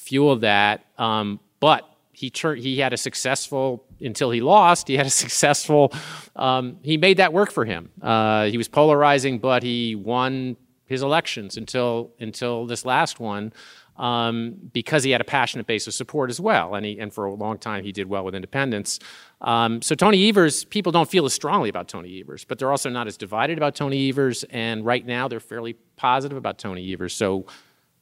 fueled 0.00 0.40
that, 0.40 0.84
um, 0.98 1.40
but 1.60 1.86
he. 2.12 2.32
He 2.34 2.78
had 2.78 2.92
a 2.92 2.96
successful 2.96 3.84
until 4.00 4.30
he 4.30 4.40
lost. 4.40 4.88
He 4.88 4.96
had 4.96 5.06
a 5.06 5.10
successful. 5.24 5.92
Um, 6.36 6.78
he 6.82 6.96
made 6.96 7.16
that 7.16 7.32
work 7.32 7.50
for 7.50 7.64
him. 7.64 7.90
Uh, 8.02 8.46
he 8.46 8.58
was 8.58 8.68
polarizing, 8.68 9.38
but 9.38 9.62
he 9.62 9.94
won 9.94 10.56
his 10.84 11.02
elections 11.02 11.56
until 11.56 12.10
until 12.18 12.66
this 12.66 12.84
last 12.84 13.20
one 13.20 13.52
um, 14.00 14.56
because 14.72 15.04
he 15.04 15.10
had 15.10 15.20
a 15.20 15.24
passionate 15.24 15.66
base 15.66 15.86
of 15.86 15.92
support 15.92 16.30
as 16.30 16.40
well. 16.40 16.74
And, 16.74 16.86
he, 16.86 16.98
and 16.98 17.12
for 17.12 17.26
a 17.26 17.34
long 17.34 17.58
time, 17.58 17.84
he 17.84 17.92
did 17.92 18.08
well 18.08 18.24
with 18.24 18.34
independents. 18.34 18.98
Um, 19.42 19.82
so 19.82 19.94
Tony 19.94 20.28
Evers, 20.28 20.64
people 20.64 20.90
don't 20.90 21.08
feel 21.08 21.26
as 21.26 21.34
strongly 21.34 21.68
about 21.68 21.86
Tony 21.86 22.18
Evers, 22.20 22.44
but 22.44 22.58
they're 22.58 22.70
also 22.70 22.88
not 22.88 23.06
as 23.06 23.18
divided 23.18 23.58
about 23.58 23.74
Tony 23.74 24.08
Evers. 24.08 24.42
And 24.50 24.86
right 24.86 25.04
now, 25.04 25.28
they're 25.28 25.38
fairly 25.38 25.74
positive 25.96 26.38
about 26.38 26.58
Tony 26.58 26.92
Evers. 26.92 27.14
So 27.14 27.44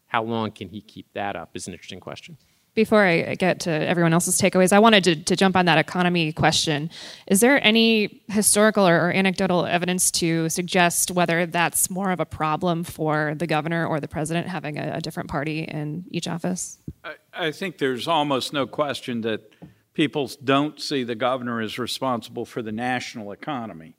how 0.08 0.22
long 0.22 0.50
can 0.50 0.68
he 0.68 0.80
keep 0.80 1.12
that 1.14 1.36
up 1.36 1.50
is 1.54 1.66
an 1.66 1.72
interesting 1.72 2.00
question 2.00 2.36
before 2.78 3.04
I 3.04 3.34
get 3.34 3.58
to 3.60 3.70
everyone 3.72 4.12
else's 4.12 4.40
takeaways, 4.40 4.72
I 4.72 4.78
wanted 4.78 5.02
to, 5.02 5.16
to 5.16 5.34
jump 5.34 5.56
on 5.56 5.64
that 5.64 5.78
economy 5.78 6.32
question. 6.32 6.90
Is 7.26 7.40
there 7.40 7.60
any 7.66 8.22
historical 8.28 8.86
or, 8.86 9.08
or, 9.08 9.10
anecdotal 9.10 9.66
evidence 9.66 10.12
to 10.12 10.48
suggest 10.48 11.10
whether 11.10 11.44
that's 11.44 11.90
more 11.90 12.12
of 12.12 12.20
a 12.20 12.24
problem 12.24 12.84
for 12.84 13.34
the 13.36 13.48
governor 13.48 13.84
or 13.84 13.98
the 13.98 14.06
president 14.06 14.46
having 14.46 14.78
a, 14.78 14.92
a 14.94 15.00
different 15.00 15.28
party 15.28 15.64
in 15.64 16.04
each 16.12 16.28
office? 16.28 16.78
I, 17.02 17.14
I 17.32 17.50
think 17.50 17.78
there's 17.78 18.06
almost 18.06 18.52
no 18.52 18.64
question 18.64 19.22
that 19.22 19.52
people 19.92 20.30
don't 20.44 20.80
see 20.80 21.02
the 21.02 21.16
governor 21.16 21.60
as 21.60 21.80
responsible 21.80 22.44
for 22.44 22.62
the 22.62 22.70
national 22.70 23.32
economy. 23.32 23.96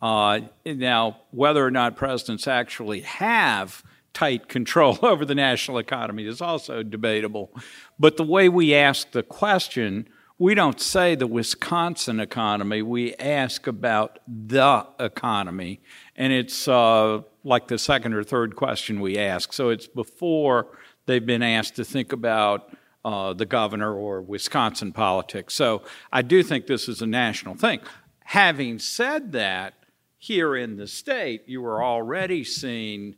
Uh, 0.00 0.42
now, 0.64 1.22
whether 1.32 1.66
or 1.66 1.72
not 1.72 1.96
presidents 1.96 2.46
actually 2.46 3.00
have 3.00 3.82
tight 4.12 4.48
control 4.48 4.98
over 5.02 5.24
the 5.24 5.34
national 5.34 5.78
economy 5.78 6.26
is 6.26 6.40
also 6.40 6.82
debatable. 6.82 7.50
But 7.98 8.16
the 8.16 8.24
way 8.24 8.48
we 8.48 8.74
ask 8.74 9.10
the 9.12 9.22
question, 9.22 10.08
we 10.38 10.54
don't 10.54 10.80
say 10.80 11.14
the 11.14 11.26
Wisconsin 11.26 12.20
economy, 12.20 12.82
we 12.82 13.14
ask 13.16 13.66
about 13.66 14.18
the 14.26 14.86
economy. 14.98 15.80
And 16.16 16.32
it's 16.32 16.66
uh, 16.66 17.20
like 17.44 17.68
the 17.68 17.78
second 17.78 18.14
or 18.14 18.24
third 18.24 18.56
question 18.56 19.00
we 19.00 19.18
ask. 19.18 19.52
So 19.52 19.68
it's 19.68 19.86
before 19.86 20.68
they've 21.06 21.24
been 21.24 21.42
asked 21.42 21.76
to 21.76 21.84
think 21.84 22.12
about 22.12 22.74
uh, 23.04 23.32
the 23.32 23.46
governor 23.46 23.94
or 23.94 24.20
Wisconsin 24.20 24.92
politics. 24.92 25.54
So 25.54 25.82
I 26.12 26.22
do 26.22 26.42
think 26.42 26.66
this 26.66 26.88
is 26.88 27.02
a 27.02 27.06
national 27.06 27.54
thing. 27.54 27.80
Having 28.24 28.78
said 28.78 29.32
that, 29.32 29.74
here 30.20 30.54
in 30.54 30.76
the 30.76 30.86
state, 30.86 31.42
you 31.46 31.64
are 31.64 31.82
already 31.82 32.44
seeing 32.44 33.16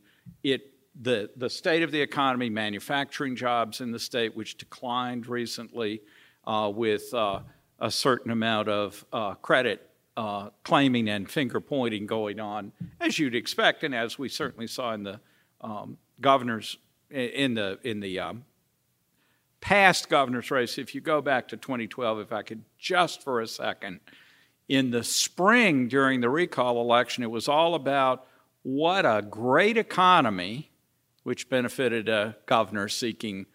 the, 1.01 1.29
the 1.35 1.49
state 1.49 1.83
of 1.83 1.91
the 1.91 2.01
economy, 2.01 2.49
manufacturing 2.49 3.35
jobs 3.35 3.81
in 3.81 3.91
the 3.91 3.99
state, 3.99 4.35
which 4.35 4.57
declined 4.57 5.27
recently 5.27 6.01
uh, 6.45 6.71
with 6.73 7.13
uh, 7.13 7.39
a 7.79 7.89
certain 7.89 8.31
amount 8.31 8.69
of 8.69 9.05
uh, 9.11 9.33
credit 9.35 9.89
uh, 10.15 10.49
claiming 10.63 11.09
and 11.09 11.29
finger 11.29 11.59
pointing 11.59 12.05
going 12.05 12.39
on, 12.39 12.71
as 12.99 13.17
you'd 13.17 13.35
expect, 13.35 13.83
and 13.83 13.95
as 13.95 14.19
we 14.19 14.29
certainly 14.29 14.67
saw 14.67 14.93
in 14.93 15.03
the 15.03 15.19
um, 15.61 15.97
governor's 16.21 16.77
in 17.09 17.53
the 17.53 17.79
in 17.83 17.99
the 17.99 18.19
um, 18.19 18.43
past 19.61 20.09
governor's 20.09 20.51
race. 20.51 20.77
If 20.77 20.93
you 20.93 21.01
go 21.01 21.21
back 21.21 21.47
to 21.47 21.57
2012, 21.57 22.19
if 22.19 22.31
I 22.31 22.43
could 22.43 22.63
just 22.77 23.23
for 23.23 23.41
a 23.41 23.47
second, 23.47 23.99
in 24.67 24.91
the 24.91 25.03
spring 25.03 25.87
during 25.87 26.21
the 26.21 26.29
recall 26.29 26.81
election, 26.81 27.23
it 27.23 27.31
was 27.31 27.47
all 27.47 27.73
about 27.73 28.27
what 28.61 29.05
a 29.05 29.21
great 29.21 29.77
economy 29.77 30.69
which 31.23 31.49
benefited 31.49 32.09
a 32.09 32.35
governor 32.45 32.87
seeking 32.87 33.45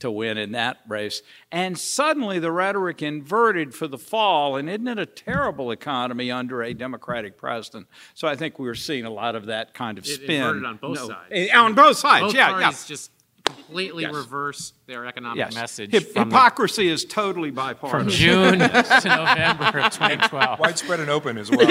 to 0.00 0.10
win 0.10 0.38
in 0.38 0.52
that 0.52 0.78
race. 0.86 1.22
And 1.50 1.78
suddenly 1.78 2.38
the 2.38 2.52
rhetoric 2.52 3.02
inverted 3.02 3.74
for 3.74 3.88
the 3.88 3.98
fall, 3.98 4.56
and 4.56 4.68
isn't 4.68 4.86
it 4.86 4.98
a 4.98 5.06
terrible 5.06 5.70
economy 5.70 6.30
under 6.30 6.62
a 6.62 6.74
Democratic 6.74 7.36
president? 7.36 7.88
So 8.14 8.28
I 8.28 8.36
think 8.36 8.58
we 8.58 8.68
are 8.68 8.74
seeing 8.74 9.04
a 9.04 9.10
lot 9.10 9.34
of 9.34 9.46
that 9.46 9.74
kind 9.74 9.98
of 9.98 10.06
spin. 10.06 10.30
It 10.30 10.34
inverted 10.34 10.64
on 10.64 10.76
both 10.76 10.96
no, 10.96 11.08
sides. 11.08 11.28
Eh, 11.30 11.56
on 11.56 11.74
both 11.74 11.96
sides, 11.96 12.26
both 12.26 12.34
yeah, 12.34 12.58
yeah. 12.60 12.70
just 12.70 13.10
completely 13.48 14.04
yes. 14.04 14.14
reverse 14.14 14.72
their 14.86 15.06
economic 15.06 15.38
yes. 15.38 15.54
message. 15.54 15.90
Hip- 15.92 16.14
hypocrisy 16.14 16.86
the, 16.86 16.92
is 16.92 17.04
totally 17.04 17.50
bipartisan. 17.50 18.00
From 18.00 18.08
June 18.14 18.58
to 18.58 19.08
November 19.08 19.78
of 19.78 19.92
2012. 19.92 20.58
Widespread 20.58 21.00
and 21.00 21.10
open 21.10 21.38
as 21.38 21.50
well. 21.50 21.60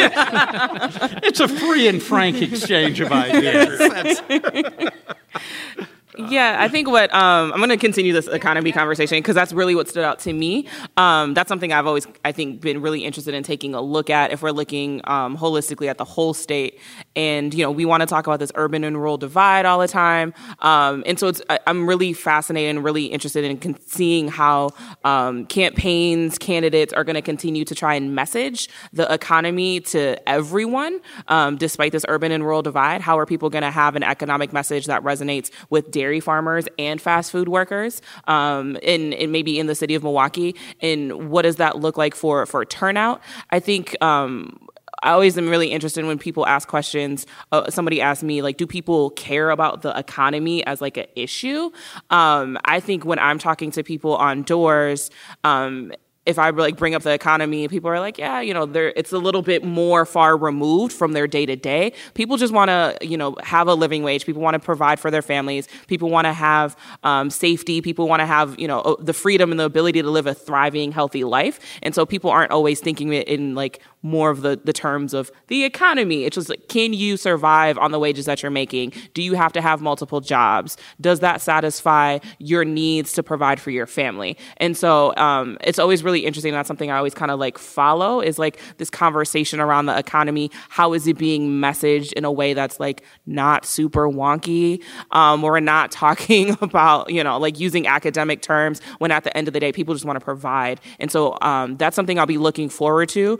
it's 1.23 1.39
a 1.39 1.47
free 1.47 1.87
and 1.87 2.01
frank 2.01 2.41
exchange 2.41 2.99
of 2.99 3.11
ideas. 3.11 4.21
Yeah, 6.17 6.57
I 6.59 6.67
think 6.67 6.87
what 6.87 7.13
um, 7.13 7.53
I'm 7.53 7.59
going 7.59 7.69
to 7.69 7.77
continue 7.77 8.11
this 8.11 8.27
economy 8.27 8.71
conversation 8.71 9.19
because 9.19 9.35
that's 9.35 9.53
really 9.53 9.75
what 9.75 9.87
stood 9.87 10.03
out 10.03 10.17
to 10.19 10.33
me. 10.33 10.67
Um, 10.97 11.35
that's 11.35 11.47
something 11.47 11.71
I've 11.71 11.85
always, 11.85 12.07
I 12.25 12.31
think, 12.31 12.59
been 12.59 12.81
really 12.81 13.03
interested 13.03 13.35
in 13.35 13.43
taking 13.43 13.75
a 13.75 13.81
look 13.81 14.09
at 14.09 14.31
if 14.31 14.41
we're 14.41 14.51
looking 14.51 15.01
um, 15.03 15.37
holistically 15.37 15.87
at 15.87 15.99
the 15.99 16.05
whole 16.05 16.33
state. 16.33 16.79
And 17.15 17.53
you 17.53 17.63
know, 17.63 17.69
we 17.69 17.85
want 17.85 18.01
to 18.01 18.07
talk 18.07 18.25
about 18.25 18.39
this 18.39 18.51
urban 18.55 18.83
and 18.83 18.97
rural 18.97 19.17
divide 19.17 19.65
all 19.65 19.77
the 19.79 19.87
time. 19.87 20.33
Um, 20.59 21.03
and 21.05 21.19
so 21.19 21.27
it's, 21.27 21.41
I, 21.49 21.59
am 21.67 21.87
really 21.87 22.13
fascinated 22.13 22.75
and 22.75 22.83
really 22.83 23.05
interested 23.05 23.43
in 23.43 23.59
con- 23.59 23.79
seeing 23.85 24.27
how 24.27 24.71
um, 25.03 25.45
campaigns, 25.45 26.39
candidates 26.39 26.93
are 26.93 27.03
going 27.03 27.15
to 27.15 27.21
continue 27.21 27.63
to 27.65 27.75
try 27.75 27.93
and 27.93 28.15
message 28.15 28.69
the 28.91 29.11
economy 29.13 29.81
to 29.81 30.17
everyone, 30.27 30.99
um, 31.27 31.57
despite 31.57 31.91
this 31.91 32.05
urban 32.07 32.31
and 32.31 32.43
rural 32.43 32.63
divide. 32.63 33.01
How 33.01 33.19
are 33.19 33.27
people 33.27 33.51
going 33.51 33.63
to 33.63 33.71
have 33.71 33.95
an 33.95 34.03
economic 34.03 34.51
message 34.51 34.87
that 34.87 35.03
resonates 35.03 35.51
with 35.69 35.91
dairy 35.91 36.06
dairy 36.07 36.21
farmers 36.21 36.65
and 36.79 37.01
fast 37.01 37.31
food 37.31 37.49
workers 37.49 38.01
um, 38.27 38.77
in, 38.77 39.11
in, 39.11 39.29
maybe 39.29 39.59
in 39.59 39.67
the 39.67 39.75
city 39.75 39.93
of 39.93 40.03
Milwaukee? 40.03 40.55
And 40.81 41.29
what 41.29 41.41
does 41.41 41.57
that 41.57 41.79
look 41.79 41.97
like 41.97 42.15
for, 42.15 42.45
for 42.45 42.63
turnout? 42.63 43.21
I 43.49 43.59
think 43.59 44.01
um, 44.01 44.57
I 45.03 45.11
always 45.11 45.37
am 45.37 45.49
really 45.49 45.67
interested 45.67 46.05
when 46.05 46.17
people 46.17 46.47
ask 46.47 46.65
questions. 46.67 47.25
Uh, 47.51 47.69
somebody 47.69 47.99
asked 47.99 48.23
me, 48.23 48.41
like, 48.41 48.55
do 48.55 48.65
people 48.65 49.09
care 49.11 49.49
about 49.49 49.81
the 49.81 49.97
economy 49.97 50.65
as 50.65 50.79
like 50.79 50.95
an 50.95 51.07
issue? 51.15 51.71
Um, 52.09 52.57
I 52.63 52.79
think 52.79 53.03
when 53.03 53.19
I'm 53.19 53.37
talking 53.37 53.69
to 53.71 53.83
people 53.83 54.15
on 54.15 54.43
doors, 54.43 55.11
um, 55.43 55.91
if 56.27 56.37
I 56.37 56.49
like 56.49 56.75
bring 56.75 56.93
up 56.93 57.03
the 57.03 57.11
economy, 57.11 57.69
people 57.69 57.89
are 57.89 58.01
like, 58.01 58.17
yeah, 58.17 58.41
you 58.41 58.53
know, 58.53 58.65
they 58.65 58.91
it's 58.97 59.13
a 59.13 59.17
little 59.17 59.41
bit 59.41 59.63
more 59.63 60.05
far 60.05 60.35
removed 60.35 60.91
from 60.91 61.13
their 61.13 61.25
day 61.25 61.45
to 61.45 61.55
day. 61.55 61.93
People 62.15 62.35
just 62.35 62.53
want 62.53 62.67
to, 62.67 62.97
you 63.01 63.17
know, 63.17 63.37
have 63.41 63.67
a 63.67 63.73
living 63.73 64.03
wage. 64.03 64.25
People 64.25 64.41
want 64.41 64.53
to 64.55 64.59
provide 64.59 64.99
for 64.99 65.09
their 65.09 65.21
families. 65.21 65.69
People 65.87 66.09
want 66.09 66.25
to 66.25 66.33
have 66.33 66.75
um, 67.03 67.29
safety. 67.29 67.81
People 67.81 68.09
want 68.09 68.19
to 68.19 68.25
have, 68.25 68.59
you 68.59 68.67
know, 68.67 68.97
the 68.99 69.13
freedom 69.13 69.51
and 69.51 69.59
the 69.59 69.63
ability 69.63 70.01
to 70.01 70.11
live 70.11 70.27
a 70.27 70.33
thriving, 70.33 70.91
healthy 70.91 71.23
life. 71.23 71.59
And 71.81 71.95
so 71.95 72.05
people 72.05 72.29
aren't 72.29 72.51
always 72.51 72.81
thinking 72.81 73.13
it 73.13 73.27
in 73.29 73.55
like 73.55 73.81
more 74.07 74.29
of 74.29 74.41
the, 74.41 74.59
the 74.63 74.73
terms 74.73 75.13
of 75.13 75.31
the 75.47 75.63
economy. 75.63 76.23
It's 76.23 76.35
just 76.35 76.49
like, 76.49 76.67
can 76.67 76.93
you 76.93 77.17
survive 77.17 77.77
on 77.77 77.91
the 77.91 77.99
wages 77.99 78.25
that 78.25 78.41
you're 78.41 78.51
making? 78.51 78.93
Do 79.13 79.21
you 79.21 79.33
have 79.33 79.53
to 79.53 79.61
have 79.61 79.81
multiple 79.81 80.21
jobs? 80.21 80.77
Does 80.99 81.19
that 81.19 81.41
satisfy 81.41 82.19
your 82.39 82.65
needs 82.65 83.13
to 83.13 83.23
provide 83.23 83.59
for 83.59 83.71
your 83.71 83.85
family? 83.85 84.37
And 84.57 84.75
so 84.75 85.15
um, 85.17 85.57
it's 85.61 85.79
always 85.79 86.03
really 86.03 86.25
interesting. 86.25 86.53
That's 86.53 86.67
something 86.67 86.89
I 86.89 86.97
always 86.97 87.13
kind 87.13 87.31
of 87.31 87.39
like 87.39 87.57
follow 87.57 88.21
is 88.21 88.39
like 88.39 88.59
this 88.77 88.89
conversation 88.89 89.59
around 89.59 89.87
the 89.87 89.97
economy. 89.97 90.51
How 90.69 90.93
is 90.93 91.07
it 91.07 91.17
being 91.17 91.49
messaged 91.61 92.13
in 92.13 92.25
a 92.25 92.31
way 92.31 92.53
that's 92.53 92.79
like 92.79 93.03
not 93.25 93.65
super 93.65 94.07
wonky? 94.07 94.81
Um, 95.11 95.41
we're 95.41 95.59
not 95.59 95.91
talking 95.97 96.57
about, 96.61 97.11
you 97.11 97.23
know, 97.23 97.37
like 97.37 97.59
using 97.59 97.87
academic 97.87 98.41
terms 98.41 98.81
when 98.99 99.11
at 99.11 99.23
the 99.23 99.35
end 99.35 99.47
of 99.47 99.53
the 99.53 99.59
day, 99.59 99.71
people 99.71 99.93
just 99.93 100.05
want 100.05 100.17
to 100.17 100.23
provide. 100.23 100.79
And 100.99 101.11
so 101.11 101.37
um, 101.41 101.77
that's 101.77 101.95
something 101.95 102.17
I'll 102.17 102.25
be 102.25 102.37
looking 102.37 102.69
forward 102.69 103.09
to. 103.09 103.39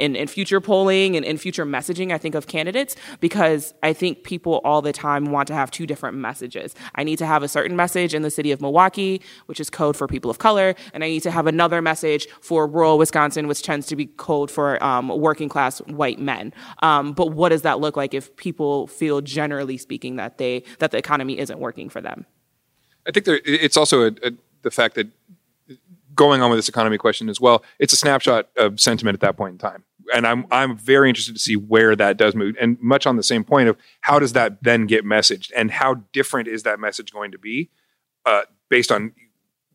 In, 0.00 0.16
in 0.16 0.28
future 0.28 0.60
polling 0.62 1.14
and 1.16 1.26
in 1.26 1.36
future 1.36 1.66
messaging, 1.66 2.10
I 2.10 2.18
think, 2.18 2.34
of 2.34 2.46
candidates, 2.46 2.96
because 3.20 3.74
I 3.82 3.92
think 3.92 4.24
people 4.24 4.62
all 4.64 4.80
the 4.80 4.94
time 4.94 5.26
want 5.26 5.46
to 5.48 5.54
have 5.54 5.70
two 5.70 5.86
different 5.86 6.16
messages. 6.16 6.74
I 6.94 7.04
need 7.04 7.18
to 7.18 7.26
have 7.26 7.42
a 7.42 7.48
certain 7.48 7.76
message 7.76 8.14
in 8.14 8.22
the 8.22 8.30
city 8.30 8.50
of 8.50 8.60
Milwaukee, 8.62 9.20
which 9.44 9.60
is 9.60 9.68
code 9.68 9.96
for 9.96 10.06
people 10.08 10.30
of 10.30 10.38
color, 10.38 10.74
and 10.94 11.04
I 11.04 11.08
need 11.08 11.22
to 11.24 11.30
have 11.30 11.46
another 11.46 11.82
message 11.82 12.26
for 12.40 12.66
rural 12.66 12.96
Wisconsin, 12.96 13.46
which 13.46 13.62
tends 13.62 13.86
to 13.88 13.96
be 13.96 14.06
code 14.06 14.50
for 14.50 14.82
um, 14.82 15.08
working 15.08 15.50
class 15.50 15.80
white 15.80 16.18
men. 16.18 16.54
Um, 16.82 17.12
but 17.12 17.32
what 17.32 17.50
does 17.50 17.62
that 17.62 17.78
look 17.78 17.94
like 17.94 18.14
if 18.14 18.34
people 18.36 18.86
feel, 18.86 19.20
generally 19.20 19.76
speaking, 19.76 20.16
that 20.16 20.38
they 20.38 20.64
that 20.78 20.92
the 20.92 20.98
economy 20.98 21.38
isn't 21.38 21.58
working 21.58 21.90
for 21.90 22.00
them? 22.00 22.24
I 23.06 23.10
think 23.10 23.26
there, 23.26 23.40
it's 23.44 23.76
also 23.76 24.04
a, 24.04 24.12
a, 24.22 24.30
the 24.62 24.70
fact 24.70 24.94
that 24.94 25.08
going 26.14 26.42
on 26.42 26.50
with 26.50 26.58
this 26.58 26.68
economy 26.68 26.98
question 26.98 27.28
as 27.28 27.40
well, 27.40 27.62
it's 27.78 27.92
a 27.92 27.96
snapshot 27.96 28.48
of 28.56 28.80
sentiment 28.80 29.14
at 29.14 29.20
that 29.20 29.36
point 29.36 29.52
in 29.52 29.58
time. 29.58 29.84
And 30.14 30.26
I'm 30.26 30.46
I'm 30.50 30.76
very 30.76 31.08
interested 31.08 31.34
to 31.34 31.40
see 31.40 31.56
where 31.56 31.94
that 31.96 32.16
does 32.16 32.34
move. 32.34 32.56
And 32.60 32.78
much 32.80 33.06
on 33.06 33.16
the 33.16 33.22
same 33.22 33.44
point 33.44 33.68
of 33.68 33.76
how 34.00 34.18
does 34.18 34.32
that 34.32 34.62
then 34.62 34.86
get 34.86 35.04
messaged 35.04 35.52
and 35.56 35.70
how 35.70 36.02
different 36.12 36.48
is 36.48 36.62
that 36.64 36.80
message 36.80 37.12
going 37.12 37.32
to 37.32 37.38
be 37.38 37.70
uh, 38.26 38.42
based 38.68 38.90
on 38.90 39.12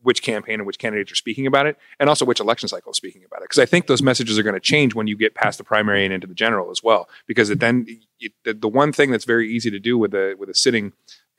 which 0.02 0.22
campaign 0.22 0.60
and 0.60 0.66
which 0.66 0.78
candidates 0.78 1.10
are 1.10 1.16
speaking 1.16 1.48
about 1.48 1.66
it, 1.66 1.76
and 1.98 2.08
also 2.08 2.24
which 2.24 2.38
election 2.38 2.68
cycle 2.68 2.92
is 2.92 2.96
speaking 2.96 3.24
about 3.24 3.38
it. 3.38 3.44
Because 3.44 3.58
I 3.58 3.66
think 3.66 3.88
those 3.88 4.02
messages 4.02 4.38
are 4.38 4.44
going 4.44 4.54
to 4.54 4.60
change 4.60 4.94
when 4.94 5.08
you 5.08 5.16
get 5.16 5.34
past 5.34 5.58
the 5.58 5.64
primary 5.64 6.04
and 6.04 6.14
into 6.14 6.28
the 6.28 6.34
general 6.34 6.70
as 6.70 6.80
well. 6.80 7.08
Because 7.26 7.50
it 7.50 7.58
then 7.58 7.86
it, 8.20 8.32
the, 8.44 8.54
the 8.54 8.68
one 8.68 8.92
thing 8.92 9.10
that's 9.10 9.24
very 9.24 9.50
easy 9.50 9.70
to 9.70 9.80
do 9.80 9.98
with 9.98 10.14
a 10.14 10.36
with 10.38 10.48
a 10.48 10.54
sitting 10.54 10.92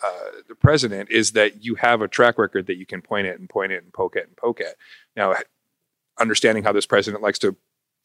uh, 0.04 0.42
the 0.48 0.56
president 0.56 1.10
is 1.10 1.32
that 1.32 1.64
you 1.64 1.76
have 1.76 2.02
a 2.02 2.08
track 2.08 2.38
record 2.38 2.68
that 2.68 2.78
you 2.78 2.86
can 2.86 3.02
point 3.02 3.26
at 3.26 3.40
and 3.40 3.50
point 3.50 3.72
at 3.72 3.84
and 3.84 3.94
poke 3.94 4.16
at 4.16 4.28
and 4.28 4.36
poke 4.36 4.62
at. 4.62 4.76
Now, 5.16 5.34
understanding 6.20 6.64
how 6.64 6.72
this 6.72 6.86
president 6.86 7.24
likes 7.24 7.40
to 7.40 7.56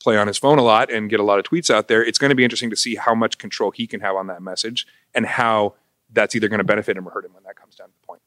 play 0.02 0.16
on 0.16 0.26
his 0.26 0.38
phone 0.38 0.58
a 0.58 0.62
lot 0.62 0.90
and 0.90 1.08
get 1.08 1.20
a 1.20 1.22
lot 1.22 1.38
of 1.38 1.44
tweets 1.44 1.70
out 1.70 1.88
there, 1.88 2.04
it's 2.04 2.18
going 2.18 2.30
to 2.30 2.34
be 2.34 2.44
interesting 2.44 2.70
to 2.70 2.76
see 2.76 2.94
how 2.96 3.14
much 3.14 3.38
control 3.38 3.70
he 3.70 3.86
can 3.86 4.00
have 4.00 4.16
on 4.16 4.26
that 4.26 4.42
message 4.42 4.86
and 5.14 5.26
how 5.26 5.74
that's 6.12 6.34
either 6.34 6.48
going 6.48 6.58
to 6.58 6.64
benefit 6.64 6.96
him 6.96 7.06
or 7.06 7.10
hurt 7.10 7.24
him 7.24 7.32
when 7.32 7.42
that 7.44 7.56
comes 7.56 7.76
down 7.76 7.88
to 7.88 7.94
the 8.00 8.06
point. 8.06 8.20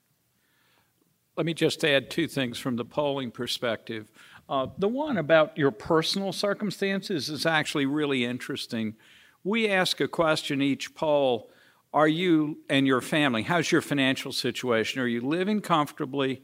Let 1.37 1.45
me 1.45 1.53
just 1.53 1.83
add 1.83 2.09
two 2.09 2.27
things 2.27 2.57
from 2.57 2.77
the 2.77 2.85
polling 2.85 3.31
perspective. 3.31 4.11
Uh, 4.47 4.67
the 4.77 4.87
one 4.87 5.17
about 5.17 5.57
your 5.57 5.71
personal 5.71 6.31
circumstances 6.31 7.29
is 7.29 7.45
actually 7.45 7.85
really 7.85 8.23
interesting. 8.23 8.95
We 9.43 9.67
ask 9.69 9.99
a 9.99 10.07
question 10.07 10.61
each 10.61 10.95
poll 10.95 11.49
Are 11.93 12.07
you 12.07 12.59
and 12.69 12.87
your 12.87 13.01
family, 13.01 13.43
how's 13.43 13.71
your 13.71 13.81
financial 13.81 14.31
situation? 14.31 15.01
Are 15.01 15.07
you 15.07 15.21
living 15.21 15.61
comfortably, 15.61 16.41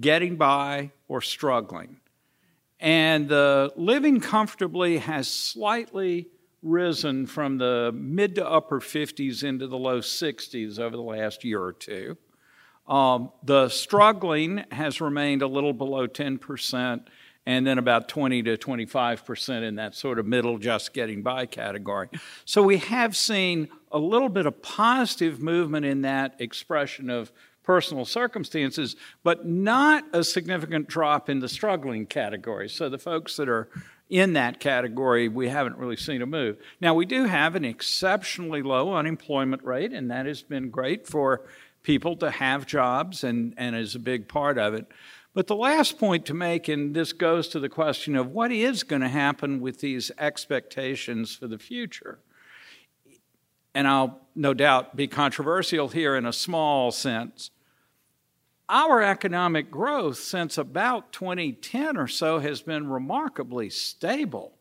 getting 0.00 0.36
by, 0.36 0.90
or 1.08 1.20
struggling? 1.20 2.00
And 2.80 3.28
the 3.28 3.72
living 3.76 4.20
comfortably 4.20 4.98
has 4.98 5.30
slightly 5.30 6.28
risen 6.62 7.26
from 7.26 7.58
the 7.58 7.92
mid 7.94 8.34
to 8.36 8.48
upper 8.48 8.80
50s 8.80 9.44
into 9.44 9.66
the 9.66 9.78
low 9.78 10.00
60s 10.00 10.78
over 10.78 10.96
the 10.96 11.02
last 11.02 11.44
year 11.44 11.62
or 11.62 11.72
two. 11.72 12.16
Um, 12.88 13.30
the 13.44 13.68
struggling 13.68 14.64
has 14.72 15.00
remained 15.00 15.42
a 15.42 15.46
little 15.46 15.72
below 15.72 16.08
10%, 16.08 17.06
and 17.46 17.66
then 17.66 17.78
about 17.78 18.08
20 18.08 18.42
to 18.44 18.56
25% 18.56 19.62
in 19.62 19.76
that 19.76 19.94
sort 19.94 20.18
of 20.18 20.26
middle, 20.26 20.58
just 20.58 20.92
getting 20.92 21.22
by 21.22 21.46
category. 21.46 22.08
So 22.44 22.62
we 22.62 22.78
have 22.78 23.16
seen 23.16 23.68
a 23.92 23.98
little 23.98 24.28
bit 24.28 24.46
of 24.46 24.60
positive 24.62 25.40
movement 25.40 25.86
in 25.86 26.02
that 26.02 26.40
expression 26.40 27.10
of 27.10 27.30
personal 27.70 28.04
circumstances, 28.04 28.96
but 29.22 29.46
not 29.46 30.02
a 30.12 30.24
significant 30.24 30.88
drop 30.88 31.30
in 31.30 31.38
the 31.38 31.48
struggling 31.48 32.04
category. 32.04 32.68
So 32.68 32.88
the 32.88 32.98
folks 32.98 33.36
that 33.36 33.48
are 33.48 33.68
in 34.08 34.32
that 34.32 34.58
category, 34.58 35.28
we 35.28 35.48
haven't 35.48 35.76
really 35.76 35.94
seen 35.94 36.20
a 36.20 36.26
move. 36.26 36.56
Now, 36.80 36.94
we 36.94 37.06
do 37.06 37.26
have 37.26 37.54
an 37.54 37.64
exceptionally 37.64 38.60
low 38.60 38.92
unemployment 38.96 39.62
rate, 39.62 39.92
and 39.92 40.10
that 40.10 40.26
has 40.26 40.42
been 40.42 40.70
great 40.70 41.06
for 41.06 41.42
people 41.84 42.16
to 42.16 42.32
have 42.32 42.66
jobs 42.66 43.22
and, 43.22 43.54
and 43.56 43.76
is 43.76 43.94
a 43.94 44.00
big 44.00 44.26
part 44.26 44.58
of 44.58 44.74
it. 44.74 44.86
But 45.32 45.46
the 45.46 45.54
last 45.54 45.96
point 45.96 46.26
to 46.26 46.34
make, 46.34 46.66
and 46.66 46.92
this 46.92 47.12
goes 47.12 47.46
to 47.50 47.60
the 47.60 47.68
question 47.68 48.16
of 48.16 48.32
what 48.32 48.50
is 48.50 48.82
going 48.82 49.02
to 49.02 49.08
happen 49.08 49.60
with 49.60 49.78
these 49.78 50.10
expectations 50.18 51.36
for 51.36 51.46
the 51.46 51.56
future. 51.56 52.18
And 53.76 53.86
I'll 53.86 54.22
no 54.34 54.54
doubt 54.54 54.96
be 54.96 55.06
controversial 55.06 55.86
here 55.86 56.16
in 56.16 56.26
a 56.26 56.32
small 56.32 56.90
sense. 56.90 57.52
Our 58.72 59.02
economic 59.02 59.68
growth 59.68 60.18
since 60.18 60.56
about 60.56 61.12
2010 61.12 61.96
or 61.96 62.06
so 62.06 62.38
has 62.38 62.62
been 62.62 62.88
remarkably 62.88 63.68
stable. 63.68 64.52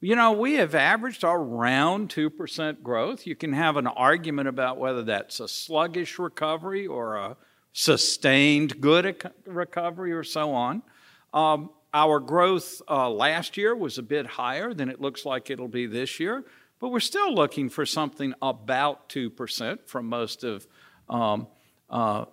You 0.00 0.16
know, 0.16 0.32
we 0.32 0.54
have 0.54 0.74
averaged 0.74 1.24
around 1.24 2.08
2% 2.08 2.82
growth. 2.82 3.26
You 3.26 3.36
can 3.36 3.52
have 3.52 3.76
an 3.76 3.86
argument 3.86 4.48
about 4.48 4.78
whether 4.78 5.02
that's 5.02 5.40
a 5.40 5.48
sluggish 5.48 6.18
recovery 6.18 6.86
or 6.86 7.16
a 7.16 7.36
sustained 7.74 8.80
good 8.80 9.30
recovery 9.44 10.14
or 10.14 10.24
so 10.24 10.52
on. 10.52 10.82
Um, 11.34 11.68
our 11.92 12.20
growth 12.20 12.80
uh, 12.88 13.10
last 13.10 13.58
year 13.58 13.76
was 13.76 13.98
a 13.98 14.02
bit 14.02 14.24
higher 14.24 14.72
than 14.72 14.88
it 14.88 15.02
looks 15.02 15.26
like 15.26 15.50
it'll 15.50 15.68
be 15.68 15.84
this 15.84 16.18
year, 16.18 16.46
but 16.80 16.88
we're 16.88 16.98
still 16.98 17.34
looking 17.34 17.68
for 17.68 17.84
something 17.84 18.32
about 18.40 19.10
2% 19.10 19.86
from 19.86 20.06
most 20.06 20.44
of 20.44 20.66
um, 21.10 21.46
uh, 21.90 22.24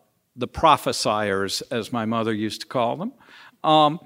the 0.41 0.47
prophesiers, 0.47 1.61
as 1.71 1.93
my 1.93 2.05
mother 2.05 2.33
used 2.33 2.61
to 2.61 2.67
call 2.67 2.97
them. 2.97 3.13
Um, 3.63 3.99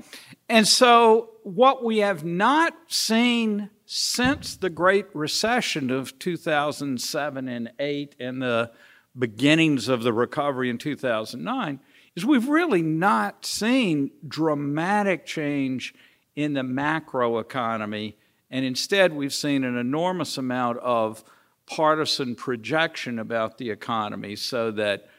and 0.48 0.68
so, 0.68 1.32
what 1.44 1.84
we 1.84 2.00
have 2.00 2.24
not 2.24 2.76
seen 2.88 3.70
since 3.86 4.58
the 4.58 4.70
Great 4.70 5.08
Recession 5.14 5.90
of 5.90 6.18
2007 6.20 7.48
and 7.48 7.72
8 7.80 8.16
and 8.20 8.42
the 8.42 8.72
beginnings 9.18 9.88
of 9.88 10.04
the 10.04 10.12
recovery 10.12 10.70
in 10.70 10.78
2009 10.78 11.80
is 12.16 12.26
we've 12.26 12.48
really 12.48 12.82
not 12.82 13.46
seen 13.46 14.12
dramatic 14.28 15.26
change 15.26 15.94
in 16.36 16.54
the 16.54 16.64
macro 16.64 17.40
economy. 17.40 18.18
And 18.50 18.66
instead, 18.66 19.14
we've 19.14 19.34
seen 19.34 19.64
an 19.64 19.78
enormous 19.78 20.38
amount 20.38 20.80
of 20.80 21.24
partisan 21.66 22.36
projection 22.36 23.20
about 23.20 23.58
the 23.58 23.70
economy 23.70 24.36
so 24.36 24.72
that 24.72 25.10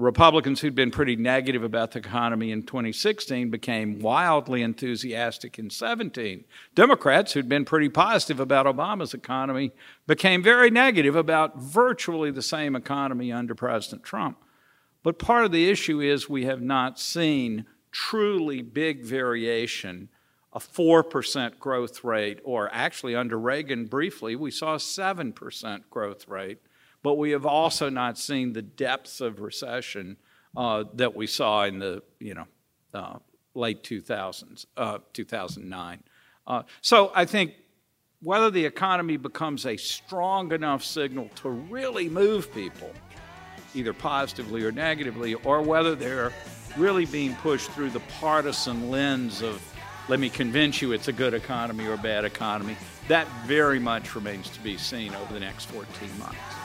Republicans 0.00 0.60
who'd 0.60 0.74
been 0.74 0.90
pretty 0.90 1.14
negative 1.14 1.62
about 1.62 1.90
the 1.90 1.98
economy 1.98 2.50
in 2.50 2.62
2016 2.62 3.50
became 3.50 3.98
wildly 3.98 4.62
enthusiastic 4.62 5.58
in 5.58 5.68
17. 5.68 6.44
Democrats 6.74 7.32
who'd 7.34 7.50
been 7.50 7.66
pretty 7.66 7.90
positive 7.90 8.40
about 8.40 8.64
Obama's 8.64 9.12
economy 9.12 9.72
became 10.06 10.42
very 10.42 10.70
negative 10.70 11.14
about 11.14 11.58
virtually 11.58 12.30
the 12.30 12.40
same 12.40 12.74
economy 12.74 13.30
under 13.30 13.54
President 13.54 14.02
Trump. 14.02 14.38
But 15.02 15.18
part 15.18 15.44
of 15.44 15.52
the 15.52 15.68
issue 15.68 16.00
is 16.00 16.30
we 16.30 16.46
have 16.46 16.62
not 16.62 16.98
seen 16.98 17.66
truly 17.92 18.62
big 18.62 19.04
variation, 19.04 20.08
a 20.54 20.58
4% 20.58 21.58
growth 21.58 22.02
rate, 22.04 22.40
or 22.42 22.70
actually 22.72 23.14
under 23.14 23.38
Reagan 23.38 23.84
briefly, 23.84 24.34
we 24.34 24.50
saw 24.50 24.74
a 24.74 24.78
7% 24.78 25.82
growth 25.90 26.26
rate 26.26 26.58
but 27.02 27.14
we 27.14 27.30
have 27.30 27.46
also 27.46 27.88
not 27.88 28.18
seen 28.18 28.52
the 28.52 28.62
depths 28.62 29.20
of 29.20 29.40
recession 29.40 30.16
uh, 30.56 30.84
that 30.94 31.14
we 31.14 31.26
saw 31.26 31.64
in 31.64 31.78
the 31.78 32.02
you 32.18 32.34
know 32.34 32.46
uh, 32.94 33.18
late 33.54 33.82
2000s, 33.82 34.66
uh, 34.76 34.98
2009. 35.12 36.02
Uh, 36.46 36.62
so 36.80 37.12
I 37.14 37.24
think 37.24 37.54
whether 38.22 38.50
the 38.50 38.64
economy 38.64 39.16
becomes 39.16 39.66
a 39.66 39.76
strong 39.76 40.52
enough 40.52 40.84
signal 40.84 41.30
to 41.36 41.48
really 41.48 42.08
move 42.08 42.52
people, 42.52 42.90
either 43.74 43.92
positively 43.92 44.62
or 44.62 44.72
negatively, 44.72 45.34
or 45.34 45.62
whether 45.62 45.94
they're 45.94 46.32
really 46.76 47.06
being 47.06 47.34
pushed 47.36 47.70
through 47.72 47.90
the 47.90 48.00
partisan 48.20 48.90
lens 48.90 49.42
of 49.42 49.62
let 50.08 50.18
me 50.18 50.28
convince 50.28 50.82
you 50.82 50.92
it's 50.92 51.08
a 51.08 51.12
good 51.12 51.34
economy 51.34 51.86
or 51.86 51.94
a 51.94 51.98
bad 51.98 52.24
economy, 52.24 52.76
that 53.06 53.28
very 53.46 53.78
much 53.78 54.14
remains 54.14 54.50
to 54.50 54.60
be 54.60 54.76
seen 54.76 55.14
over 55.14 55.32
the 55.32 55.40
next 55.40 55.66
14 55.66 56.18
months. 56.18 56.59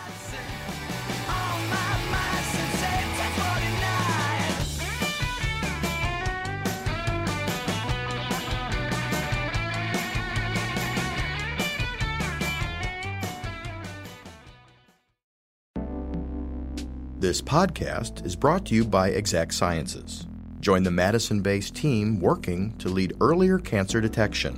This 17.26 17.42
podcast 17.42 18.24
is 18.24 18.36
brought 18.36 18.68
to 18.68 18.76
you 18.76 18.86
by 18.86 19.10
Exact 19.10 19.56
Sciences. 19.56 20.28
Join 20.60 20.84
the 20.84 20.92
Madison 20.92 21.42
based 21.42 21.74
team 21.74 22.20
working 22.20 22.78
to 22.78 22.88
lead 22.88 23.14
earlier 23.20 23.58
cancer 23.58 24.00
detection. 24.00 24.54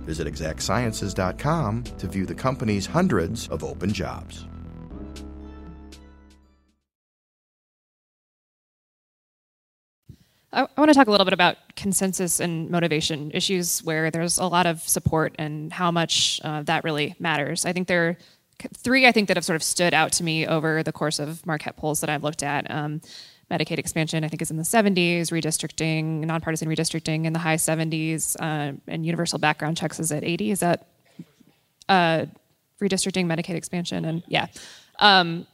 Visit 0.00 0.26
exactsciences.com 0.26 1.84
to 1.84 2.06
view 2.06 2.24
the 2.24 2.34
company's 2.34 2.86
hundreds 2.86 3.48
of 3.48 3.62
open 3.62 3.92
jobs. 3.92 4.46
I, 10.56 10.66
want 10.78 10.88
to 10.88 10.94
talk 10.94 11.06
a 11.06 11.10
little 11.10 11.26
bit 11.26 11.34
about 11.34 11.58
consensus 11.76 12.40
and 12.40 12.70
motivation 12.70 13.30
issues 13.32 13.84
where 13.84 14.10
there's 14.10 14.38
a 14.38 14.46
lot 14.46 14.66
of 14.66 14.80
support 14.80 15.34
and 15.38 15.70
how 15.70 15.90
much 15.90 16.40
uh, 16.42 16.62
that 16.62 16.82
really 16.82 17.14
matters. 17.18 17.66
I 17.66 17.74
think 17.74 17.88
there 17.88 18.08
are 18.08 18.16
three, 18.74 19.06
I 19.06 19.12
think, 19.12 19.28
that 19.28 19.36
have 19.36 19.44
sort 19.44 19.56
of 19.56 19.62
stood 19.62 19.92
out 19.92 20.12
to 20.12 20.24
me 20.24 20.46
over 20.46 20.82
the 20.82 20.92
course 20.92 21.18
of 21.18 21.44
Marquette 21.44 21.76
polls 21.76 22.00
that 22.00 22.08
I've 22.08 22.24
looked 22.24 22.42
at. 22.42 22.70
Um, 22.70 23.02
Medicaid 23.50 23.78
expansion, 23.78 24.24
I 24.24 24.28
think, 24.28 24.42
is 24.42 24.50
in 24.50 24.56
the 24.56 24.62
70s, 24.62 25.30
redistricting, 25.30 26.24
nonpartisan 26.24 26.68
redistricting 26.68 27.26
in 27.26 27.32
the 27.32 27.38
high 27.38 27.56
70s, 27.56 28.34
uh, 28.40 28.72
and 28.88 29.06
universal 29.06 29.38
background 29.38 29.76
checks 29.76 30.00
is 30.00 30.10
at 30.10 30.24
80. 30.24 30.50
Is 30.50 30.60
that 30.60 30.88
uh, 31.88 32.26
redistricting, 32.80 33.26
Medicaid 33.26 33.54
expansion? 33.54 34.04
And 34.04 34.22
yeah. 34.26 34.46
Um, 34.98 35.46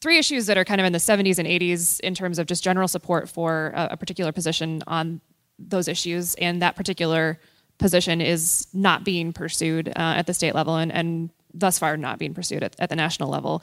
three 0.00 0.18
issues 0.18 0.46
that 0.46 0.56
are 0.56 0.64
kind 0.64 0.80
of 0.80 0.86
in 0.86 0.92
the 0.92 0.98
70s 0.98 1.38
and 1.38 1.48
80s 1.48 2.00
in 2.00 2.14
terms 2.14 2.38
of 2.38 2.46
just 2.46 2.62
general 2.62 2.88
support 2.88 3.28
for 3.28 3.72
a, 3.74 3.88
a 3.92 3.96
particular 3.96 4.32
position 4.32 4.82
on 4.86 5.20
those 5.58 5.88
issues, 5.88 6.34
and 6.36 6.62
that 6.62 6.76
particular 6.76 7.40
position 7.78 8.20
is 8.20 8.66
not 8.72 9.04
being 9.04 9.32
pursued 9.32 9.88
uh, 9.88 9.92
at 9.96 10.26
the 10.26 10.34
state 10.34 10.54
level 10.54 10.76
and, 10.76 10.92
and 10.92 11.30
thus 11.54 11.78
far 11.78 11.96
not 11.96 12.18
being 12.18 12.34
pursued 12.34 12.62
at, 12.62 12.76
at, 12.78 12.90
the 12.90 12.96
national 12.96 13.28
level. 13.28 13.62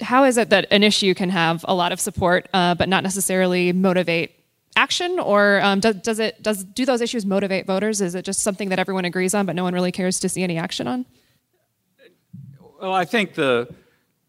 How 0.00 0.24
is 0.24 0.36
it 0.36 0.50
that 0.50 0.66
an 0.70 0.82
issue 0.82 1.14
can 1.14 1.30
have 1.30 1.64
a 1.66 1.74
lot 1.74 1.92
of 1.92 2.00
support 2.00 2.48
uh, 2.52 2.74
but 2.74 2.88
not 2.88 3.02
necessarily 3.02 3.72
motivate 3.72 4.34
action, 4.76 5.18
or 5.18 5.60
um, 5.62 5.80
does, 5.80 5.96
does 5.96 6.18
it 6.20 6.40
does 6.42 6.62
do 6.62 6.84
those 6.84 7.00
issues 7.00 7.26
motivate 7.26 7.66
voters? 7.66 8.00
Is 8.00 8.14
it 8.14 8.24
just 8.24 8.40
something 8.40 8.68
that 8.68 8.78
everyone 8.78 9.04
agrees 9.04 9.34
on 9.34 9.46
but 9.46 9.56
no 9.56 9.64
one 9.64 9.74
really 9.74 9.90
cares 9.90 10.20
to 10.20 10.28
see 10.28 10.42
any 10.42 10.56
action 10.56 10.86
on? 10.86 11.04
Well, 12.80 12.92
I 12.92 13.04
think 13.04 13.34
the 13.34 13.74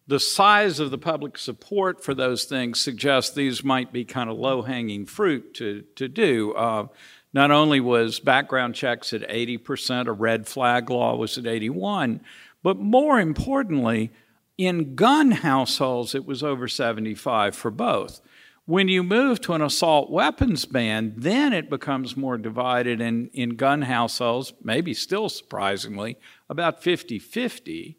the 0.09 0.19
size 0.19 0.79
of 0.79 0.89
the 0.89 0.97
public 0.97 1.37
support 1.37 2.03
for 2.03 2.15
those 2.15 2.45
things 2.45 2.81
suggests 2.81 3.31
these 3.31 3.63
might 3.63 3.93
be 3.93 4.03
kind 4.03 4.27
of 4.27 4.39
low 4.39 4.63
hanging 4.63 5.05
fruit 5.05 5.53
to, 5.53 5.83
to 5.95 6.07
do. 6.07 6.51
Uh, 6.53 6.87
not 7.31 7.51
only 7.51 7.79
was 7.79 8.19
background 8.19 8.73
checks 8.73 9.13
at 9.13 9.21
80%, 9.29 10.07
a 10.07 10.11
red 10.11 10.47
flag 10.47 10.89
law 10.89 11.15
was 11.15 11.37
at 11.37 11.45
81, 11.45 12.21
but 12.63 12.77
more 12.77 13.19
importantly, 13.19 14.11
in 14.57 14.95
gun 14.95 15.29
households, 15.29 16.15
it 16.15 16.25
was 16.25 16.41
over 16.41 16.67
75 16.67 17.55
for 17.55 17.69
both. 17.69 18.19
When 18.65 18.87
you 18.87 19.03
move 19.03 19.39
to 19.41 19.53
an 19.53 19.61
assault 19.61 20.09
weapons 20.09 20.65
ban, 20.65 21.13
then 21.17 21.53
it 21.53 21.69
becomes 21.69 22.17
more 22.17 22.39
divided 22.39 22.99
in, 22.99 23.29
in 23.31 23.51
gun 23.51 23.83
households, 23.83 24.53
maybe 24.63 24.95
still 24.95 25.29
surprisingly, 25.29 26.17
about 26.49 26.81
50 26.81 27.19
50. 27.19 27.98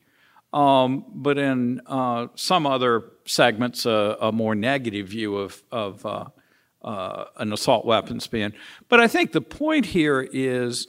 Um, 0.52 1.04
but 1.14 1.38
in 1.38 1.80
uh, 1.86 2.28
some 2.34 2.66
other 2.66 3.04
segments, 3.24 3.86
uh, 3.86 4.16
a 4.20 4.32
more 4.32 4.54
negative 4.54 5.08
view 5.08 5.36
of, 5.36 5.62
of 5.70 6.04
uh, 6.04 6.24
uh, 6.82 7.24
an 7.36 7.52
assault 7.52 7.84
weapons 7.84 8.26
ban. 8.26 8.52
But 8.88 9.00
I 9.00 9.06
think 9.06 9.32
the 9.32 9.40
point 9.40 9.86
here 9.86 10.28
is 10.32 10.86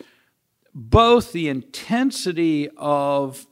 both 0.74 1.32
the 1.32 1.49
intensity 1.49 2.70
of 2.78 3.45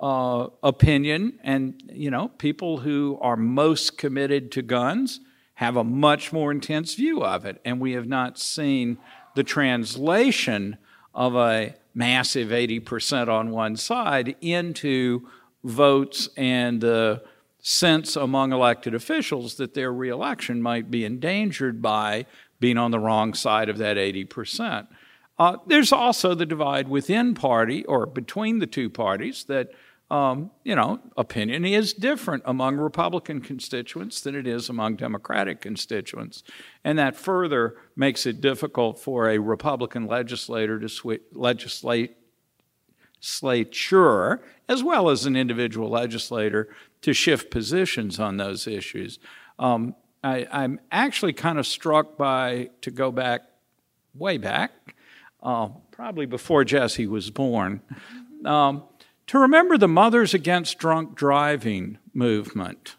uh, 0.00 0.48
opinion 0.62 1.38
and, 1.42 1.82
you 1.92 2.10
know, 2.10 2.28
people 2.28 2.78
who 2.78 3.18
are 3.20 3.36
most 3.36 3.96
committed 3.96 4.50
to 4.52 4.62
guns 4.62 5.20
have 5.54 5.76
a 5.76 5.84
much 5.84 6.32
more 6.32 6.50
intense 6.50 6.94
view 6.94 7.22
of 7.22 7.44
it. 7.44 7.60
And 7.64 7.80
we 7.80 7.92
have 7.92 8.08
not 8.08 8.38
seen 8.38 8.98
the 9.36 9.44
translation 9.44 10.78
of 11.14 11.36
a 11.36 11.74
massive 11.94 12.48
80% 12.48 13.28
on 13.28 13.50
one 13.50 13.76
side 13.76 14.34
into 14.40 15.28
votes 15.64 16.28
and 16.36 16.80
the 16.80 17.22
sense 17.60 18.14
among 18.14 18.52
elected 18.52 18.94
officials 18.94 19.54
that 19.54 19.72
their 19.72 19.92
reelection 19.92 20.60
might 20.60 20.90
be 20.90 21.04
endangered 21.04 21.80
by 21.80 22.26
being 22.60 22.76
on 22.76 22.90
the 22.90 22.98
wrong 22.98 23.32
side 23.32 23.70
of 23.70 23.78
that 23.78 23.96
80%. 23.96 24.86
Uh, 25.38 25.56
there's 25.66 25.90
also 25.90 26.34
the 26.34 26.46
divide 26.46 26.88
within 26.88 27.34
party 27.34 27.84
or 27.86 28.06
between 28.06 28.58
the 28.58 28.66
two 28.66 28.88
parties 28.88 29.44
that, 29.44 29.70
um, 30.10 30.50
you 30.62 30.76
know, 30.76 31.00
opinion 31.16 31.64
is 31.64 31.94
different 31.94 32.42
among 32.46 32.76
Republican 32.76 33.40
constituents 33.40 34.20
than 34.20 34.34
it 34.34 34.46
is 34.46 34.68
among 34.68 34.96
Democratic 34.96 35.60
constituents. 35.62 36.44
And 36.84 36.98
that 36.98 37.16
further 37.16 37.76
makes 37.96 38.26
it 38.26 38.42
difficult 38.42 38.98
for 38.98 39.30
a 39.30 39.38
Republican 39.38 40.06
legislator 40.06 40.78
to 40.78 40.88
sw- 40.88 41.24
legislate 41.32 42.16
legislature, 43.24 44.42
as 44.68 44.82
well 44.82 45.08
as 45.08 45.26
an 45.26 45.36
individual 45.36 45.88
legislator, 45.88 46.68
to 47.02 47.12
shift 47.12 47.50
positions 47.50 48.20
on 48.20 48.36
those 48.36 48.66
issues. 48.66 49.18
Um, 49.58 49.94
I, 50.22 50.46
am 50.50 50.80
actually 50.90 51.32
kind 51.32 51.58
of 51.58 51.66
struck 51.66 52.16
by, 52.16 52.70
to 52.80 52.90
go 52.90 53.10
back, 53.12 53.42
way 54.14 54.38
back, 54.38 54.94
uh, 55.42 55.68
probably 55.90 56.26
before 56.26 56.64
Jessie 56.64 57.06
was 57.06 57.30
born, 57.30 57.82
um, 58.44 58.84
to 59.26 59.38
remember 59.38 59.76
the 59.76 59.88
Mothers 59.88 60.34
Against 60.34 60.78
Drunk 60.78 61.14
Driving 61.14 61.98
movement, 62.12 62.96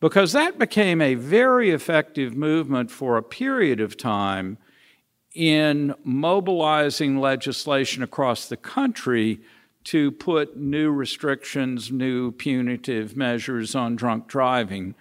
because 0.00 0.32
that 0.32 0.58
became 0.58 1.00
a 1.00 1.14
very 1.14 1.70
effective 1.70 2.34
movement 2.34 2.90
for 2.90 3.16
a 3.16 3.22
period 3.22 3.80
of 3.80 3.96
time 3.96 4.58
in 5.34 5.94
mobilizing 6.02 7.18
legislation 7.20 8.02
across 8.02 8.48
the 8.48 8.56
country 8.56 9.40
to 9.84 10.10
put 10.10 10.56
new 10.56 10.90
restrictions, 10.90 11.90
new 11.90 12.32
punitive 12.32 13.16
measures 13.16 13.74
on 13.74 13.96
drunk 13.96 14.26
driving. 14.26 14.94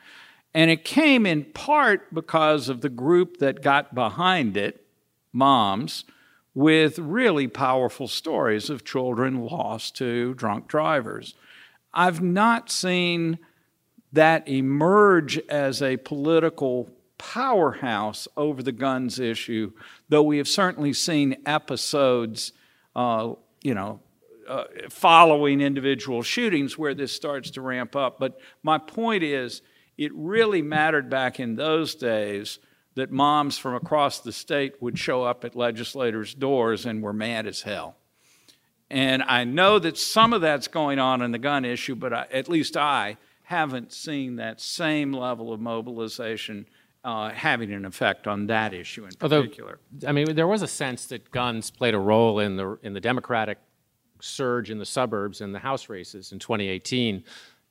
And 0.54 0.72
it 0.72 0.86
came 0.86 1.26
in 1.26 1.46
part 1.46 2.14
because 2.14 2.70
of 2.70 2.82
the 2.82 2.90
group 2.90 3.38
that 3.38 3.62
got 3.62 3.94
behind 3.94 4.56
it, 4.58 4.86
moms, 5.34 6.06
with 6.56 6.98
really 6.98 7.48
powerful 7.48 8.08
stories 8.08 8.70
of 8.70 8.84
children 8.84 9.46
lost 9.46 9.96
to 9.98 10.34
drunk 10.34 10.68
drivers. 10.68 11.36
I've 11.94 12.22
not 12.22 12.72
seen 12.72 13.40
that 14.12 14.48
emerge 14.48 15.38
as 15.50 15.82
a 15.82 15.98
political 15.98 16.90
powerhouse 17.20 18.28
over 18.36 18.64
the 18.64 18.72
guns 18.72 19.20
issue, 19.20 19.72
though 20.08 20.24
we 20.24 20.40
have 20.40 20.48
certainly 20.48 20.94
seen 20.94 21.38
episodes, 21.46 22.54
uh, 22.96 23.34
you 23.62 23.76
know, 23.76 24.00
uh, 24.48 24.64
following 24.90 25.62
individual 25.62 26.24
shootings 26.24 26.76
where 26.76 26.96
this 26.96 27.12
starts 27.12 27.52
to 27.52 27.62
ramp 27.62 27.96
up. 27.96 28.20
But 28.20 28.40
my 28.64 28.80
point 28.80 29.22
is, 29.22 29.62
it 29.96 30.12
really 30.16 30.64
mattered 30.64 31.10
back 31.10 31.40
in 31.40 31.56
those 31.56 31.94
days 31.94 32.58
that 32.96 33.12
moms 33.12 33.60
from 33.60 33.76
across 33.76 34.22
the 34.22 34.32
state 34.32 34.82
would 34.82 34.98
show 34.98 35.24
up 35.24 35.46
at 35.46 35.56
legislators' 35.56 36.34
doors 36.34 36.86
and 36.88 37.04
were 37.04 37.14
mad 37.14 37.46
as 37.46 37.62
hell. 37.62 37.96
And 38.90 39.22
I 39.24 39.44
know 39.44 39.78
that 39.78 39.98
some 39.98 40.34
of 40.34 40.42
that's 40.42 40.68
going 40.68 40.98
on 40.98 41.22
in 41.22 41.32
the 41.32 41.38
gun 41.38 41.64
issue, 41.64 41.96
but 41.96 42.12
I, 42.12 42.26
at 42.32 42.50
least 42.50 42.76
I 42.76 43.18
haven't 43.44 43.94
seen 43.94 44.38
that 44.38 44.60
same 44.60 45.14
level 45.14 45.54
of 45.54 45.60
mobilization 45.60 46.66
uh, 47.04 47.30
having 47.30 47.72
an 47.72 47.86
effect 47.86 48.28
on 48.28 48.48
that 48.48 48.74
issue 48.74 49.06
in 49.06 49.12
particular. 49.12 49.80
Although, 49.94 50.08
I 50.08 50.12
mean, 50.12 50.36
there 50.36 50.48
was 50.48 50.62
a 50.62 50.68
sense 50.68 51.06
that 51.08 51.32
guns 51.32 51.72
played 51.72 51.94
a 51.94 52.00
role 52.00 52.40
in 52.40 52.56
the 52.58 52.78
in 52.84 52.94
the 52.94 53.00
Democratic 53.00 53.58
surge 54.22 54.70
in 54.70 54.80
the 54.80 54.86
suburbs 54.86 55.42
and 55.42 55.56
the 55.56 55.60
House 55.60 55.88
races 55.88 56.32
in 56.32 56.40
2018. 56.40 57.24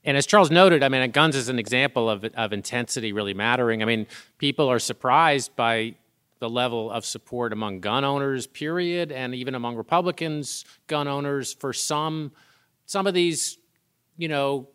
And 0.04 0.16
as 0.16 0.26
Charles 0.26 0.50
noted, 0.50 0.82
I 0.82 0.88
mean, 0.88 1.10
guns 1.10 1.36
is 1.36 1.48
an 1.48 1.58
example 1.58 2.08
of 2.08 2.24
of 2.24 2.52
intensity 2.52 3.12
really 3.12 3.34
mattering. 3.34 3.82
I 3.82 3.84
mean, 3.84 4.06
people 4.38 4.68
are 4.68 4.78
surprised 4.78 5.54
by 5.56 5.94
the 6.38 6.48
level 6.48 6.90
of 6.90 7.04
support 7.04 7.52
among 7.52 7.80
gun 7.80 8.04
owners, 8.04 8.46
period, 8.46 9.10
and 9.10 9.34
even 9.34 9.54
among 9.54 9.76
Republicans, 9.76 10.64
gun 10.86 11.08
owners 11.08 11.52
for 11.52 11.72
some 11.72 12.32
some 12.86 13.06
of 13.06 13.12
these, 13.12 13.58
you 14.16 14.28
know, 14.28 14.68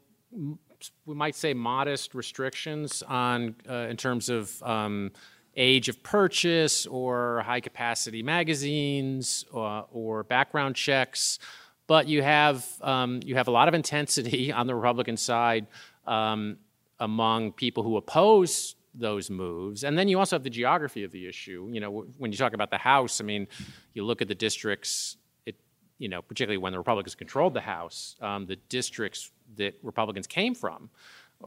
we 1.06 1.16
might 1.16 1.36
say 1.36 1.54
modest 1.54 2.16
restrictions 2.16 3.04
on 3.04 3.56
uh, 3.70 3.88
in 3.90 3.98
terms 3.98 4.30
of 4.30 4.62
um, 4.64 5.12
age 5.56 5.90
of 5.90 6.02
purchase 6.04 6.86
or 6.88 7.42
high 7.46 7.60
capacity 7.60 8.24
magazines 8.24 9.46
or, 9.52 9.68
uh, 9.68 9.82
or 9.92 10.24
background 10.24 10.76
checks. 10.76 11.40
But 11.86 12.08
you 12.08 12.22
have 12.22 12.66
um, 12.82 13.20
you 13.26 13.36
have 13.36 13.48
a 13.48 13.52
lot 13.52 13.68
of 13.68 13.74
intensity 13.74 14.52
on 14.60 14.68
the 14.68 14.76
Republican 14.76 15.18
side 15.18 15.68
um, 16.08 16.58
among 17.00 17.52
people 17.52 17.84
who 17.84 17.98
oppose 17.98 18.76
those 18.96 19.30
moves, 19.30 19.84
and 19.84 19.98
then 19.98 20.08
you 20.08 20.20
also 20.20 20.36
have 20.36 20.44
the 20.44 20.50
geography 20.50 21.04
of 21.04 21.12
the 21.12 21.28
issue. 21.28 21.68
You 21.72 21.82
know, 21.82 22.06
when 22.18 22.32
you 22.32 22.38
talk 22.38 22.54
about 22.54 22.70
the 22.70 22.78
House, 22.78 23.20
I 23.20 23.24
mean, 23.24 23.48
you 23.94 24.04
look 24.06 24.22
at 24.22 24.28
the 24.28 24.36
districts. 24.36 25.18
It, 25.46 25.56
you 25.98 26.10
know, 26.10 26.22
particularly 26.22 26.58
when 26.58 26.72
the 26.72 26.78
Republicans 26.78 27.16
controlled 27.16 27.54
the 27.54 27.62
House, 27.62 28.16
um, 28.22 28.46
the 28.46 28.56
districts 28.70 29.32
that 29.56 29.78
Republicans 29.84 30.28
came 30.28 30.56
from 30.56 30.90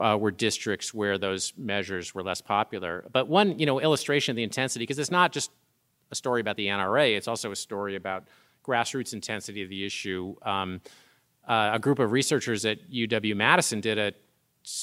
uh, 0.00 0.16
were 0.18 0.30
districts 0.30 0.92
where 0.92 1.18
those 1.18 1.52
measures 1.56 2.14
were 2.14 2.22
less 2.22 2.40
popular. 2.40 3.04
But 3.12 3.28
one, 3.28 3.58
you 3.58 3.66
know, 3.66 3.80
illustration 3.80 4.32
of 4.32 4.36
the 4.36 4.42
intensity, 4.42 4.82
because 4.82 4.98
it's 4.98 5.10
not 5.10 5.32
just 5.32 5.50
a 6.10 6.14
story 6.14 6.40
about 6.40 6.56
the 6.56 6.66
NRA, 6.66 7.16
it's 7.16 7.28
also 7.28 7.50
a 7.50 7.56
story 7.56 7.96
about 7.96 8.24
grassroots 8.64 9.12
intensity 9.12 9.62
of 9.62 9.68
the 9.68 9.84
issue. 9.84 10.34
Um, 10.42 10.80
uh, 11.48 11.70
a 11.74 11.78
group 11.78 11.98
of 11.98 12.12
researchers 12.12 12.64
at 12.64 12.90
UW 12.90 13.36
Madison 13.36 13.80
did 13.80 13.98
a 13.98 14.12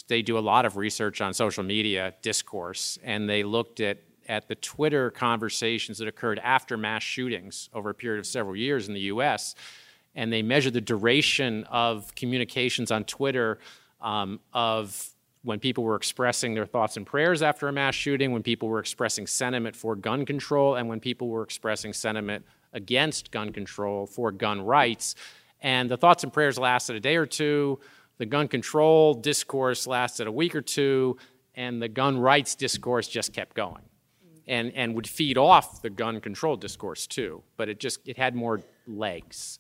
they 0.08 0.22
do 0.22 0.38
a 0.38 0.40
lot 0.40 0.66
of 0.66 0.78
research 0.78 1.20
on 1.20 1.34
social 1.34 1.62
media 1.62 2.14
discourse, 2.22 2.98
and 3.04 3.30
they 3.30 3.44
looked 3.44 3.82
at 3.82 3.98
at 4.30 4.48
the 4.48 4.56
Twitter 4.56 5.12
conversations 5.12 5.98
that 5.98 6.08
occurred 6.08 6.40
after 6.40 6.78
mass 6.78 7.04
shootings 7.04 7.70
over 7.74 7.90
a 7.90 7.94
period 7.94 8.20
of 8.20 8.26
several 8.26 8.56
years 8.56 8.88
in 8.88 8.94
the 8.94 9.02
U.S. 9.02 9.56
And 10.16 10.32
they 10.32 10.42
measured 10.42 10.74
the 10.74 10.82
duration 10.82 11.64
of 11.66 12.14
communications 12.16 12.92
on 12.92 13.04
Twitter 13.06 13.60
um, 14.02 14.40
of 14.54 15.14
when 15.44 15.60
people 15.60 15.84
were 15.84 15.96
expressing 15.96 16.54
their 16.54 16.66
thoughts 16.66 16.98
and 16.98 17.06
prayers 17.06 17.42
after 17.42 17.68
a 17.68 17.72
mass 17.72 17.96
shooting, 17.96 18.32
when 18.32 18.44
people 18.44 18.70
were 18.70 18.80
expressing 18.80 19.28
sentiment 19.28 19.76
for 19.76 19.96
gun 19.96 20.26
control, 20.26 20.76
and 20.76 20.88
when 20.88 21.00
people 21.00 21.28
were 21.28 21.44
expressing 21.44 21.94
sentiment 21.94 22.46
against 22.72 23.30
gun 23.32 23.52
control 23.52 24.06
for 24.06 24.32
gun 24.32 24.62
rights. 24.62 25.16
And 25.62 25.90
the 25.90 25.98
thoughts 25.98 26.24
and 26.24 26.32
prayers 26.32 26.58
lasted 26.58 26.96
a 26.96 27.00
day 27.00 27.16
or 27.16 27.26
two. 27.26 27.80
The 28.18 28.26
gun 28.26 28.48
control 28.48 29.14
discourse 29.14 29.86
lasted 29.86 30.28
a 30.28 30.32
week 30.32 30.56
or 30.56 30.62
two, 30.62 31.18
and 31.56 31.82
the 31.82 31.90
gun 31.90 32.18
rights 32.18 32.56
discourse 32.56 33.08
just 33.08 33.34
kept 33.34 33.56
going. 33.56 33.84
And, 34.46 34.74
and 34.76 34.94
would 34.96 35.08
feed 35.08 35.38
off 35.38 35.82
the 35.82 35.90
gun 35.90 36.20
control 36.20 36.58
discourse 36.58 37.08
too, 37.08 37.44
but 37.56 37.70
it 37.70 37.80
just 37.80 38.06
it 38.06 38.18
had 38.18 38.36
more 38.36 38.60
legs. 38.86 39.60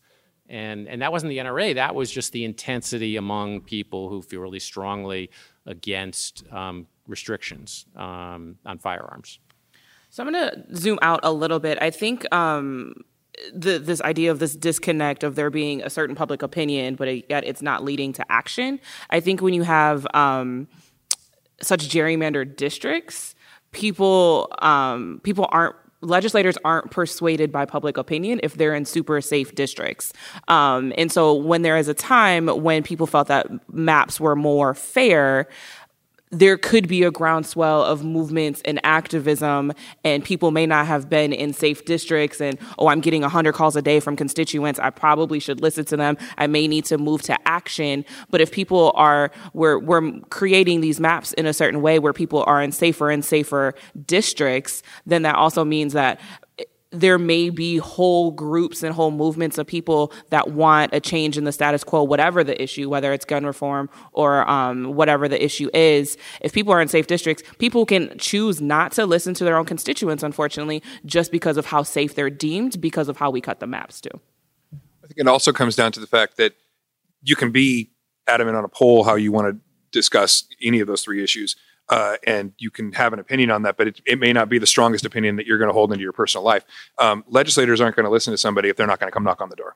And, 0.50 0.88
and 0.88 1.02
that 1.02 1.12
wasn't 1.12 1.30
the 1.30 1.38
NRA, 1.38 1.76
that 1.76 1.96
was 1.96 2.12
just 2.12 2.32
the 2.32 2.44
intensity 2.44 3.16
among 3.16 3.62
people 3.62 4.10
who 4.10 4.22
feel 4.22 4.42
really 4.42 4.60
strongly 4.60 5.30
against 5.66 6.44
um, 6.52 6.88
restrictions 7.08 7.86
um, 7.96 8.58
on 8.66 8.78
firearms. 8.78 9.40
So 10.10 10.24
I'm 10.24 10.32
going 10.32 10.52
to 10.52 10.76
zoom 10.76 11.00
out 11.02 11.22
a 11.24 11.32
little 11.32 11.60
bit. 11.60 11.80
I 11.82 11.90
think 11.90 12.32
um, 12.34 12.94
the, 13.54 13.80
this 13.80 14.02
idea 14.02 14.32
of 14.32 14.40
this 14.40 14.56
disconnect 14.56 15.24
of 15.24 15.36
there 15.36 15.50
being 15.50 15.82
a 15.82 15.90
certain 15.90 16.16
public 16.16 16.42
opinion, 16.42 16.96
but 16.96 17.30
yet 17.30 17.44
it's 17.46 17.62
not 17.62 17.84
leading 17.84 18.14
to 18.14 18.32
action. 18.32 18.80
I 19.10 19.20
think 19.20 19.42
when 19.42 19.54
you 19.54 19.64
have 19.64 20.06
um, 20.14 20.68
such 21.62 21.88
gerrymandered 21.90 22.56
districts, 22.56 23.34
people 23.72 24.54
um, 24.62 25.20
people 25.24 25.48
aren't 25.52 25.76
legislators 26.04 26.58
aren't 26.64 26.92
persuaded 26.92 27.52
by 27.52 27.66
public 27.66 27.98
opinion 27.98 28.40
if 28.44 28.56
they're 28.56 28.76
in 28.76 28.86
super 28.86 29.22
safe 29.22 29.56
districts. 29.56 30.14
Um, 30.48 30.94
and 30.98 31.12
so 31.12 31.34
when 31.34 31.62
there 31.62 31.78
is 31.78 31.88
a 31.88 31.94
time 31.94 32.48
when 32.48 32.84
people 32.84 33.08
felt 33.08 33.28
that 33.30 33.48
maps 33.74 34.20
were 34.20 34.36
more 34.36 34.74
fair, 34.74 35.48
there 36.34 36.58
could 36.58 36.88
be 36.88 37.04
a 37.04 37.12
groundswell 37.12 37.84
of 37.84 38.04
movements 38.04 38.62
and 38.66 38.80
activism, 38.84 39.72
and 40.04 40.26
people 40.26 40.50
may 40.50 40.66
not 40.66 40.88
have 40.88 41.08
been 41.08 41.32
in 41.32 41.54
safe 41.54 41.86
districts. 41.86 42.42
And 42.42 42.58
oh, 42.80 42.88
I'm 42.88 43.02
getting 43.02 43.22
100 43.22 43.54
calls 43.54 43.76
a 43.76 43.82
day 43.82 44.00
from 44.00 44.16
constituents. 44.16 44.80
I 44.80 44.90
probably 44.90 45.40
should 45.40 45.62
listen 45.62 45.86
to 45.86 45.98
them. 45.98 46.18
I 46.38 46.48
may 46.48 46.68
need 46.68 46.86
to 46.86 46.98
move 46.98 47.22
to 47.24 47.48
action. 47.48 48.04
But 48.32 48.42
if 48.42 48.52
people 48.52 48.92
are, 48.96 49.32
we're, 49.54 49.78
we're 49.78 50.20
creating 50.30 50.82
these 50.82 51.00
maps 51.00 51.34
in 51.34 51.46
a 51.46 51.54
certain 51.54 51.82
way 51.82 52.00
where 52.00 52.14
people 52.14 52.44
are 52.48 52.62
in 52.62 52.72
safer 52.72 53.12
and 53.12 53.24
safer 53.24 53.76
districts, 54.08 54.82
then 55.06 55.22
that 55.22 55.36
also 55.36 55.64
means 55.64 55.94
that 55.94 56.20
there 56.94 57.18
may 57.18 57.50
be 57.50 57.78
whole 57.78 58.32
groups 58.32 58.84
and 58.84 58.94
whole 58.94 59.12
movements 59.12 59.58
of 59.58 59.66
people 59.66 60.14
that 60.30 60.52
want 60.52 60.94
a 60.94 61.00
change 61.00 61.38
in 61.38 61.44
the 61.44 61.52
status 61.52 61.84
quo, 61.84 62.04
whatever 62.04 62.44
the 62.44 62.62
issue, 62.62 62.88
whether 62.88 63.12
it's 63.12 63.26
gun 63.26 63.46
reform 63.46 63.90
or 64.14 64.48
um, 64.50 64.94
whatever 64.94 65.28
the 65.28 65.44
issue 65.44 65.70
is. 65.74 66.18
If 66.40 66.54
people 66.54 66.72
are 66.72 66.82
in 66.82 66.88
safe 66.88 67.08
districts, 67.08 67.44
people 67.58 67.86
can 67.86 68.16
choose 68.20 68.62
not 68.62 68.92
to 68.94 69.06
listen 69.06 69.34
to 69.36 69.44
their 69.44 69.58
own 69.58 69.66
constituents, 69.66 70.24
unfortunately, 70.24 70.84
just 71.06 71.32
because 71.32 71.58
of 71.58 71.66
how 71.66 71.82
safe 71.82 72.14
they're 72.14 72.30
deemed, 72.30 72.80
because 72.80 73.10
of 73.10 73.18
how 73.18 73.32
we 73.32 73.42
cut 73.42 73.60
the 73.60 73.68
maps 73.68 74.00
too. 74.00 74.22
I 75.04 75.08
think 75.08 75.18
it 75.18 75.28
also 75.28 75.52
comes 75.52 75.76
down 75.76 75.92
to 75.94 76.00
the 76.00 76.08
fact 76.08 76.38
that 76.38 76.54
you 77.24 77.36
can 77.36 77.52
be 77.52 77.92
adamant 78.28 78.56
on 78.56 78.64
a 78.64 78.70
poll 78.70 79.04
how 79.04 79.16
you 79.16 79.32
want 79.32 79.48
to 79.48 79.60
discuss 79.92 80.46
any 80.62 80.80
of 80.80 80.88
those 80.88 81.02
three 81.02 81.24
issues 81.24 81.56
uh, 81.90 82.16
and 82.26 82.54
you 82.58 82.72
can 82.72 82.94
have 82.94 83.14
an 83.14 83.20
opinion 83.20 83.52
on 83.52 83.64
that, 83.64 83.78
but 83.78 83.88
it, 83.88 84.02
it, 84.06 84.20
may 84.20 84.32
not 84.32 84.50
be 84.50 84.58
the 84.58 84.68
strongest 84.68 85.06
opinion 85.06 85.36
that 85.36 85.46
you're 85.46 85.58
going 85.58 85.70
to 85.70 85.74
hold 85.74 85.92
into 85.92 86.02
your 86.02 86.14
personal 86.14 86.44
life. 86.44 86.64
Um, 86.98 87.24
legislators 87.28 87.82
aren't 87.82 87.96
going 87.96 88.06
to 88.06 88.10
listen 88.10 88.32
to 88.32 88.38
somebody 88.38 88.70
if 88.70 88.78
they're 88.78 88.88
not 88.88 89.00
going 89.00 89.10
to 89.10 89.14
come 89.14 89.24
knock 89.24 89.42
on 89.42 89.50
the 89.50 89.56
door. 89.56 89.76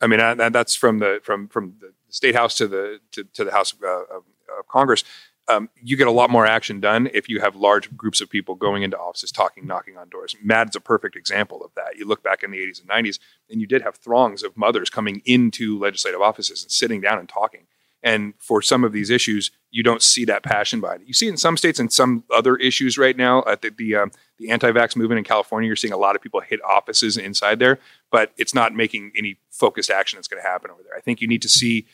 I 0.00 0.06
mean, 0.06 0.20
I, 0.20 0.48
that's 0.48 0.74
from 0.74 0.98
the 0.98 1.20
from 1.22 1.48
from 1.48 1.74
the 1.80 1.92
state 2.08 2.34
house 2.34 2.56
to 2.56 2.66
the 2.66 3.00
to, 3.12 3.24
to 3.24 3.44
the 3.44 3.52
House 3.52 3.72
of, 3.72 3.82
uh, 3.82 4.16
of, 4.16 4.24
Congress. 4.68 5.04
Um, 5.48 5.68
you 5.82 5.96
get 5.96 6.06
a 6.06 6.12
lot 6.12 6.30
more 6.30 6.46
action 6.46 6.80
done 6.80 7.08
if 7.12 7.28
you 7.28 7.40
have 7.40 7.56
large 7.56 7.96
groups 7.96 8.20
of 8.20 8.30
people 8.30 8.54
going 8.54 8.82
into 8.82 8.98
offices, 8.98 9.32
talking, 9.32 9.66
knocking 9.66 9.96
on 9.96 10.08
doors. 10.08 10.36
MADD's 10.42 10.76
a 10.76 10.80
perfect 10.80 11.16
example 11.16 11.64
of 11.64 11.72
that. 11.74 11.96
You 11.96 12.06
look 12.06 12.22
back 12.22 12.44
in 12.44 12.52
the 12.52 12.58
80s 12.58 12.80
and 12.80 12.88
90s, 12.88 13.18
and 13.50 13.60
you 13.60 13.66
did 13.66 13.82
have 13.82 13.96
throngs 13.96 14.44
of 14.44 14.56
mothers 14.56 14.90
coming 14.90 15.22
into 15.24 15.78
legislative 15.78 16.20
offices 16.20 16.62
and 16.62 16.70
sitting 16.70 17.00
down 17.00 17.18
and 17.18 17.28
talking. 17.28 17.66
And 18.02 18.34
for 18.38 18.62
some 18.62 18.82
of 18.82 18.92
these 18.92 19.10
issues, 19.10 19.50
you 19.70 19.82
don't 19.82 20.02
see 20.02 20.24
that 20.24 20.42
passion 20.42 20.80
behind 20.80 21.02
it. 21.02 21.08
You 21.08 21.14
see 21.14 21.26
it 21.26 21.30
in 21.30 21.36
some 21.36 21.56
states 21.56 21.78
and 21.78 21.92
some 21.92 22.24
other 22.34 22.56
issues 22.56 22.96
right 22.96 23.16
now. 23.16 23.42
At 23.46 23.62
the 23.62 23.70
the, 23.70 23.96
um, 23.96 24.12
the 24.38 24.50
anti-vax 24.50 24.96
movement 24.96 25.18
in 25.18 25.24
California, 25.24 25.66
you're 25.66 25.76
seeing 25.76 25.92
a 25.92 25.98
lot 25.98 26.16
of 26.16 26.22
people 26.22 26.40
hit 26.40 26.60
offices 26.64 27.16
inside 27.16 27.58
there, 27.58 27.78
but 28.10 28.32
it's 28.38 28.54
not 28.54 28.74
making 28.74 29.12
any 29.16 29.38
focused 29.50 29.90
action 29.90 30.16
that's 30.16 30.28
going 30.28 30.42
to 30.42 30.48
happen 30.48 30.70
over 30.70 30.82
there. 30.82 30.96
I 30.96 31.00
think 31.00 31.20
you 31.20 31.28
need 31.28 31.42
to 31.42 31.48
see 31.48 31.86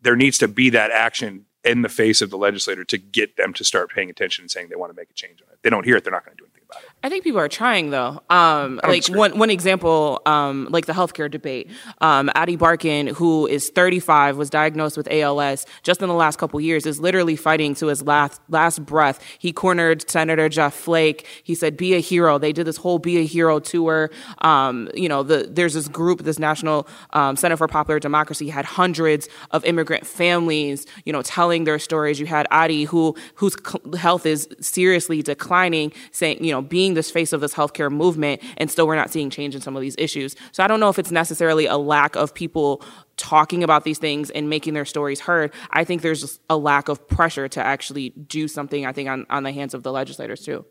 there 0.00 0.16
needs 0.16 0.36
to 0.38 0.48
be 0.48 0.68
that 0.70 0.90
action 0.90 1.46
in 1.64 1.80
the 1.80 1.88
face 1.88 2.20
of 2.20 2.28
the 2.28 2.36
legislator 2.36 2.84
to 2.84 2.98
get 2.98 3.38
them 3.38 3.54
to 3.54 3.64
start 3.64 3.90
paying 3.90 4.10
attention 4.10 4.42
and 4.42 4.50
saying 4.50 4.68
they 4.68 4.76
want 4.76 4.92
to 4.92 4.96
make 4.96 5.10
a 5.10 5.14
change 5.14 5.40
on 5.40 5.50
it. 5.52 5.58
They 5.62 5.70
don't 5.70 5.84
hear 5.84 5.96
it, 5.96 6.04
they're 6.04 6.12
not 6.12 6.24
going 6.26 6.36
to 6.36 6.42
do 6.42 6.46
anything 6.46 6.63
about 6.70 6.82
it. 6.82 6.90
I 7.04 7.10
think 7.10 7.22
people 7.22 7.38
are 7.38 7.48
trying 7.48 7.90
though. 7.90 8.22
Um, 8.30 8.80
like 8.82 9.06
one 9.08 9.38
one 9.38 9.50
example, 9.50 10.22
um, 10.24 10.68
like 10.70 10.86
the 10.86 10.94
healthcare 10.94 11.30
debate. 11.30 11.70
Um, 12.00 12.30
Ady 12.34 12.56
Barkan, 12.56 13.10
who 13.10 13.46
is 13.46 13.68
35, 13.68 14.38
was 14.38 14.48
diagnosed 14.48 14.96
with 14.96 15.06
ALS 15.10 15.66
just 15.82 16.00
in 16.00 16.08
the 16.08 16.14
last 16.14 16.38
couple 16.38 16.58
years, 16.62 16.86
is 16.86 17.00
literally 17.00 17.36
fighting 17.36 17.74
to 17.74 17.88
his 17.88 18.02
last 18.02 18.40
last 18.48 18.86
breath. 18.86 19.20
He 19.38 19.52
cornered 19.52 20.08
Senator 20.10 20.48
Jeff 20.48 20.74
Flake. 20.74 21.26
He 21.42 21.54
said, 21.54 21.76
"Be 21.76 21.94
a 21.94 22.00
hero." 22.00 22.38
They 22.38 22.52
did 22.52 22.66
this 22.66 22.78
whole 22.78 22.98
"Be 22.98 23.18
a 23.18 23.24
Hero" 23.24 23.60
tour. 23.60 24.10
Um, 24.38 24.88
you 24.94 25.08
know, 25.08 25.22
the, 25.22 25.46
there's 25.50 25.74
this 25.74 25.88
group, 25.88 26.22
this 26.22 26.38
National 26.38 26.88
um, 27.10 27.36
Center 27.36 27.58
for 27.58 27.68
Popular 27.68 28.00
Democracy, 28.00 28.48
had 28.48 28.64
hundreds 28.64 29.28
of 29.50 29.62
immigrant 29.66 30.06
families, 30.06 30.86
you 31.04 31.12
know, 31.12 31.20
telling 31.20 31.64
their 31.64 31.78
stories. 31.78 32.18
You 32.18 32.26
had 32.26 32.46
Ady, 32.50 32.84
who 32.84 33.14
whose 33.34 33.56
health 33.98 34.24
is 34.24 34.48
seriously 34.60 35.22
declining, 35.22 35.92
saying, 36.10 36.42
you 36.42 36.50
know, 36.50 36.62
being 36.68 36.94
this 36.94 37.10
face 37.10 37.32
of 37.32 37.40
this 37.40 37.54
healthcare 37.54 37.90
movement, 37.90 38.42
and 38.56 38.70
still 38.70 38.86
we're 38.86 38.96
not 38.96 39.10
seeing 39.10 39.30
change 39.30 39.54
in 39.54 39.60
some 39.60 39.76
of 39.76 39.82
these 39.82 39.94
issues. 39.98 40.36
So 40.52 40.62
I 40.62 40.66
don't 40.66 40.80
know 40.80 40.88
if 40.88 40.98
it's 40.98 41.10
necessarily 41.10 41.66
a 41.66 41.76
lack 41.76 42.16
of 42.16 42.34
people 42.34 42.82
talking 43.16 43.62
about 43.62 43.84
these 43.84 43.98
things 43.98 44.30
and 44.30 44.48
making 44.48 44.74
their 44.74 44.84
stories 44.84 45.20
heard. 45.20 45.52
I 45.70 45.84
think 45.84 46.02
there's 46.02 46.40
a 46.50 46.56
lack 46.56 46.88
of 46.88 47.06
pressure 47.06 47.48
to 47.48 47.64
actually 47.64 48.10
do 48.10 48.48
something, 48.48 48.86
I 48.86 48.92
think, 48.92 49.08
on, 49.08 49.26
on 49.30 49.42
the 49.44 49.52
hands 49.52 49.74
of 49.74 49.82
the 49.82 49.92
legislators 49.92 50.44
too. 50.44 50.64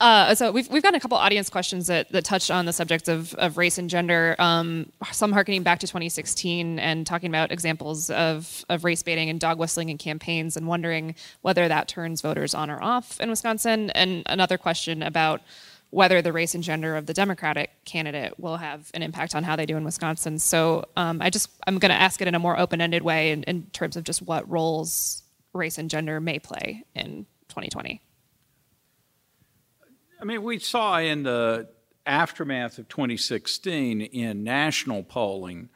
Uh, 0.00 0.34
so 0.34 0.50
we've 0.50 0.68
we've 0.70 0.82
got 0.82 0.94
a 0.94 1.00
couple 1.00 1.16
audience 1.16 1.48
questions 1.48 1.86
that, 1.86 2.10
that 2.10 2.24
touched 2.24 2.50
on 2.50 2.66
the 2.66 2.72
subject 2.72 3.08
of, 3.08 3.32
of 3.34 3.56
race 3.56 3.78
and 3.78 3.88
gender. 3.88 4.34
Um, 4.38 4.90
some 5.12 5.32
harkening 5.32 5.62
back 5.62 5.78
to 5.80 5.86
2016 5.86 6.78
and 6.80 7.06
talking 7.06 7.30
about 7.30 7.52
examples 7.52 8.10
of, 8.10 8.64
of 8.68 8.84
race 8.84 9.02
baiting 9.02 9.30
and 9.30 9.38
dog 9.38 9.58
whistling 9.58 9.90
in 9.90 9.98
campaigns, 9.98 10.56
and 10.56 10.66
wondering 10.66 11.14
whether 11.42 11.68
that 11.68 11.86
turns 11.86 12.20
voters 12.20 12.54
on 12.54 12.70
or 12.70 12.82
off 12.82 13.20
in 13.20 13.30
Wisconsin. 13.30 13.90
And 13.90 14.24
another 14.26 14.58
question 14.58 15.02
about 15.02 15.42
whether 15.90 16.20
the 16.20 16.32
race 16.32 16.56
and 16.56 16.64
gender 16.64 16.96
of 16.96 17.06
the 17.06 17.14
Democratic 17.14 17.70
candidate 17.84 18.38
will 18.40 18.56
have 18.56 18.90
an 18.94 19.02
impact 19.02 19.36
on 19.36 19.44
how 19.44 19.54
they 19.54 19.64
do 19.64 19.76
in 19.76 19.84
Wisconsin. 19.84 20.40
So 20.40 20.86
um, 20.96 21.22
I 21.22 21.30
just 21.30 21.48
I'm 21.68 21.78
going 21.78 21.90
to 21.90 22.00
ask 22.00 22.20
it 22.20 22.26
in 22.26 22.34
a 22.34 22.40
more 22.40 22.58
open 22.58 22.80
ended 22.80 23.02
way 23.02 23.30
in, 23.30 23.44
in 23.44 23.66
terms 23.66 23.96
of 23.96 24.02
just 24.02 24.20
what 24.20 24.50
roles 24.50 25.22
race 25.52 25.78
and 25.78 25.88
gender 25.88 26.20
may 26.20 26.40
play 26.40 26.82
in 26.96 27.26
2020. 27.48 28.00
I 30.20 30.24
mean, 30.24 30.42
we 30.42 30.58
saw 30.58 30.98
in 30.98 31.24
the 31.24 31.68
aftermath 32.06 32.78
of 32.78 32.88
2016 32.88 34.00
in 34.00 34.44
national 34.44 35.02
polling 35.02 35.70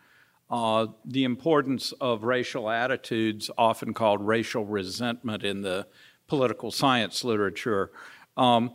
uh, 0.51 0.87
the 1.05 1.25
importance 1.25 1.93
of 2.01 2.25
racial 2.25 2.71
attitudes, 2.71 3.51
often 3.59 3.93
called 3.93 4.27
racial 4.27 4.65
resentment 4.65 5.45
in 5.45 5.63
the 5.63 5.87
political 6.27 6.71
science 6.71 7.25
literature, 7.25 7.91
um, 8.37 8.73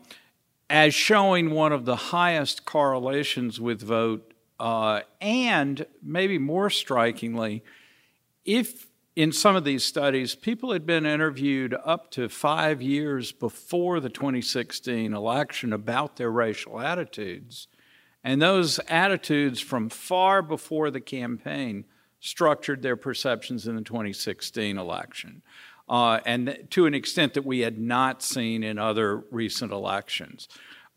as 0.70 0.94
showing 0.94 1.52
one 1.52 1.72
of 1.72 1.86
the 1.86 1.96
highest 1.96 2.66
correlations 2.66 3.60
with 3.60 3.82
vote, 3.82 4.34
uh, 4.60 5.02
and 5.22 5.86
maybe 6.02 6.38
more 6.38 6.70
strikingly, 6.70 7.64
if 8.46 8.88
in 9.16 9.32
some 9.32 9.56
of 9.56 9.64
these 9.64 9.84
studies, 9.84 10.34
people 10.34 10.74
had 10.74 10.86
been 10.86 11.06
interviewed 11.06 11.76
up 11.86 12.10
to 12.12 12.30
five 12.30 12.82
years 12.82 13.32
before 13.32 14.00
the 14.00 14.10
2016 14.10 15.14
election 15.14 15.72
about 15.72 16.16
their 16.16 16.32
racial 16.32 16.80
attitudes. 16.80 17.68
And 18.24 18.42
those 18.42 18.80
attitudes 18.88 19.60
from 19.60 19.90
far 19.90 20.42
before 20.42 20.90
the 20.90 21.02
campaign 21.02 21.86
structured 22.22 22.82
their 22.82 22.96
perceptions 22.96 23.68
in 23.68 23.76
the 23.76 23.82
2016 23.82 24.78
election. 24.78 25.42
Uh, 25.88 26.20
and 26.26 26.66
to 26.72 26.86
an 26.86 26.94
extent 26.94 27.34
that 27.34 27.46
we 27.46 27.60
had 27.60 27.78
not 27.78 28.24
seen 28.24 28.64
in 28.64 28.80
other 28.80 29.18
recent 29.30 29.72
elections. 29.72 30.48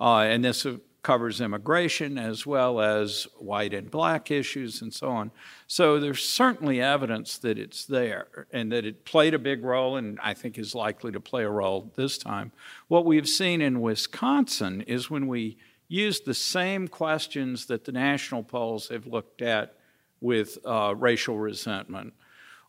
Uh, 0.01 0.21
and 0.21 0.45
this, 0.45 0.65
of 0.65 0.81
covers 1.07 1.41
immigration 1.41 2.19
as 2.19 2.45
well 2.45 2.81
as 2.81 3.29
white 3.39 3.73
and 3.73 3.93
black 3.93 4.29
issues 4.29 4.83
and 4.83 4.93
so 4.93 5.09
on. 5.09 5.31
So 5.69 6.01
there's 6.01 6.25
certainly 6.25 6.83
evidence 6.83 7.39
that 7.39 7.61
it's 7.61 7.85
there 7.85 8.49
and 8.53 8.73
that 8.73 8.85
it 8.85 9.05
played 9.05 9.33
a 9.33 9.39
big 9.39 9.63
role 9.63 9.99
and 9.99 10.19
I 10.21 10.35
think 10.35 10.59
is 10.59 10.75
likely 10.75 11.13
to 11.13 11.21
play 11.21 11.45
a 11.45 11.49
role 11.49 11.93
this 11.95 12.19
time. 12.19 12.51
What 12.89 13.05
we've 13.05 13.29
seen 13.29 13.61
in 13.61 13.81
Wisconsin 13.81 14.81
is 14.81 15.09
when 15.09 15.29
we 15.29 15.59
use 15.87 16.19
the 16.19 16.35
same 16.35 16.89
questions 16.89 17.67
that 17.67 17.85
the 17.85 17.93
national 17.93 18.43
polls 18.43 18.89
have 18.89 19.07
looked 19.07 19.43
at 19.43 19.77
with 20.21 20.59
uh, 20.65 20.93
racial 20.97 21.39
resentment, 21.39 22.15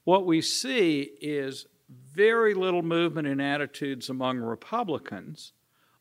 what 0.04 0.28
we 0.28 0.44
see 0.44 1.10
is 1.22 1.66
very 1.90 2.54
little 2.54 2.84
movement 2.84 3.28
in 3.28 3.42
attitudes 3.42 4.10
among 4.10 4.38
Republicans 4.38 5.54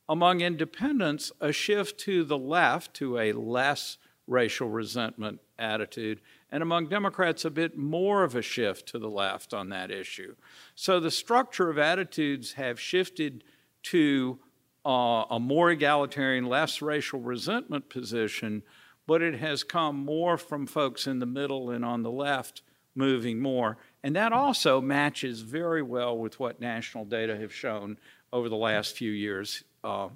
among 0.08 0.40
independents, 0.40 1.32
a 1.40 1.52
shift 1.52 1.98
to 2.00 2.24
the 2.24 2.38
left, 2.38 2.94
to 2.94 3.18
a 3.18 3.32
less 3.32 3.98
racial 4.26 4.68
resentment 4.68 5.40
attitude, 5.58 6.20
and 6.50 6.62
among 6.62 6.88
Democrats, 6.88 7.44
a 7.44 7.50
bit 7.50 7.76
more 7.76 8.22
of 8.22 8.34
a 8.34 8.42
shift 8.42 8.86
to 8.88 8.98
the 8.98 9.08
left 9.08 9.52
on 9.52 9.68
that 9.70 9.90
issue. 9.90 10.34
So 10.74 11.00
the 11.00 11.10
structure 11.10 11.70
of 11.70 11.78
attitudes 11.78 12.52
have 12.52 12.78
shifted 12.78 13.44
to 13.84 14.38
uh, 14.84 15.24
a 15.30 15.40
more 15.40 15.70
egalitarian, 15.70 16.46
less 16.46 16.80
racial 16.80 17.20
resentment 17.20 17.88
position, 17.88 18.62
but 19.06 19.22
it 19.22 19.34
has 19.38 19.64
come 19.64 19.96
more 19.96 20.36
from 20.36 20.66
folks 20.66 21.06
in 21.06 21.18
the 21.18 21.26
middle 21.26 21.70
and 21.70 21.84
on 21.84 22.02
the 22.02 22.10
left 22.10 22.62
moving 22.94 23.40
more. 23.40 23.76
And 24.02 24.16
that 24.16 24.32
also 24.32 24.80
matches 24.80 25.40
very 25.40 25.82
well 25.82 26.16
with 26.16 26.40
what 26.40 26.60
national 26.60 27.04
data 27.04 27.36
have 27.36 27.52
shown 27.52 27.98
over 28.32 28.48
the 28.48 28.56
last 28.56 28.96
few 28.96 29.10
years 29.10 29.64
uh, 29.84 30.08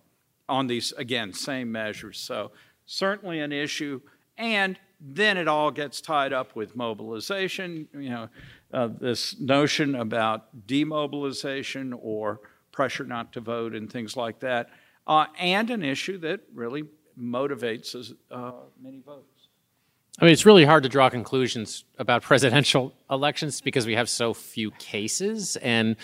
on 0.49 0.67
these, 0.67 0.93
again, 0.93 1.33
same 1.33 1.71
measures. 1.71 2.19
So, 2.19 2.53
certainly 2.87 3.41
an 3.41 3.53
issue. 3.53 4.01
And 4.37 4.79
then 5.01 5.37
it 5.37 5.49
all 5.49 5.71
gets 5.71 6.01
tied 6.01 6.33
up 6.33 6.55
with 6.55 6.77
mobilization, 6.77 7.89
you 7.95 8.11
know, 8.11 8.29
uh, 8.73 8.89
this 9.01 9.39
notion 9.41 9.95
about 9.95 10.67
demobilization 10.67 11.99
or 12.01 12.41
pressure 12.73 13.05
not 13.05 13.33
to 13.33 13.41
vote 13.41 13.75
and 13.75 13.91
things 13.91 14.17
like 14.17 14.41
that, 14.41 14.71
uh, 15.07 15.27
and 15.39 15.71
an 15.71 15.83
issue 15.83 16.19
that 16.19 16.41
really 16.55 16.85
motivates 17.19 18.15
uh, 18.31 18.53
many 18.81 19.01
votes. 19.01 19.27
I 20.21 20.25
mean, 20.25 20.33
it's 20.33 20.47
really 20.47 20.65
hard 20.65 20.83
to 20.83 20.89
draw 20.89 21.09
conclusions 21.09 21.85
about 21.99 22.23
presidential 22.31 22.93
elections 23.11 23.61
because 23.61 23.87
we 23.87 23.95
have 23.95 24.09
so 24.09 24.35
few 24.35 24.71
cases, 24.73 25.57
and 25.57 25.97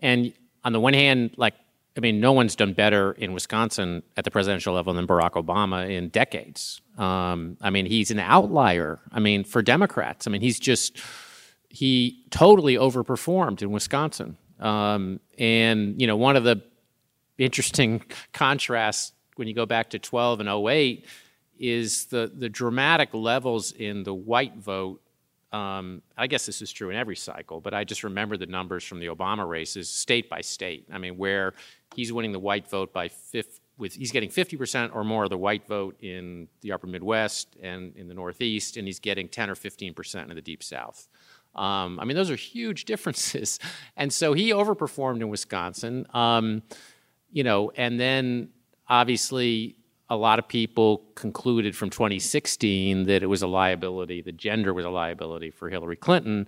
and 0.00 0.32
on 0.64 0.72
the 0.72 0.80
one 0.80 0.94
hand, 0.94 1.32
like 1.36 1.54
I 1.96 2.00
mean, 2.00 2.20
no 2.20 2.32
one's 2.32 2.56
done 2.56 2.72
better 2.72 3.12
in 3.12 3.32
Wisconsin 3.32 4.02
at 4.16 4.24
the 4.24 4.30
presidential 4.30 4.74
level 4.74 4.92
than 4.92 5.06
Barack 5.06 5.32
Obama 5.32 5.88
in 5.88 6.08
decades. 6.08 6.80
Um, 6.98 7.56
I 7.60 7.70
mean, 7.70 7.86
he's 7.86 8.10
an 8.10 8.18
outlier. 8.18 9.00
I 9.12 9.20
mean, 9.20 9.44
for 9.44 9.62
Democrats, 9.62 10.26
I 10.26 10.30
mean, 10.30 10.40
he's 10.40 10.58
just 10.58 11.00
he 11.68 12.24
totally 12.30 12.74
overperformed 12.74 13.62
in 13.62 13.70
Wisconsin. 13.70 14.36
Um, 14.58 15.20
and 15.38 16.00
you 16.00 16.06
know, 16.06 16.16
one 16.16 16.36
of 16.36 16.44
the 16.44 16.62
interesting 17.38 18.02
contrasts 18.32 19.12
when 19.36 19.46
you 19.46 19.54
go 19.54 19.66
back 19.66 19.90
to 19.90 19.98
12 19.98 20.40
and 20.40 20.48
08 20.48 21.06
is 21.58 22.06
the 22.06 22.30
the 22.34 22.48
dramatic 22.48 23.10
levels 23.12 23.70
in 23.70 24.02
the 24.02 24.14
white 24.14 24.56
vote 24.56 25.00
um, 25.54 26.02
I 26.16 26.26
guess 26.26 26.46
this 26.46 26.60
is 26.62 26.72
true 26.72 26.90
in 26.90 26.96
every 26.96 27.14
cycle, 27.14 27.60
but 27.60 27.72
I 27.72 27.84
just 27.84 28.02
remember 28.02 28.36
the 28.36 28.46
numbers 28.46 28.82
from 28.82 28.98
the 28.98 29.06
Obama 29.06 29.48
races, 29.48 29.88
state 29.88 30.28
by 30.28 30.40
state. 30.40 30.88
I 30.92 30.98
mean, 30.98 31.16
where 31.16 31.54
he's 31.94 32.12
winning 32.12 32.32
the 32.32 32.40
white 32.40 32.68
vote 32.68 32.92
by 32.92 33.06
fifth, 33.06 33.60
with 33.78 33.94
he's 33.94 34.10
getting 34.10 34.30
50% 34.30 34.92
or 34.94 35.04
more 35.04 35.24
of 35.24 35.30
the 35.30 35.38
white 35.38 35.64
vote 35.68 35.96
in 36.02 36.48
the 36.62 36.72
Upper 36.72 36.88
Midwest 36.88 37.56
and 37.62 37.96
in 37.96 38.08
the 38.08 38.14
Northeast, 38.14 38.76
and 38.76 38.88
he's 38.88 38.98
getting 38.98 39.28
10 39.28 39.48
or 39.48 39.54
15% 39.54 40.28
in 40.28 40.34
the 40.34 40.42
Deep 40.42 40.62
South. 40.64 41.08
Um, 41.54 42.00
I 42.00 42.04
mean, 42.04 42.16
those 42.16 42.32
are 42.32 42.36
huge 42.36 42.84
differences, 42.92 43.60
and 43.96 44.12
so 44.12 44.32
he 44.32 44.50
overperformed 44.50 45.20
in 45.20 45.28
Wisconsin. 45.28 46.04
Um, 46.12 46.64
you 47.30 47.44
know, 47.44 47.70
and 47.76 48.00
then 48.00 48.48
obviously 48.88 49.76
a 50.08 50.16
lot 50.16 50.38
of 50.38 50.46
people 50.46 51.02
concluded 51.14 51.74
from 51.74 51.90
2016 51.90 53.04
that 53.04 53.22
it 53.22 53.26
was 53.26 53.42
a 53.42 53.46
liability, 53.46 54.20
the 54.20 54.32
gender 54.32 54.74
was 54.74 54.84
a 54.84 54.90
liability 54.90 55.50
for 55.50 55.70
Hillary 55.70 55.96
Clinton. 55.96 56.46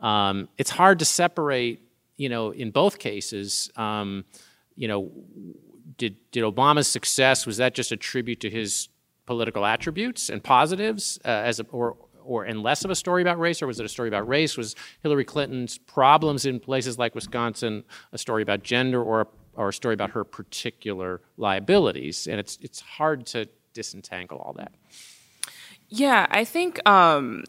Um, 0.00 0.48
it's 0.58 0.70
hard 0.70 0.98
to 0.98 1.04
separate, 1.04 1.80
you 2.16 2.28
know, 2.28 2.50
in 2.50 2.70
both 2.70 2.98
cases. 2.98 3.70
Um, 3.76 4.24
you 4.76 4.88
know, 4.88 5.10
did 5.96 6.16
did 6.30 6.44
Obama's 6.44 6.88
success 6.88 7.46
was 7.46 7.56
that 7.58 7.74
just 7.74 7.92
a 7.92 7.96
tribute 7.96 8.40
to 8.40 8.50
his 8.50 8.88
political 9.26 9.64
attributes 9.64 10.28
and 10.28 10.42
positives, 10.42 11.18
uh, 11.24 11.28
as 11.28 11.60
a, 11.60 11.64
or 11.64 11.96
or 12.24 12.44
and 12.44 12.62
less 12.62 12.84
of 12.84 12.90
a 12.90 12.94
story 12.94 13.22
about 13.22 13.38
race, 13.38 13.62
or 13.62 13.66
was 13.66 13.80
it 13.80 13.86
a 13.86 13.88
story 13.88 14.08
about 14.08 14.26
race? 14.28 14.56
Was 14.56 14.74
Hillary 15.02 15.24
Clinton's 15.24 15.78
problems 15.78 16.46
in 16.46 16.60
places 16.60 16.98
like 16.98 17.14
Wisconsin 17.14 17.84
a 18.12 18.18
story 18.18 18.42
about 18.42 18.62
gender 18.62 19.02
or 19.02 19.22
a 19.22 19.26
or 19.54 19.68
a 19.68 19.72
story 19.72 19.94
about 19.94 20.10
her 20.10 20.24
particular 20.24 21.20
liabilities, 21.36 22.26
and 22.26 22.38
it's 22.40 22.58
it's 22.60 22.80
hard 22.80 23.26
to 23.26 23.48
disentangle 23.72 24.38
all 24.38 24.52
that. 24.54 24.72
Yeah, 25.88 26.26
I 26.30 26.44
think 26.44 26.86
um, 26.88 27.44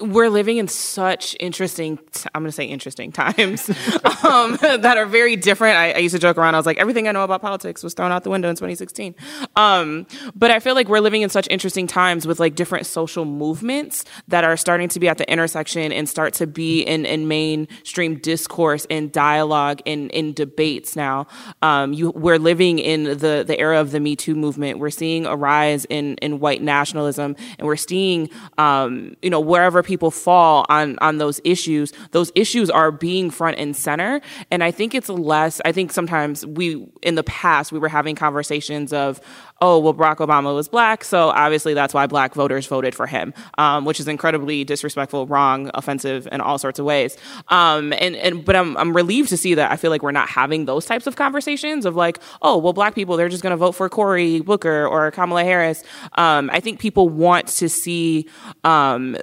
we're 0.00 0.28
living 0.28 0.56
in 0.56 0.68
such 0.68 1.36
interesting 1.40 1.98
t- 2.12 2.28
i'm 2.34 2.42
going 2.42 2.48
to 2.48 2.52
say 2.52 2.64
interesting 2.64 3.12
times 3.12 3.68
um, 4.24 4.56
that 4.60 4.96
are 4.96 5.06
very 5.06 5.36
different. 5.36 5.76
I, 5.76 5.92
I, 5.92 5.98
used 5.98 6.14
to 6.14 6.18
joke 6.18 6.36
around. 6.36 6.54
I 6.54 6.58
was 6.58 6.66
like 6.66 6.78
everything 6.78 7.08
i 7.08 7.12
know 7.12 7.24
about 7.24 7.40
politics 7.40 7.82
was 7.82 7.94
thrown 7.94 8.12
out 8.12 8.24
the 8.24 8.30
window 8.30 8.48
in 8.48 8.56
2016 8.56 9.14
um, 9.56 10.06
but 10.34 10.50
i 10.50 10.58
feel 10.60 10.74
like 10.74 10.88
we're 10.88 11.00
living 11.00 11.22
in 11.22 11.28
such 11.28 11.48
interesting 11.50 11.86
times 11.86 12.26
with 12.26 12.40
like 12.40 12.54
different 12.54 12.86
social 12.86 13.24
movements 13.24 14.04
that 14.28 14.44
are 14.44 14.56
starting 14.56 14.88
to 14.88 15.00
be 15.00 15.08
at 15.08 15.18
the 15.18 15.30
intersection 15.30 15.92
and 15.92 16.08
start 16.08 16.34
to 16.34 16.46
be 16.46 16.82
in, 16.82 17.06
in 17.06 17.28
mainstream 17.28 18.18
discourse 18.18 18.86
and 18.90 19.12
dialogue 19.12 19.80
and 19.86 20.10
in 20.10 20.32
debates 20.32 20.96
now. 20.96 21.26
Um, 21.62 21.92
you, 21.92 22.10
we're 22.10 22.38
living 22.38 22.78
in 22.78 23.04
the, 23.04 23.44
the 23.46 23.58
era 23.58 23.80
of 23.80 23.90
the 23.90 24.00
me 24.00 24.16
too 24.16 24.34
movement. 24.34 24.78
We're 24.78 24.90
seeing 24.90 25.26
a 25.26 25.36
rise 25.36 25.84
in, 25.86 26.16
in 26.16 26.40
white 26.40 26.62
nationalism 26.62 27.36
and 27.58 27.66
we're 27.66 27.76
seeing 27.76 28.30
um, 28.58 29.16
you 29.22 29.30
know 29.30 29.40
wherever 29.40 29.82
people 29.84 30.10
fall 30.10 30.66
on 30.68 30.98
on 31.00 31.18
those 31.18 31.40
issues, 31.44 31.92
those 32.10 32.32
issues 32.34 32.70
are 32.70 32.90
being 32.90 33.30
front 33.30 33.58
and 33.58 33.76
center. 33.76 34.20
And 34.50 34.64
I 34.64 34.70
think 34.70 34.94
it's 34.94 35.08
less. 35.08 35.60
I 35.64 35.72
think 35.72 35.92
sometimes 35.92 36.44
we 36.46 36.86
in 37.02 37.14
the 37.14 37.22
past 37.24 37.72
we 37.72 37.78
were 37.78 37.88
having 37.88 38.16
conversations 38.16 38.92
of, 38.92 39.20
oh 39.60 39.78
well, 39.78 39.94
Barack 39.94 40.16
Obama 40.16 40.54
was 40.54 40.68
black, 40.68 41.04
so 41.04 41.28
obviously 41.30 41.74
that's 41.74 41.94
why 41.94 42.06
black 42.06 42.34
voters 42.34 42.66
voted 42.66 42.94
for 42.94 43.06
him, 43.06 43.32
um, 43.58 43.84
which 43.84 44.00
is 44.00 44.08
incredibly 44.08 44.64
disrespectful, 44.64 45.26
wrong, 45.26 45.70
offensive 45.74 46.28
in 46.32 46.40
all 46.40 46.58
sorts 46.58 46.78
of 46.78 46.84
ways. 46.84 47.16
Um, 47.48 47.92
and 47.94 48.16
and 48.16 48.44
but 48.44 48.56
I'm 48.56 48.76
I'm 48.76 48.94
relieved 48.94 49.28
to 49.30 49.36
see 49.36 49.54
that 49.54 49.70
I 49.70 49.76
feel 49.76 49.90
like 49.90 50.02
we're 50.02 50.12
not 50.12 50.28
having 50.28 50.64
those 50.64 50.86
types 50.86 51.06
of 51.06 51.16
conversations 51.16 51.84
of 51.86 51.96
like, 51.96 52.18
oh 52.42 52.58
well, 52.58 52.72
black 52.72 52.94
people 52.94 53.16
they're 53.16 53.28
just 53.28 53.42
going 53.42 53.52
to 53.52 53.56
vote 53.56 53.72
for 53.72 53.88
Cory 53.88 54.40
Booker 54.40 54.86
or 54.86 55.10
Kamala 55.10 55.44
Harris. 55.44 55.82
Um, 56.14 56.50
I 56.52 56.60
think 56.60 56.80
people 56.80 57.08
want 57.08 57.48
to 57.48 57.68
see 57.68 58.28
um, 58.64 59.16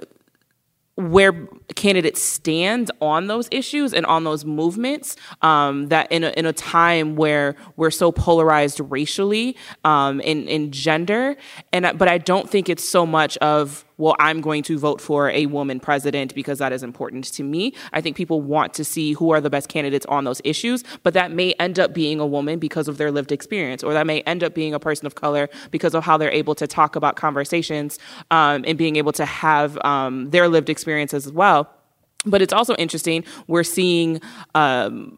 where 0.96 1.48
candidates 1.74 2.22
stand 2.22 2.90
on 3.00 3.26
those 3.26 3.48
issues 3.50 3.94
and 3.94 4.04
on 4.06 4.24
those 4.24 4.44
movements 4.44 5.16
um, 5.40 5.88
that 5.88 6.10
in 6.12 6.22
a, 6.22 6.30
in 6.30 6.44
a 6.44 6.52
time 6.52 7.16
where 7.16 7.56
we're 7.76 7.90
so 7.90 8.12
polarized 8.12 8.78
racially 8.90 9.56
um, 9.84 10.20
in, 10.20 10.46
in 10.48 10.70
gender. 10.70 11.36
And 11.72 11.96
but 11.98 12.08
i 12.08 12.18
don't 12.18 12.48
think 12.48 12.68
it's 12.68 12.88
so 12.88 13.06
much 13.06 13.36
of 13.38 13.84
well, 14.02 14.16
I'm 14.18 14.40
going 14.40 14.64
to 14.64 14.78
vote 14.80 15.00
for 15.00 15.30
a 15.30 15.46
woman 15.46 15.78
president 15.78 16.34
because 16.34 16.58
that 16.58 16.72
is 16.72 16.82
important 16.82 17.24
to 17.34 17.44
me. 17.44 17.72
I 17.92 18.00
think 18.00 18.16
people 18.16 18.40
want 18.40 18.74
to 18.74 18.84
see 18.84 19.12
who 19.12 19.30
are 19.30 19.40
the 19.40 19.48
best 19.48 19.68
candidates 19.68 20.04
on 20.06 20.24
those 20.24 20.40
issues, 20.42 20.82
but 21.04 21.14
that 21.14 21.30
may 21.30 21.52
end 21.60 21.78
up 21.78 21.94
being 21.94 22.18
a 22.18 22.26
woman 22.26 22.58
because 22.58 22.88
of 22.88 22.98
their 22.98 23.12
lived 23.12 23.30
experience, 23.30 23.84
or 23.84 23.92
that 23.92 24.04
may 24.04 24.22
end 24.22 24.42
up 24.42 24.54
being 24.54 24.74
a 24.74 24.80
person 24.80 25.06
of 25.06 25.14
color 25.14 25.48
because 25.70 25.94
of 25.94 26.02
how 26.02 26.16
they're 26.16 26.32
able 26.32 26.56
to 26.56 26.66
talk 26.66 26.96
about 26.96 27.14
conversations 27.14 28.00
um, 28.32 28.64
and 28.66 28.76
being 28.76 28.96
able 28.96 29.12
to 29.12 29.24
have 29.24 29.78
um, 29.84 30.30
their 30.30 30.48
lived 30.48 30.68
experiences 30.68 31.24
as 31.24 31.32
well. 31.32 31.70
But 32.26 32.42
it's 32.42 32.52
also 32.52 32.74
interesting. 32.76 33.24
We're 33.46 33.62
seeing 33.62 34.20
um, 34.56 35.16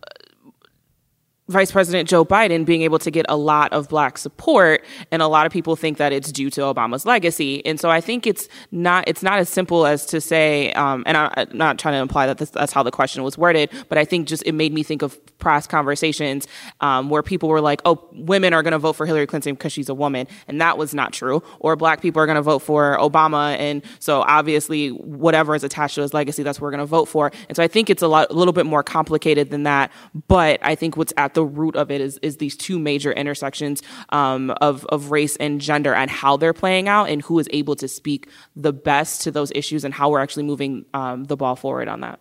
Vice 1.49 1.71
President 1.71 2.09
Joe 2.09 2.25
Biden 2.25 2.65
being 2.65 2.83
able 2.83 2.99
to 2.99 3.11
get 3.11 3.27
a 3.29 3.37
lot 3.37 3.71
of 3.75 3.91
black 3.91 4.17
support 4.17 4.83
and 5.11 5.21
a 5.21 5.27
lot 5.27 5.45
of 5.45 5.53
people 5.53 5.77
think 5.77 5.99
that 5.99 6.11
it's 6.11 6.33
due 6.33 6.49
to 6.51 6.63
Obama's 6.63 7.05
legacy. 7.05 7.65
And 7.67 7.79
so 7.79 7.91
I 7.91 8.01
think 8.01 8.27
it's 8.27 8.49
not 8.71 9.05
it's 9.07 9.23
not 9.23 9.39
as 9.39 9.51
simple 9.51 9.85
as 9.85 10.07
to 10.07 10.23
say 10.23 10.73
um, 10.73 11.03
and 11.07 11.19
I, 11.19 11.33
am 11.37 11.49
not 11.53 11.79
trying 11.79 11.95
to 11.95 11.99
imply 11.99 12.27
that 12.27 12.39
this, 12.39 12.49
that's 12.49 12.73
how 12.73 12.83
the 12.83 12.91
question 12.91 13.23
was 13.23 13.37
worded, 13.37 13.71
but 13.91 13.99
I 13.99 14.07
think 14.07 14.27
just 14.27 14.43
it 14.47 14.53
made 14.53 14.73
me 14.73 14.83
think 14.83 15.03
of 15.03 15.19
past 15.39 15.69
conversations 15.69 16.49
um, 16.81 17.11
where 17.11 17.23
people 17.23 17.51
were 17.51 17.61
like, 17.61 17.83
"Oh, 17.85 18.09
women 18.13 18.55
are 18.55 18.63
going 18.63 18.73
to 18.73 18.79
vote 18.79 18.95
for 18.95 19.05
Hillary 19.05 19.27
Clinton 19.27 19.55
because 19.55 19.73
she's 19.73 19.91
a 19.91 19.95
woman," 19.95 20.27
and 20.49 20.61
that 20.63 20.79
was 20.79 20.95
not 20.95 21.13
true. 21.13 21.43
Or 21.61 21.77
black 21.77 22.01
people 22.01 22.23
are 22.23 22.27
going 22.27 22.37
to 22.37 22.43
vote 22.43 22.61
for 22.61 22.97
Obama, 22.99 23.57
and 23.59 23.83
so 23.99 24.23
obviously 24.23 24.89
whatever 24.89 25.55
is 25.55 25.63
attached 25.63 25.97
to 25.97 26.03
his 26.03 26.15
legacy, 26.15 26.43
that's 26.43 26.59
what 26.59 26.67
we're 26.67 26.71
going 26.71 26.79
to 26.81 26.87
vote 26.87 27.07
for. 27.07 27.31
And 27.49 27.57
so 27.57 27.63
I 27.63 27.69
think 27.69 27.91
it's 27.91 28.03
a 28.03 28.09
lot 28.09 28.31
a 28.31 28.35
little 28.35 28.55
bit 28.55 28.65
more 28.65 28.83
complicated 28.83 29.51
than 29.51 29.65
that. 29.65 29.93
But 30.27 30.61
I 30.63 30.75
think 30.75 30.97
what's 30.97 31.13
at 31.19 31.34
the 31.35 31.45
root 31.45 31.77
of 31.77 31.91
it 31.91 32.01
is 32.01 32.19
is 32.19 32.39
these 32.39 32.57
two 32.57 32.79
major 32.79 33.13
intersections 33.13 33.83
um, 34.11 34.51
of 34.61 34.85
of 34.87 35.11
race 35.11 35.37
and 35.37 35.61
gender 35.61 35.95
and 35.95 36.11
how 36.11 36.37
they're 36.37 36.53
playing 36.53 36.89
out 36.89 37.09
and 37.09 37.23
who 37.23 37.39
is 37.39 37.49
able 37.53 37.77
to 37.77 37.89
speak 37.89 38.29
the 38.57 38.73
best 38.73 39.23
to 39.23 39.31
those 39.31 39.53
issues 39.55 39.85
and 39.85 39.95
how 39.95 40.11
we're 40.11 40.21
actually 40.21 40.45
moving 40.45 40.85
um, 40.95 41.25
the 41.25 41.37
ball 41.37 41.57
forward 41.57 41.89
on 41.89 42.01
that. 42.01 42.21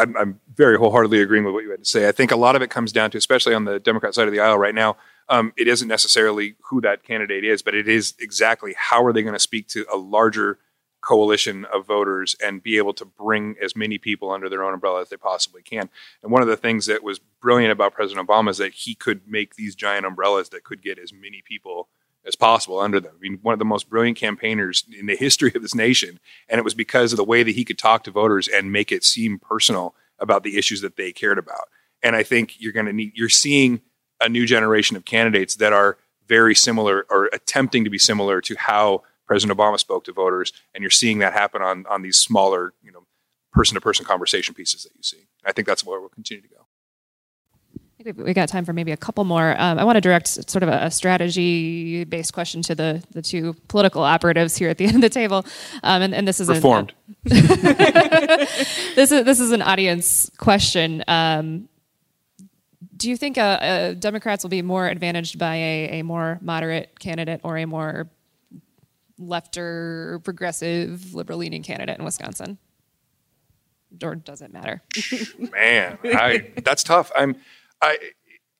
I'm, 0.00 0.16
I'm, 0.16 0.40
very 0.56 0.76
wholeheartedly 0.76 1.20
agreeing 1.20 1.44
with 1.44 1.54
what 1.54 1.62
you 1.62 1.70
had 1.70 1.84
to 1.84 1.88
say. 1.88 2.08
I 2.08 2.12
think 2.12 2.32
a 2.32 2.36
lot 2.36 2.56
of 2.56 2.62
it 2.62 2.68
comes 2.68 2.90
down 2.90 3.12
to, 3.12 3.18
especially 3.18 3.54
on 3.54 3.64
the 3.64 3.78
Democrat 3.78 4.12
side 4.12 4.26
of 4.26 4.34
the 4.34 4.40
aisle 4.40 4.58
right 4.58 4.74
now, 4.74 4.96
um, 5.28 5.52
it 5.56 5.68
isn't 5.68 5.86
necessarily 5.86 6.56
who 6.68 6.80
that 6.80 7.04
candidate 7.04 7.44
is, 7.44 7.62
but 7.62 7.76
it 7.76 7.86
is 7.86 8.14
exactly 8.18 8.74
how 8.76 9.04
are 9.04 9.12
they 9.12 9.22
going 9.22 9.34
to 9.34 9.38
speak 9.38 9.68
to 9.68 9.86
a 9.92 9.96
larger 9.96 10.58
coalition 11.08 11.64
of 11.72 11.86
voters 11.86 12.36
and 12.44 12.62
be 12.62 12.76
able 12.76 12.92
to 12.92 13.06
bring 13.06 13.56
as 13.62 13.74
many 13.74 13.96
people 13.96 14.30
under 14.30 14.46
their 14.50 14.62
own 14.62 14.74
umbrella 14.74 15.00
as 15.00 15.08
they 15.08 15.16
possibly 15.16 15.62
can. 15.62 15.88
And 16.22 16.30
one 16.30 16.42
of 16.42 16.48
the 16.48 16.56
things 16.56 16.84
that 16.84 17.02
was 17.02 17.18
brilliant 17.18 17.72
about 17.72 17.94
President 17.94 18.28
Obama 18.28 18.50
is 18.50 18.58
that 18.58 18.74
he 18.74 18.94
could 18.94 19.26
make 19.26 19.54
these 19.54 19.74
giant 19.74 20.04
umbrellas 20.04 20.50
that 20.50 20.64
could 20.64 20.82
get 20.82 20.98
as 20.98 21.10
many 21.10 21.40
people 21.42 21.88
as 22.26 22.36
possible 22.36 22.78
under 22.78 23.00
them. 23.00 23.14
I 23.16 23.20
mean, 23.20 23.38
one 23.40 23.54
of 23.54 23.58
the 23.58 23.64
most 23.64 23.88
brilliant 23.88 24.18
campaigners 24.18 24.84
in 24.98 25.06
the 25.06 25.16
history 25.26 25.50
of 25.54 25.62
this 25.62 25.74
nation. 25.74 26.20
And 26.46 26.58
it 26.58 26.64
was 26.64 26.74
because 26.74 27.14
of 27.14 27.16
the 27.16 27.24
way 27.24 27.42
that 27.42 27.54
he 27.54 27.64
could 27.64 27.78
talk 27.78 28.04
to 28.04 28.10
voters 28.10 28.46
and 28.46 28.70
make 28.70 28.92
it 28.92 29.02
seem 29.02 29.38
personal 29.38 29.94
about 30.18 30.42
the 30.42 30.58
issues 30.58 30.82
that 30.82 30.96
they 30.96 31.10
cared 31.10 31.38
about. 31.38 31.68
And 32.02 32.16
I 32.16 32.22
think 32.22 32.60
you're 32.60 32.72
going 32.72 32.84
to 32.84 32.92
need, 32.92 33.12
you're 33.14 33.30
seeing 33.30 33.80
a 34.20 34.28
new 34.28 34.44
generation 34.44 34.94
of 34.94 35.06
candidates 35.06 35.56
that 35.56 35.72
are 35.72 35.96
very 36.26 36.54
similar 36.54 37.06
or 37.08 37.30
attempting 37.32 37.84
to 37.84 37.90
be 37.90 37.98
similar 37.98 38.42
to 38.42 38.56
how 38.56 39.04
President 39.28 39.56
Obama 39.56 39.78
spoke 39.78 40.04
to 40.04 40.12
voters. 40.12 40.52
And 40.74 40.82
you're 40.82 40.90
seeing 40.90 41.18
that 41.18 41.32
happen 41.32 41.62
on, 41.62 41.86
on 41.88 42.02
these 42.02 42.16
smaller, 42.16 42.74
you 42.82 42.90
know, 42.90 43.06
person 43.52 43.76
to 43.76 43.80
person 43.80 44.04
conversation 44.04 44.54
pieces 44.54 44.82
that 44.82 44.92
you 44.96 45.02
see. 45.02 45.28
I 45.44 45.52
think 45.52 45.68
that's 45.68 45.84
where 45.84 46.00
we'll 46.00 46.08
continue 46.08 46.42
to 46.42 46.48
go 46.48 46.66
I 48.00 48.04
think 48.04 48.18
we 48.18 48.32
got 48.32 48.48
time 48.48 48.64
for 48.64 48.72
maybe 48.72 48.92
a 48.92 48.96
couple 48.96 49.24
more. 49.24 49.56
Um, 49.58 49.76
I 49.76 49.82
want 49.82 49.96
to 49.96 50.00
direct 50.00 50.28
sort 50.28 50.62
of 50.62 50.68
a, 50.68 50.84
a 50.84 50.90
strategy-based 50.90 52.32
question 52.32 52.62
to 52.62 52.74
the 52.76 53.02
the 53.10 53.22
two 53.22 53.54
political 53.66 54.04
operatives 54.04 54.56
here 54.56 54.68
at 54.68 54.78
the 54.78 54.84
end 54.86 54.96
of 54.96 55.00
the 55.00 55.10
table, 55.10 55.44
um, 55.82 56.02
and, 56.02 56.14
and, 56.14 56.28
this 56.28 56.38
is 56.38 56.48
reformed. 56.48 56.92
An, 57.24 57.30
this 58.94 59.10
is 59.10 59.24
this 59.24 59.40
is 59.40 59.50
an 59.50 59.62
audience 59.62 60.30
question. 60.38 61.02
Um, 61.08 61.68
do 62.96 63.10
you 63.10 63.16
think 63.16 63.36
uh, 63.36 63.40
uh, 63.40 63.92
Democrats 63.94 64.44
will 64.44 64.50
be 64.50 64.62
more 64.62 64.86
advantaged 64.86 65.36
by 65.38 65.56
a, 65.56 66.00
a 66.00 66.02
more 66.02 66.38
moderate 66.40 67.00
candidate 67.00 67.40
or 67.42 67.58
a 67.58 67.64
more 67.64 68.08
left 69.18 69.58
or 69.58 70.20
progressive, 70.24 71.14
liberal-leaning 71.14 71.62
candidate 71.62 71.98
in 71.98 72.04
Wisconsin? 72.04 72.58
Or 74.02 74.14
does 74.14 74.42
it 74.42 74.52
matter? 74.52 74.82
Man, 75.38 75.98
I, 76.04 76.52
that's 76.62 76.82
tough. 76.82 77.10
I'm 77.16 77.36
I 77.80 77.96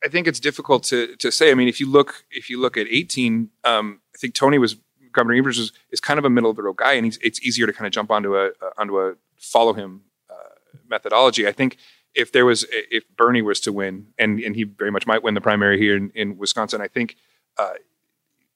I 0.04 0.08
think 0.08 0.26
it's 0.26 0.40
difficult 0.40 0.84
to 0.84 1.16
to 1.16 1.30
say. 1.30 1.50
I 1.50 1.54
mean, 1.54 1.68
if 1.68 1.80
you 1.80 1.90
look 1.90 2.24
if 2.30 2.48
you 2.48 2.60
look 2.60 2.76
at 2.76 2.86
18, 2.88 3.50
um, 3.64 4.00
I 4.14 4.18
think 4.18 4.34
Tony 4.34 4.58
was 4.58 4.76
Governor 5.12 5.34
Evers 5.34 5.58
is, 5.58 5.72
is 5.90 6.00
kind 6.00 6.18
of 6.18 6.24
a 6.24 6.30
middle 6.30 6.50
of 6.50 6.56
the 6.56 6.62
road 6.62 6.76
guy, 6.76 6.92
and 6.92 7.04
he's, 7.04 7.18
it's 7.18 7.42
easier 7.42 7.66
to 7.66 7.72
kind 7.72 7.86
of 7.86 7.92
jump 7.92 8.10
onto 8.10 8.36
a, 8.36 8.50
onto 8.76 9.00
a 9.00 9.14
follow 9.36 9.72
him 9.72 10.02
uh, 10.30 10.78
methodology. 10.88 11.46
I 11.46 11.52
think 11.52 11.76
if 12.14 12.32
there 12.32 12.46
was 12.46 12.66
if 12.70 13.04
Bernie 13.16 13.42
was 13.42 13.60
to 13.60 13.72
win, 13.72 14.08
and 14.18 14.40
and 14.40 14.54
he 14.54 14.64
very 14.64 14.90
much 14.90 15.06
might 15.06 15.22
win 15.22 15.34
the 15.34 15.40
primary 15.40 15.78
here 15.78 15.96
in, 15.96 16.10
in 16.14 16.38
Wisconsin, 16.38 16.80
I 16.80 16.88
think. 16.88 17.16
Uh, 17.56 17.74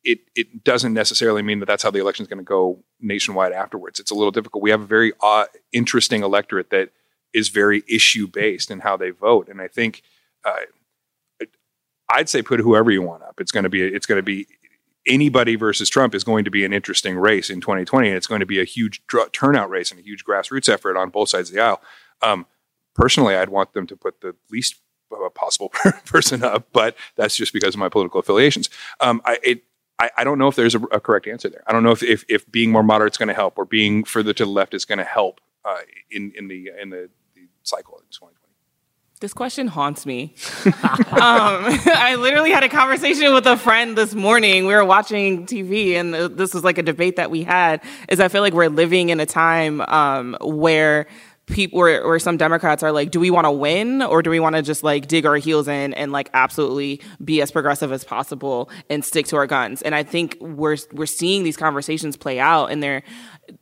it, 0.04 0.20
it 0.34 0.64
doesn't 0.64 0.94
necessarily 0.94 1.42
mean 1.42 1.60
that 1.60 1.66
that's 1.66 1.82
how 1.82 1.90
the 1.90 2.00
election 2.00 2.24
is 2.24 2.28
going 2.28 2.38
to 2.38 2.44
go 2.44 2.82
nationwide 3.00 3.52
afterwards. 3.52 4.00
It's 4.00 4.10
a 4.10 4.14
little 4.14 4.30
difficult. 4.30 4.62
We 4.62 4.70
have 4.70 4.82
a 4.82 4.86
very 4.86 5.12
uh, 5.22 5.46
interesting 5.72 6.22
electorate 6.22 6.70
that 6.70 6.90
is 7.32 7.48
very 7.48 7.82
issue 7.88 8.26
based 8.26 8.70
in 8.70 8.80
how 8.80 8.96
they 8.96 9.10
vote, 9.10 9.48
and 9.48 9.60
I 9.60 9.68
think 9.68 10.02
uh, 10.44 11.46
I'd 12.10 12.28
say 12.28 12.42
put 12.42 12.60
whoever 12.60 12.90
you 12.90 13.02
want 13.02 13.22
up. 13.22 13.40
It's 13.40 13.52
going 13.52 13.64
to 13.64 13.70
be 13.70 13.82
it's 13.82 14.06
going 14.06 14.18
to 14.18 14.22
be 14.22 14.46
anybody 15.06 15.56
versus 15.56 15.88
Trump 15.88 16.14
is 16.14 16.24
going 16.24 16.44
to 16.44 16.50
be 16.50 16.64
an 16.64 16.72
interesting 16.72 17.16
race 17.16 17.50
in 17.50 17.60
2020, 17.60 18.08
and 18.08 18.16
it's 18.16 18.26
going 18.26 18.40
to 18.40 18.46
be 18.46 18.60
a 18.60 18.64
huge 18.64 19.02
dr- 19.06 19.32
turnout 19.32 19.70
race 19.70 19.90
and 19.90 19.98
a 19.98 20.02
huge 20.02 20.24
grassroots 20.24 20.68
effort 20.68 20.96
on 20.96 21.10
both 21.10 21.30
sides 21.30 21.48
of 21.48 21.56
the 21.56 21.62
aisle. 21.62 21.80
Um, 22.20 22.46
personally, 22.94 23.34
I'd 23.34 23.48
want 23.48 23.72
them 23.72 23.86
to 23.86 23.96
put 23.96 24.20
the 24.20 24.34
least 24.50 24.76
possible 25.34 25.68
person 26.06 26.42
up, 26.42 26.68
but 26.72 26.96
that's 27.16 27.36
just 27.36 27.52
because 27.52 27.74
of 27.74 27.78
my 27.78 27.88
political 27.88 28.20
affiliations. 28.20 28.70
Um, 29.00 29.20
I, 29.24 29.38
it, 29.42 29.62
I, 29.98 30.10
I, 30.18 30.24
don't 30.24 30.38
know 30.38 30.48
if 30.48 30.56
there's 30.56 30.74
a, 30.74 30.80
a, 30.80 31.00
correct 31.00 31.26
answer 31.26 31.48
there. 31.48 31.62
I 31.66 31.72
don't 31.72 31.82
know 31.82 31.92
if, 31.92 32.02
if, 32.02 32.24
if 32.28 32.50
being 32.50 32.70
more 32.70 32.82
moderate 32.82 33.12
is 33.12 33.18
going 33.18 33.28
to 33.28 33.34
help 33.34 33.58
or 33.58 33.64
being 33.64 34.04
further 34.04 34.32
to 34.32 34.44
the 34.44 34.50
left 34.50 34.74
is 34.74 34.84
going 34.84 34.98
to 34.98 35.04
help 35.04 35.40
uh, 35.64 35.78
in 36.10 36.32
in 36.36 36.48
the 36.48 36.70
in 36.80 36.90
the, 36.90 37.08
the 37.34 37.42
cycle 37.62 37.98
in 37.98 38.04
2020. 38.10 38.42
This 39.22 39.32
question 39.32 39.68
haunts 39.68 40.04
me. 40.04 40.34
um, 40.66 40.72
I 41.14 42.16
literally 42.18 42.50
had 42.50 42.64
a 42.64 42.68
conversation 42.68 43.32
with 43.32 43.46
a 43.46 43.56
friend 43.56 43.96
this 43.96 44.14
morning. 44.14 44.66
We 44.66 44.74
were 44.74 44.84
watching 44.84 45.46
TV, 45.46 45.92
and 45.92 46.12
this 46.36 46.52
was 46.52 46.64
like 46.64 46.78
a 46.78 46.82
debate 46.82 47.14
that 47.16 47.30
we 47.30 47.44
had. 47.44 47.84
Is 48.08 48.18
I 48.18 48.26
feel 48.26 48.42
like 48.42 48.52
we're 48.52 48.68
living 48.68 49.10
in 49.10 49.20
a 49.20 49.26
time 49.26 49.80
um, 49.82 50.36
where 50.40 51.06
people 51.52 51.78
where, 51.78 52.06
where 52.06 52.18
some 52.18 52.36
democrats 52.36 52.82
are 52.82 52.92
like 52.92 53.10
do 53.10 53.20
we 53.20 53.30
want 53.30 53.44
to 53.44 53.50
win 53.50 54.02
or 54.02 54.22
do 54.22 54.30
we 54.30 54.40
want 54.40 54.56
to 54.56 54.62
just 54.62 54.82
like 54.82 55.06
dig 55.06 55.26
our 55.26 55.36
heels 55.36 55.68
in 55.68 55.94
and 55.94 56.12
like 56.12 56.30
absolutely 56.34 57.00
be 57.24 57.40
as 57.42 57.50
progressive 57.50 57.92
as 57.92 58.04
possible 58.04 58.70
and 58.90 59.04
stick 59.04 59.26
to 59.26 59.36
our 59.36 59.46
guns 59.46 59.82
and 59.82 59.94
i 59.94 60.02
think 60.02 60.36
we're 60.40 60.76
we're 60.92 61.06
seeing 61.06 61.44
these 61.44 61.56
conversations 61.56 62.16
play 62.16 62.38
out 62.38 62.66
and 62.66 62.82
they're 62.82 63.02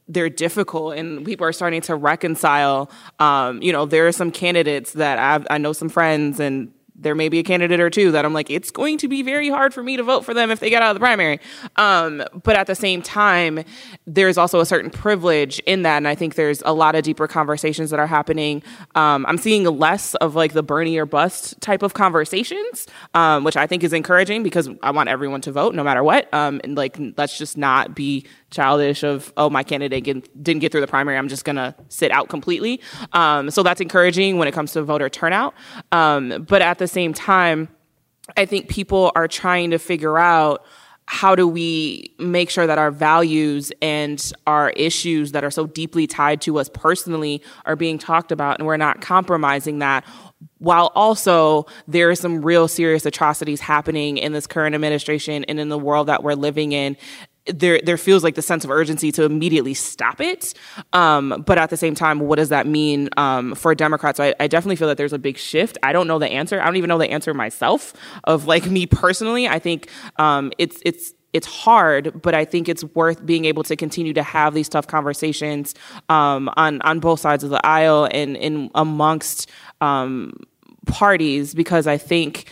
they're 0.09 0.29
difficult 0.29 0.95
and 0.95 1.25
people 1.25 1.47
are 1.47 1.53
starting 1.53 1.81
to 1.83 1.95
reconcile. 1.95 2.91
Um, 3.19 3.63
you 3.63 3.73
know, 3.73 3.87
there 3.87 4.07
are 4.07 4.13
some 4.13 4.31
candidates 4.31 4.93
that 4.95 5.19
I've, 5.19 5.47
I 5.51 5.59
know 5.59 5.73
some 5.73 5.89
friends 5.89 6.41
and 6.41 6.73
there 7.01 7.15
may 7.15 7.29
be 7.29 7.39
a 7.39 7.43
candidate 7.43 7.81
or 7.81 7.91
two 7.91 8.13
that 8.13 8.25
I'm 8.25 8.33
like, 8.33 8.51
it's 8.51 8.71
going 8.71 8.99
to 8.99 9.09
be 9.09 9.23
very 9.23 9.49
hard 9.49 9.73
for 9.73 9.83
me 9.83 9.97
to 9.97 10.03
vote 10.03 10.25
for 10.25 10.35
them 10.35 10.51
if 10.51 10.61
they 10.61 10.71
get 10.71 10.83
out 10.83 10.91
of 10.91 10.97
the 10.97 11.01
primary. 11.01 11.41
Um, 11.77 12.23
but 12.43 12.57
at 12.57 12.67
the 12.67 12.75
same 12.75 13.03
time, 13.03 13.65
there's 14.07 14.39
also 14.39 14.61
a 14.61 14.67
certain 14.67 14.91
privilege 14.91 15.59
in 15.61 15.83
that. 15.83 15.97
And 15.97 16.09
I 16.09 16.15
think 16.15 16.35
there's 16.35 16.63
a 16.65 16.73
lot 16.73 16.95
of 16.95 17.03
deeper 17.03 17.27
conversations 17.27 17.91
that 17.91 17.99
are 17.99 18.07
happening. 18.07 18.63
Um, 18.95 19.25
I'm 19.27 19.39
seeing 19.39 19.65
less 19.65 20.15
of 20.17 20.35
like 20.35 20.53
the 20.53 20.63
Bernie 20.63 20.99
or 20.99 21.07
bust 21.07 21.61
type 21.61 21.83
of 21.83 21.95
conversations, 21.95 22.87
um, 23.15 23.45
which 23.45 23.57
I 23.57 23.67
think 23.67 23.83
is 23.83 23.93
encouraging 23.93 24.43
because 24.43 24.69
I 24.83 24.91
want 24.91 25.09
everyone 25.09 25.41
to 25.43 25.53
vote 25.53 25.75
no 25.75 25.83
matter 25.83 26.05
what. 26.05 26.33
Um, 26.35 26.61
and 26.65 26.77
like, 26.77 26.99
let's 27.17 27.37
just 27.39 27.57
not 27.57 27.95
be 27.95 28.27
childish 28.51 29.03
of 29.05 29.33
oh 29.37 29.49
my 29.49 29.63
candidate 29.63 30.05
get, 30.05 30.43
didn't 30.43 30.61
get 30.61 30.73
through 30.73 30.81
the 30.81 30.87
primary 30.87 31.17
i'm 31.17 31.29
just 31.29 31.45
going 31.45 31.57
to 31.57 31.75
sit 31.89 32.11
out 32.11 32.29
completely 32.29 32.81
um, 33.13 33.51
so 33.51 33.63
that's 33.63 33.81
encouraging 33.81 34.39
when 34.39 34.49
it 34.49 34.53
comes 34.53 34.73
to 34.73 34.83
voter 34.83 35.09
turnout 35.09 35.55
um, 35.93 36.45
but 36.49 36.61
at 36.61 36.79
the 36.79 36.89
same 36.91 37.15
time 37.15 37.69
i 38.37 38.45
think 38.45 38.69
people 38.69 39.13
are 39.15 39.29
trying 39.29 39.71
to 39.71 39.79
figure 39.79 40.19
out 40.19 40.65
how 41.07 41.35
do 41.35 41.49
we 41.49 42.15
make 42.21 42.49
sure 42.51 42.69
that 42.69 42.79
our 42.79 42.93
values 42.93 43.73
and 43.83 44.33
our 44.47 44.71
issues 44.71 45.33
that 45.33 45.43
are 45.43 45.51
so 45.51 45.67
deeply 45.67 46.07
tied 46.07 46.41
to 46.41 46.57
us 46.57 46.71
personally 46.73 47.43
are 47.65 47.75
being 47.75 47.99
talked 47.99 48.31
about 48.31 48.59
and 48.59 48.67
we're 48.67 48.77
not 48.77 49.01
compromising 49.01 49.81
that 49.81 50.05
while 50.59 50.93
also 50.95 51.67
there 51.89 52.11
are 52.11 52.15
some 52.15 52.43
real 52.43 52.69
serious 52.69 53.05
atrocities 53.05 53.61
happening 53.61 54.19
in 54.19 54.33
this 54.33 54.47
current 54.47 54.75
administration 54.75 55.43
and 55.45 55.59
in 55.59 55.69
the 55.69 55.79
world 55.79 56.07
that 56.07 56.23
we're 56.23 56.35
living 56.35 56.73
in 56.73 56.97
there 57.47 57.81
there 57.83 57.97
feels 57.97 58.23
like 58.23 58.35
the 58.35 58.43
sense 58.43 58.65
of 58.65 58.71
urgency 58.71 59.11
to 59.13 59.25
immediately 59.25 59.75
stop 59.75 60.21
it. 60.21 60.55
Um, 60.93 61.43
but 61.47 61.59
at 61.59 61.71
the 61.71 61.77
same 61.77 61.95
time, 61.95 62.21
what 62.21 62.37
does 62.37 62.51
that 62.51 62.67
mean 62.67 63.09
um, 63.17 63.55
for 63.55 63.75
Democrats? 63.75 64.21
I, 64.21 64.35
I, 64.39 64.47
definitely 64.47 64.77
feel 64.77 64.89
that 64.89 64.97
there's 64.97 65.13
a 65.13 65.19
big 65.19 65.39
shift. 65.39 65.79
I 65.83 65.93
don't 65.93 66.07
know 66.07 66.19
the 66.19 66.29
answer. 66.29 66.61
I 66.61 66.65
don't 66.67 66.77
even 66.77 66.89
know 66.89 66.99
the 66.99 67.11
answer 67.11 67.33
myself. 67.35 67.95
Of 68.25 68.47
like 68.47 68.67
me 68.67 68.87
personally, 68.87 69.49
I 69.49 69.59
think 69.59 69.89
um, 70.17 70.53
it's 70.59 70.79
it's 70.85 71.15
it's 71.33 71.47
hard, 71.47 72.21
but 72.21 72.35
I 72.35 72.45
think 72.45 72.69
it's 72.69 72.85
worth 72.85 73.25
being 73.25 73.45
able 73.45 73.63
to 73.65 73.77
continue 73.77 74.13
to 74.15 74.23
have 74.23 74.53
these 74.55 74.69
tough 74.69 74.87
conversations 74.87 75.75
um, 76.09 76.51
on 76.57 76.83
on 76.83 77.01
both 77.01 77.21
sides 77.21 77.45
of 77.45 77.51
the 77.51 77.65
aisle 77.65 78.09
and 78.11 78.37
in 78.37 78.71
amongst 78.75 79.49
um, 79.81 80.35
parties 80.87 81.55
because 81.55 81.87
I 81.87 81.99
think 81.99 82.51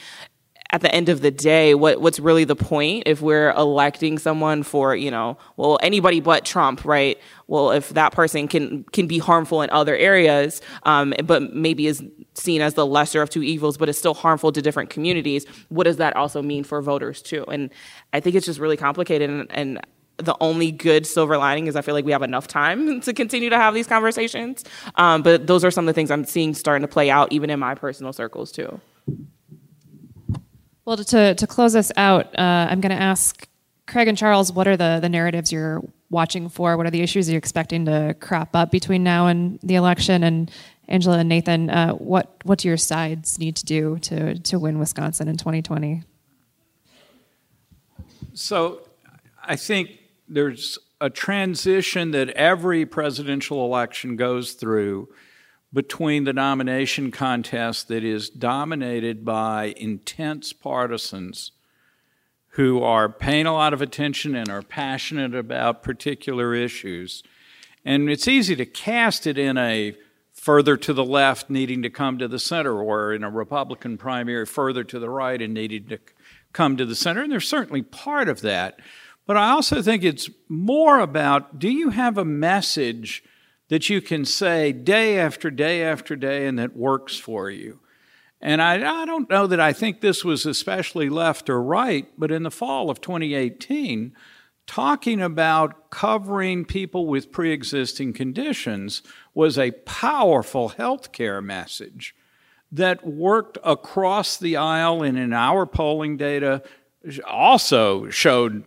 at 0.70 0.82
the 0.82 0.94
end 0.94 1.08
of 1.08 1.22
the 1.22 1.30
day, 1.30 1.74
what 1.74 2.00
what's 2.00 2.20
really 2.20 2.44
the 2.44 2.56
point 2.56 3.04
if 3.06 3.22
we're 3.22 3.50
electing 3.52 4.18
someone 4.18 4.62
for 4.62 4.94
you 4.94 5.10
know 5.10 5.38
well 5.56 5.78
anybody 5.82 6.20
but 6.20 6.44
Trump, 6.44 6.84
right? 6.84 7.18
Well, 7.46 7.70
if 7.70 7.90
that 7.90 8.12
person 8.12 8.48
can 8.48 8.84
can 8.92 9.06
be 9.06 9.18
harmful 9.18 9.62
in 9.62 9.70
other 9.70 9.96
areas, 9.96 10.60
um, 10.82 11.14
but 11.24 11.54
maybe 11.54 11.86
is 11.86 12.02
seen 12.34 12.60
as 12.60 12.74
the 12.74 12.84
lesser 12.84 13.22
of 13.22 13.30
two 13.30 13.42
evils, 13.42 13.78
but 13.78 13.88
is 13.88 13.96
still 13.96 14.14
harmful 14.14 14.52
to 14.52 14.60
different 14.60 14.90
communities, 14.90 15.46
what 15.70 15.84
does 15.84 15.96
that 15.96 16.14
also 16.16 16.42
mean 16.42 16.64
for 16.64 16.82
voters 16.82 17.22
too? 17.22 17.44
And 17.50 17.70
I 18.12 18.20
think 18.20 18.36
it's 18.36 18.46
just 18.46 18.60
really 18.60 18.76
complicated 18.76 19.30
and, 19.30 19.46
and 19.50 19.80
the 20.18 20.36
only 20.40 20.72
good 20.72 21.06
silver 21.06 21.38
lining 21.38 21.68
is 21.68 21.76
I 21.76 21.80
feel 21.80 21.94
like 21.94 22.04
we 22.04 22.12
have 22.12 22.22
enough 22.22 22.48
time 22.48 23.00
to 23.02 23.12
continue 23.14 23.50
to 23.50 23.56
have 23.56 23.72
these 23.72 23.86
conversations. 23.86 24.64
Um, 24.96 25.22
but 25.22 25.46
those 25.46 25.64
are 25.64 25.70
some 25.70 25.84
of 25.84 25.86
the 25.86 25.92
things 25.94 26.10
I'm 26.10 26.24
seeing 26.24 26.54
starting 26.54 26.82
to 26.82 26.92
play 26.92 27.08
out 27.08 27.32
even 27.32 27.50
in 27.50 27.58
my 27.58 27.74
personal 27.74 28.12
circles 28.12 28.52
too. 28.52 28.80
Well, 30.88 30.96
to, 30.96 31.34
to 31.34 31.46
close 31.46 31.76
us 31.76 31.92
out, 31.98 32.28
uh, 32.38 32.66
I'm 32.70 32.80
going 32.80 32.96
to 32.96 33.02
ask 33.02 33.46
Craig 33.86 34.08
and 34.08 34.16
Charles, 34.16 34.50
what 34.50 34.66
are 34.66 34.74
the, 34.74 35.00
the 35.02 35.10
narratives 35.10 35.52
you're 35.52 35.82
watching 36.08 36.48
for? 36.48 36.78
What 36.78 36.86
are 36.86 36.90
the 36.90 37.02
issues 37.02 37.28
you're 37.28 37.36
expecting 37.36 37.84
to 37.84 38.16
crop 38.20 38.56
up 38.56 38.70
between 38.70 39.04
now 39.04 39.26
and 39.26 39.60
the 39.62 39.74
election? 39.74 40.24
And 40.24 40.50
Angela 40.88 41.18
and 41.18 41.28
Nathan, 41.28 41.68
uh, 41.68 41.92
what 41.92 42.34
what 42.44 42.60
do 42.60 42.68
your 42.68 42.78
sides 42.78 43.38
need 43.38 43.56
to 43.56 43.66
do 43.66 43.98
to 43.98 44.38
to 44.38 44.58
win 44.58 44.78
Wisconsin 44.78 45.28
in 45.28 45.36
2020? 45.36 46.04
So, 48.32 48.80
I 49.44 49.56
think 49.56 49.90
there's 50.26 50.78
a 51.02 51.10
transition 51.10 52.12
that 52.12 52.30
every 52.30 52.86
presidential 52.86 53.62
election 53.66 54.16
goes 54.16 54.54
through 54.54 55.10
between 55.72 56.24
the 56.24 56.32
nomination 56.32 57.10
contest 57.10 57.88
that 57.88 58.02
is 58.02 58.30
dominated 58.30 59.24
by 59.24 59.74
intense 59.76 60.52
partisans 60.52 61.52
who 62.52 62.82
are 62.82 63.08
paying 63.08 63.46
a 63.46 63.52
lot 63.52 63.72
of 63.72 63.82
attention 63.82 64.34
and 64.34 64.48
are 64.48 64.62
passionate 64.62 65.34
about 65.34 65.82
particular 65.82 66.54
issues. 66.54 67.22
And 67.84 68.10
it's 68.10 68.26
easy 68.26 68.56
to 68.56 68.66
cast 68.66 69.26
it 69.26 69.38
in 69.38 69.56
a 69.58 69.94
further 70.32 70.76
to 70.76 70.92
the 70.92 71.04
left 71.04 71.50
needing 71.50 71.82
to 71.82 71.90
come 71.90 72.18
to 72.18 72.28
the 72.28 72.38
center, 72.38 72.80
or 72.80 73.12
in 73.12 73.22
a 73.22 73.30
Republican 73.30 73.98
primary 73.98 74.46
further 74.46 74.84
to 74.84 74.98
the 74.98 75.10
right 75.10 75.42
and 75.42 75.52
needing 75.52 75.86
to 75.88 75.98
come 76.52 76.76
to 76.76 76.86
the 76.86 76.94
center. 76.94 77.22
And 77.22 77.30
there's 77.30 77.46
certainly 77.46 77.82
part 77.82 78.28
of 78.28 78.40
that. 78.40 78.80
But 79.26 79.36
I 79.36 79.50
also 79.50 79.82
think 79.82 80.02
it's 80.02 80.30
more 80.48 81.00
about 81.00 81.58
do 81.58 81.68
you 81.68 81.90
have 81.90 82.16
a 82.16 82.24
message 82.24 83.22
that 83.68 83.88
you 83.88 84.00
can 84.00 84.24
say 84.24 84.72
day 84.72 85.18
after 85.18 85.50
day 85.50 85.82
after 85.82 86.16
day 86.16 86.46
and 86.46 86.58
that 86.58 86.76
works 86.76 87.16
for 87.16 87.50
you? 87.50 87.80
And 88.40 88.62
I, 88.62 89.02
I 89.02 89.04
don't 89.04 89.28
know 89.28 89.46
that 89.46 89.60
I 89.60 89.72
think 89.72 90.00
this 90.00 90.24
was 90.24 90.46
especially 90.46 91.08
left 91.08 91.50
or 91.50 91.62
right, 91.62 92.08
but 92.16 92.30
in 92.30 92.44
the 92.44 92.50
fall 92.50 92.88
of 92.88 93.00
2018, 93.00 94.14
talking 94.66 95.20
about 95.20 95.90
covering 95.90 96.64
people 96.64 97.06
with 97.06 97.32
pre 97.32 97.50
existing 97.52 98.12
conditions 98.12 99.02
was 99.34 99.58
a 99.58 99.72
powerful 99.72 100.70
healthcare 100.70 101.42
message 101.42 102.14
that 102.70 103.04
worked 103.06 103.58
across 103.64 104.36
the 104.36 104.56
aisle 104.56 105.02
and 105.02 105.18
in 105.18 105.32
our 105.32 105.66
polling 105.66 106.16
data 106.16 106.62
also 107.26 108.10
showed 108.10 108.64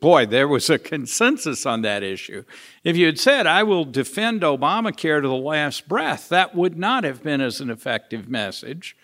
boy, 0.00 0.26
there 0.26 0.48
was 0.48 0.70
a 0.70 0.78
consensus 0.78 1.66
on 1.66 1.82
that 1.82 2.02
issue. 2.02 2.44
If 2.84 2.96
you 2.96 3.06
had 3.06 3.18
said, 3.18 3.46
I 3.46 3.62
will 3.62 3.84
defend 3.84 4.42
Obamacare 4.42 5.22
to 5.22 5.28
the 5.28 5.34
last 5.34 5.88
breath, 5.88 6.28
that 6.28 6.54
would 6.54 6.76
not 6.76 7.04
have 7.04 7.22
been 7.22 7.40
as 7.40 7.60
an 7.60 7.70
effective 7.70 8.28
message. 8.28 8.96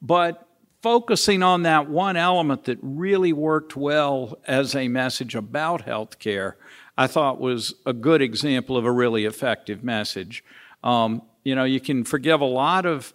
But 0.00 0.46
focusing 0.82 1.42
on 1.42 1.62
that 1.62 1.88
one 1.88 2.16
element 2.16 2.64
that 2.64 2.78
really 2.82 3.32
worked 3.32 3.76
well 3.76 4.38
as 4.46 4.74
a 4.74 4.88
message 4.88 5.34
about 5.34 5.82
health 5.82 6.18
care, 6.18 6.56
I 6.96 7.06
thought 7.06 7.40
was 7.40 7.74
a 7.86 7.92
good 7.92 8.22
example 8.22 8.76
of 8.76 8.84
a 8.84 8.92
really 8.92 9.24
effective 9.24 9.82
message. 9.82 10.44
Um, 10.82 11.22
you 11.44 11.54
know, 11.54 11.64
you 11.64 11.80
can 11.80 12.04
forgive 12.04 12.40
a 12.40 12.46
lot 12.46 12.86
of 12.86 13.12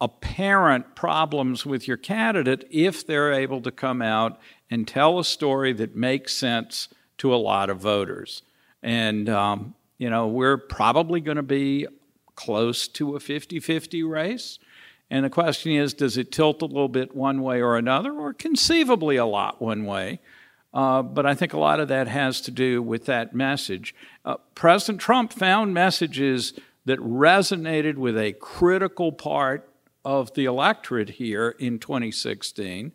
apparent 0.00 0.94
problems 0.94 1.64
with 1.64 1.88
your 1.88 1.96
candidate 1.96 2.66
if 2.70 3.06
they're 3.06 3.32
able 3.32 3.60
to 3.62 3.70
come 3.70 4.02
out 4.02 4.38
and 4.74 4.88
tell 4.88 5.20
a 5.20 5.24
story 5.24 5.72
that 5.72 5.94
makes 5.94 6.32
sense 6.32 6.88
to 7.16 7.32
a 7.32 7.36
lot 7.36 7.70
of 7.70 7.78
voters. 7.78 8.42
And, 8.82 9.28
um, 9.28 9.76
you 9.98 10.10
know, 10.10 10.26
we're 10.26 10.58
probably 10.58 11.20
going 11.20 11.36
to 11.36 11.44
be 11.44 11.86
close 12.34 12.88
to 12.88 13.14
a 13.14 13.20
50 13.20 13.60
50 13.60 14.02
race. 14.02 14.58
And 15.08 15.24
the 15.24 15.30
question 15.30 15.70
is 15.70 15.94
does 15.94 16.18
it 16.18 16.32
tilt 16.32 16.60
a 16.60 16.66
little 16.66 16.88
bit 16.88 17.14
one 17.14 17.40
way 17.42 17.62
or 17.62 17.76
another, 17.76 18.12
or 18.12 18.34
conceivably 18.34 19.14
a 19.14 19.24
lot 19.24 19.62
one 19.62 19.84
way? 19.84 20.18
Uh, 20.72 21.02
but 21.02 21.24
I 21.24 21.36
think 21.36 21.52
a 21.52 21.58
lot 21.58 21.78
of 21.78 21.86
that 21.86 22.08
has 22.08 22.40
to 22.40 22.50
do 22.50 22.82
with 22.82 23.06
that 23.06 23.32
message. 23.32 23.94
Uh, 24.24 24.38
President 24.56 25.00
Trump 25.00 25.32
found 25.32 25.72
messages 25.72 26.52
that 26.84 26.98
resonated 26.98 27.94
with 27.94 28.18
a 28.18 28.32
critical 28.32 29.12
part 29.12 29.70
of 30.04 30.34
the 30.34 30.44
electorate 30.44 31.10
here 31.10 31.54
in 31.58 31.78
2016, 31.78 32.92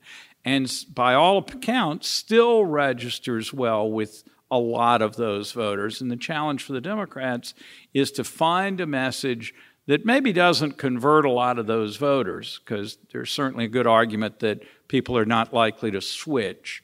and 0.50 0.86
by 0.93 1.14
all 1.14 1.38
accounts, 1.38 2.10
still 2.10 2.66
registers 2.66 3.54
well 3.54 3.89
with 4.00 4.24
a 4.50 4.58
lot 4.58 5.02
of 5.02 5.16
those 5.16 5.52
voters. 5.52 6.02
And 6.02 6.10
the 6.10 6.18
challenge 6.18 6.64
for 6.64 6.74
the 6.74 6.82
Democrats 6.82 7.54
is 7.93 8.12
to 8.14 8.24
find 8.24 8.82
a 8.82 8.88
message 8.88 9.54
that 9.86 10.06
maybe 10.06 10.34
doesn't 10.34 10.78
convert 10.78 11.26
a 11.26 11.32
lot 11.32 11.60
of 11.60 11.68
those 11.68 11.97
voters, 11.97 12.60
because 12.60 12.97
there's 13.12 13.32
certainly 13.32 13.66
a 13.66 13.76
good 13.78 13.88
argument 13.88 14.39
that 14.39 14.64
people 14.88 15.16
are 15.18 15.26
not 15.26 15.54
likely 15.54 15.91
to 15.91 16.02
switch 16.02 16.84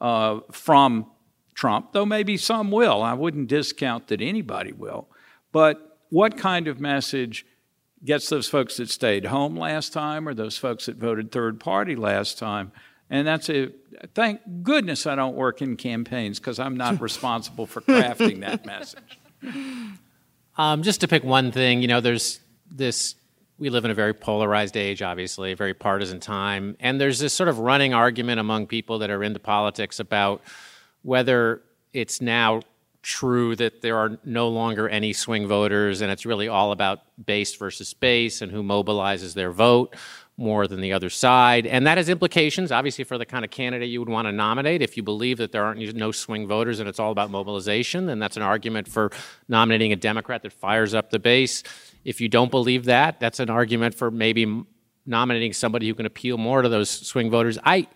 uh, 0.00 0.40
from 0.52 1.06
Trump, 1.54 1.92
though 1.92 2.06
maybe 2.06 2.36
some 2.36 2.70
will. 2.70 3.02
I 3.02 3.14
wouldn't 3.14 3.48
discount 3.48 4.08
that 4.08 4.20
anybody 4.20 4.72
will. 4.72 5.08
But 5.52 5.98
what 6.10 6.36
kind 6.36 6.68
of 6.68 6.80
message 6.80 7.46
gets 8.04 8.28
those 8.28 8.48
folks 8.48 8.76
that 8.76 8.90
stayed 8.90 9.24
home 9.24 9.56
last 9.56 9.92
time 9.92 10.28
or 10.28 10.34
those 10.34 10.58
folks 10.58 10.84
that 10.86 10.96
voted 10.96 11.32
third 11.32 11.58
party 11.60 11.96
last 11.96 12.38
time? 12.38 12.72
And 13.08 13.26
that's 13.26 13.48
a 13.48 13.70
thank 14.14 14.40
goodness 14.62 15.06
I 15.06 15.14
don't 15.14 15.36
work 15.36 15.62
in 15.62 15.76
campaigns 15.76 16.38
because 16.38 16.58
I'm 16.58 16.76
not 16.76 17.00
responsible 17.00 17.66
for 17.66 17.80
crafting 17.80 18.40
that 18.40 18.66
message. 18.66 19.18
Um, 20.58 20.82
just 20.82 21.02
to 21.02 21.08
pick 21.08 21.22
one 21.22 21.52
thing, 21.52 21.82
you 21.82 21.88
know, 21.88 22.00
there's 22.00 22.40
this. 22.70 23.14
We 23.58 23.68
live 23.68 23.84
in 23.84 23.90
a 23.90 23.94
very 23.94 24.14
polarized 24.14 24.74
age, 24.74 25.02
obviously, 25.02 25.52
a 25.52 25.56
very 25.56 25.74
partisan 25.74 26.18
time, 26.18 26.76
and 26.80 26.98
there's 26.98 27.18
this 27.18 27.34
sort 27.34 27.50
of 27.50 27.58
running 27.58 27.92
argument 27.92 28.40
among 28.40 28.66
people 28.66 29.00
that 29.00 29.10
are 29.10 29.22
into 29.22 29.38
politics 29.38 30.00
about 30.00 30.40
whether 31.02 31.60
it's 31.92 32.20
now 32.20 32.62
true 33.02 33.54
that 33.54 33.82
there 33.82 33.96
are 33.96 34.18
no 34.24 34.48
longer 34.48 34.88
any 34.88 35.12
swing 35.12 35.46
voters 35.46 36.00
and 36.00 36.10
it's 36.10 36.26
really 36.26 36.48
all 36.48 36.72
about 36.72 37.00
base 37.24 37.54
versus 37.54 37.94
base 37.94 38.42
and 38.42 38.50
who 38.50 38.64
mobilizes 38.64 39.32
their 39.34 39.52
vote 39.52 39.94
more 40.38 40.66
than 40.66 40.80
the 40.80 40.92
other 40.92 41.08
side. 41.08 41.66
And 41.66 41.86
that 41.86 41.96
has 41.96 42.08
implications, 42.08 42.70
obviously, 42.70 43.04
for 43.04 43.16
the 43.16 43.24
kind 43.24 43.44
of 43.44 43.50
candidate 43.50 43.88
you 43.88 44.00
would 44.00 44.08
want 44.08 44.26
to 44.26 44.32
nominate. 44.32 44.82
If 44.82 44.96
you 44.96 45.02
believe 45.02 45.38
that 45.38 45.50
there 45.50 45.64
aren't 45.64 45.94
no 45.94 46.12
swing 46.12 46.46
voters 46.46 46.78
and 46.78 46.88
it's 46.88 47.00
all 47.00 47.10
about 47.10 47.30
mobilization, 47.30 48.06
then 48.06 48.18
that's 48.18 48.36
an 48.36 48.42
argument 48.42 48.86
for 48.86 49.10
nominating 49.48 49.92
a 49.92 49.96
Democrat 49.96 50.42
that 50.42 50.52
fires 50.52 50.92
up 50.92 51.10
the 51.10 51.18
base. 51.18 51.62
If 52.04 52.20
you 52.20 52.28
don't 52.28 52.50
believe 52.50 52.84
that, 52.84 53.18
that's 53.18 53.40
an 53.40 53.48
argument 53.48 53.94
for 53.94 54.10
maybe 54.10 54.62
nominating 55.06 55.54
somebody 55.54 55.88
who 55.88 55.94
can 55.94 56.04
appeal 56.04 56.36
more 56.36 56.60
to 56.60 56.68
those 56.68 56.90
swing 56.90 57.30
voters. 57.30 57.58
I, 57.64 57.86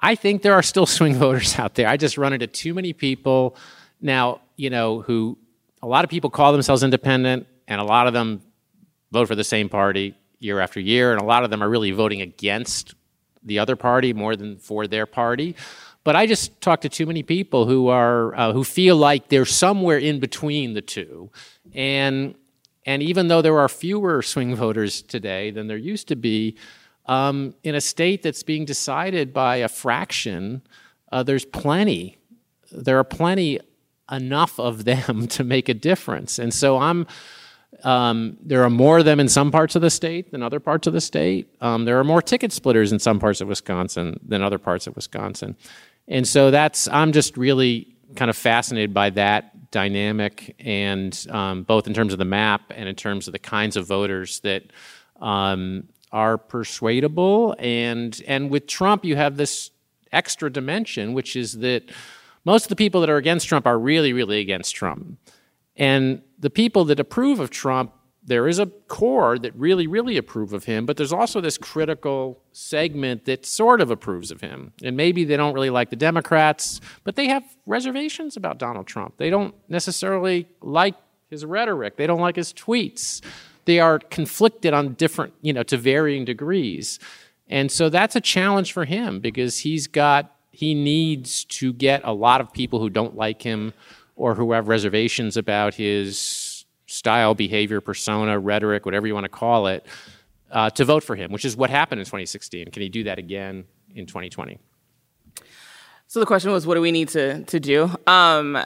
I 0.00 0.16
think 0.16 0.42
there 0.42 0.54
are 0.54 0.62
still 0.62 0.86
swing 0.98 1.14
voters 1.14 1.58
out 1.60 1.76
there. 1.76 1.86
I 1.86 1.96
just 1.96 2.18
run 2.18 2.32
into 2.32 2.48
too 2.48 2.74
many 2.74 2.92
people 2.92 3.56
now, 4.00 4.40
you 4.56 4.70
know, 4.70 5.02
who 5.02 5.38
a 5.80 5.86
lot 5.86 6.02
of 6.02 6.10
people 6.10 6.30
call 6.30 6.50
themselves 6.50 6.82
independent, 6.82 7.46
and 7.68 7.80
a 7.80 7.84
lot 7.84 8.08
of 8.08 8.12
them 8.12 8.42
vote 9.12 9.28
for 9.28 9.36
the 9.36 9.44
same 9.44 9.68
party 9.68 10.14
year 10.40 10.60
after 10.60 10.80
year, 10.80 11.12
and 11.12 11.20
a 11.20 11.24
lot 11.24 11.44
of 11.44 11.50
them 11.50 11.62
are 11.62 11.68
really 11.68 11.90
voting 11.90 12.20
against 12.20 12.94
the 13.42 13.58
other 13.58 13.76
party 13.76 14.12
more 14.12 14.36
than 14.36 14.56
for 14.58 14.86
their 14.86 15.06
party. 15.06 15.54
But 16.04 16.16
I 16.16 16.26
just 16.26 16.60
talk 16.60 16.80
to 16.82 16.88
too 16.88 17.06
many 17.06 17.22
people 17.22 17.66
who 17.66 17.88
are 17.88 18.34
uh, 18.34 18.52
who 18.52 18.64
feel 18.64 18.96
like 18.96 19.28
they're 19.28 19.44
somewhere 19.44 19.98
in 19.98 20.20
between 20.20 20.74
the 20.74 20.80
two, 20.80 21.30
and 21.74 22.34
and 22.86 23.02
even 23.02 23.28
though 23.28 23.42
there 23.42 23.58
are 23.58 23.68
fewer 23.68 24.22
swing 24.22 24.54
voters 24.54 25.02
today 25.02 25.50
than 25.50 25.66
there 25.66 25.76
used 25.76 26.08
to 26.08 26.16
be, 26.16 26.56
um, 27.06 27.54
in 27.62 27.74
a 27.74 27.80
state 27.80 28.22
that's 28.22 28.42
being 28.42 28.64
decided 28.64 29.34
by 29.34 29.56
a 29.56 29.68
fraction, 29.68 30.62
uh, 31.12 31.22
there's 31.22 31.44
plenty. 31.44 32.16
There 32.72 32.98
are 32.98 33.04
plenty 33.04 33.60
enough 34.10 34.58
of 34.58 34.84
them 34.84 35.26
to 35.36 35.44
make 35.44 35.68
a 35.68 35.74
difference, 35.74 36.38
and 36.38 36.54
so 36.54 36.78
I'm 36.78 37.06
um, 37.84 38.36
there 38.40 38.62
are 38.64 38.70
more 38.70 38.98
of 38.98 39.04
them 39.04 39.20
in 39.20 39.28
some 39.28 39.50
parts 39.50 39.76
of 39.76 39.82
the 39.82 39.90
state 39.90 40.30
than 40.30 40.42
other 40.42 40.60
parts 40.60 40.86
of 40.86 40.92
the 40.92 41.00
state. 41.00 41.48
Um, 41.60 41.84
there 41.84 41.98
are 41.98 42.04
more 42.04 42.22
ticket 42.22 42.52
splitters 42.52 42.92
in 42.92 42.98
some 42.98 43.18
parts 43.18 43.40
of 43.40 43.48
Wisconsin 43.48 44.18
than 44.26 44.42
other 44.42 44.58
parts 44.58 44.86
of 44.86 44.96
Wisconsin. 44.96 45.56
And 46.08 46.26
so 46.26 46.50
that's, 46.50 46.88
I'm 46.88 47.12
just 47.12 47.36
really 47.36 47.94
kind 48.16 48.30
of 48.30 48.36
fascinated 48.36 48.94
by 48.94 49.10
that 49.10 49.70
dynamic, 49.70 50.56
and 50.58 51.26
um, 51.30 51.62
both 51.62 51.86
in 51.86 51.94
terms 51.94 52.12
of 52.12 52.18
the 52.18 52.24
map 52.24 52.62
and 52.70 52.88
in 52.88 52.94
terms 52.94 53.28
of 53.28 53.32
the 53.32 53.38
kinds 53.38 53.76
of 53.76 53.86
voters 53.86 54.40
that 54.40 54.64
um, 55.20 55.84
are 56.10 56.38
persuadable. 56.38 57.54
And, 57.58 58.20
and 58.26 58.50
with 58.50 58.66
Trump, 58.66 59.04
you 59.04 59.16
have 59.16 59.36
this 59.36 59.70
extra 60.10 60.50
dimension, 60.50 61.12
which 61.12 61.36
is 61.36 61.58
that 61.58 61.90
most 62.44 62.64
of 62.64 62.68
the 62.70 62.76
people 62.76 63.02
that 63.02 63.10
are 63.10 63.18
against 63.18 63.46
Trump 63.46 63.66
are 63.66 63.78
really, 63.78 64.14
really 64.14 64.40
against 64.40 64.74
Trump. 64.74 65.18
And 65.78 66.22
the 66.38 66.50
people 66.50 66.84
that 66.86 67.00
approve 67.00 67.38
of 67.38 67.50
Trump, 67.50 67.92
there 68.24 68.46
is 68.46 68.58
a 68.58 68.66
core 68.66 69.38
that 69.38 69.54
really, 69.54 69.86
really 69.86 70.18
approve 70.18 70.52
of 70.52 70.64
him, 70.64 70.84
but 70.84 70.98
there's 70.98 71.12
also 71.12 71.40
this 71.40 71.56
critical 71.56 72.42
segment 72.52 73.24
that 73.24 73.46
sort 73.46 73.80
of 73.80 73.90
approves 73.90 74.30
of 74.30 74.42
him. 74.42 74.72
And 74.82 74.96
maybe 74.96 75.24
they 75.24 75.36
don't 75.36 75.54
really 75.54 75.70
like 75.70 75.88
the 75.88 75.96
Democrats, 75.96 76.80
but 77.04 77.16
they 77.16 77.28
have 77.28 77.44
reservations 77.64 78.36
about 78.36 78.58
Donald 78.58 78.86
Trump. 78.86 79.16
They 79.16 79.30
don't 79.30 79.54
necessarily 79.68 80.48
like 80.60 80.94
his 81.30 81.44
rhetoric, 81.44 81.96
they 81.96 82.06
don't 82.06 82.20
like 82.20 82.36
his 82.36 82.52
tweets. 82.52 83.22
They 83.64 83.80
are 83.80 83.98
conflicted 83.98 84.72
on 84.72 84.94
different, 84.94 85.34
you 85.42 85.52
know, 85.52 85.62
to 85.64 85.76
varying 85.76 86.24
degrees. 86.24 86.98
And 87.48 87.70
so 87.70 87.90
that's 87.90 88.16
a 88.16 88.20
challenge 88.20 88.72
for 88.72 88.86
him 88.86 89.20
because 89.20 89.58
he's 89.58 89.86
got, 89.86 90.34
he 90.52 90.72
needs 90.72 91.44
to 91.44 91.74
get 91.74 92.00
a 92.02 92.12
lot 92.12 92.40
of 92.40 92.50
people 92.50 92.78
who 92.78 92.88
don't 92.88 93.14
like 93.14 93.42
him 93.42 93.74
or 94.18 94.34
who 94.34 94.52
have 94.52 94.68
reservations 94.68 95.36
about 95.36 95.74
his 95.74 96.64
style, 96.86 97.34
behavior, 97.34 97.80
persona, 97.80 98.38
rhetoric, 98.38 98.84
whatever 98.84 99.06
you 99.06 99.14
want 99.14 99.24
to 99.24 99.30
call 99.30 99.68
it, 99.68 99.86
uh, 100.50 100.70
to 100.70 100.84
vote 100.84 101.04
for 101.04 101.14
him, 101.14 101.30
which 101.30 101.44
is 101.44 101.56
what 101.56 101.70
happened 101.70 102.00
in 102.00 102.04
2016. 102.04 102.70
Can 102.70 102.82
he 102.82 102.88
do 102.88 103.04
that 103.04 103.18
again 103.18 103.64
in 103.94 104.06
2020? 104.06 104.58
So 106.08 106.20
the 106.20 106.26
question 106.26 106.50
was, 106.50 106.66
what 106.66 106.74
do 106.74 106.80
we 106.80 106.90
need 106.90 107.08
to 107.10 107.44
to 107.44 107.60
do? 107.60 107.84
Um, 108.06 108.56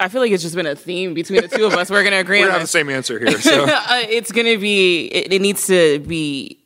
I 0.00 0.08
feel 0.08 0.20
like 0.20 0.32
it's 0.32 0.42
just 0.42 0.54
been 0.54 0.66
a 0.66 0.74
theme 0.74 1.12
between 1.12 1.42
the 1.42 1.48
two 1.48 1.66
of 1.66 1.74
us. 1.74 1.90
We're 1.90 2.02
going 2.02 2.12
to 2.18 2.18
agree 2.18 2.40
We 2.40 2.46
on 2.46 2.52
have 2.52 2.62
the 2.62 2.66
same 2.66 2.88
answer 2.88 3.18
here. 3.18 3.40
So 3.40 3.64
Uh, 3.68 4.02
it's 4.08 4.32
going 4.32 4.46
to 4.46 4.58
be. 4.58 5.06
It, 5.06 5.32
it 5.34 5.42
needs 5.42 5.66
to 5.66 5.98
be 6.00 6.64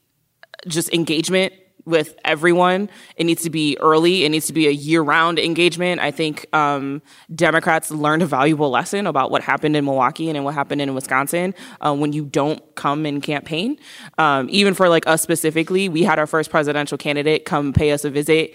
just 0.69 0.93
engagement 0.95 1.53
with 1.87 2.17
everyone. 2.25 2.91
It 3.17 3.25
needs 3.25 3.43
to 3.45 3.51
be 3.51 3.79
early. 3.81 4.25
It 4.25 4.29
needs 4.29 4.47
to 4.47 4.53
be 4.53 4.67
a 4.67 4.73
year-round 4.73 5.39
engagement. 5.39 6.01
I 6.01 6.11
think 6.11 6.47
um, 6.55 7.01
Democrats 7.35 7.91
learned 7.91 8.23
a 8.23 8.27
valuable 8.27 8.71
lesson 8.71 9.07
about 9.07 9.31
what 9.31 9.43
happened 9.43 9.77
in 9.77 9.85
Milwaukee 9.85 10.29
and 10.29 10.45
what 10.45 10.55
happened 10.55 10.83
in 10.83 10.95
Wisconsin 10.95 11.55
uh, 11.81 11.95
when 11.95 12.13
you 12.13 12.25
don't 12.25 12.63
come 12.75 13.07
and 13.07 13.23
campaign. 13.23 13.79
Um, 14.19 14.49
even 14.51 14.75
for 14.75 14.89
like 14.89 15.07
us 15.07 15.23
specifically, 15.23 15.89
we 15.89 16.03
had 16.03 16.19
our 16.19 16.27
first 16.27 16.51
presidential 16.51 16.99
candidate 16.99 17.45
come 17.45 17.73
pay 17.73 17.93
us 17.93 18.05
a 18.05 18.11
visit 18.11 18.55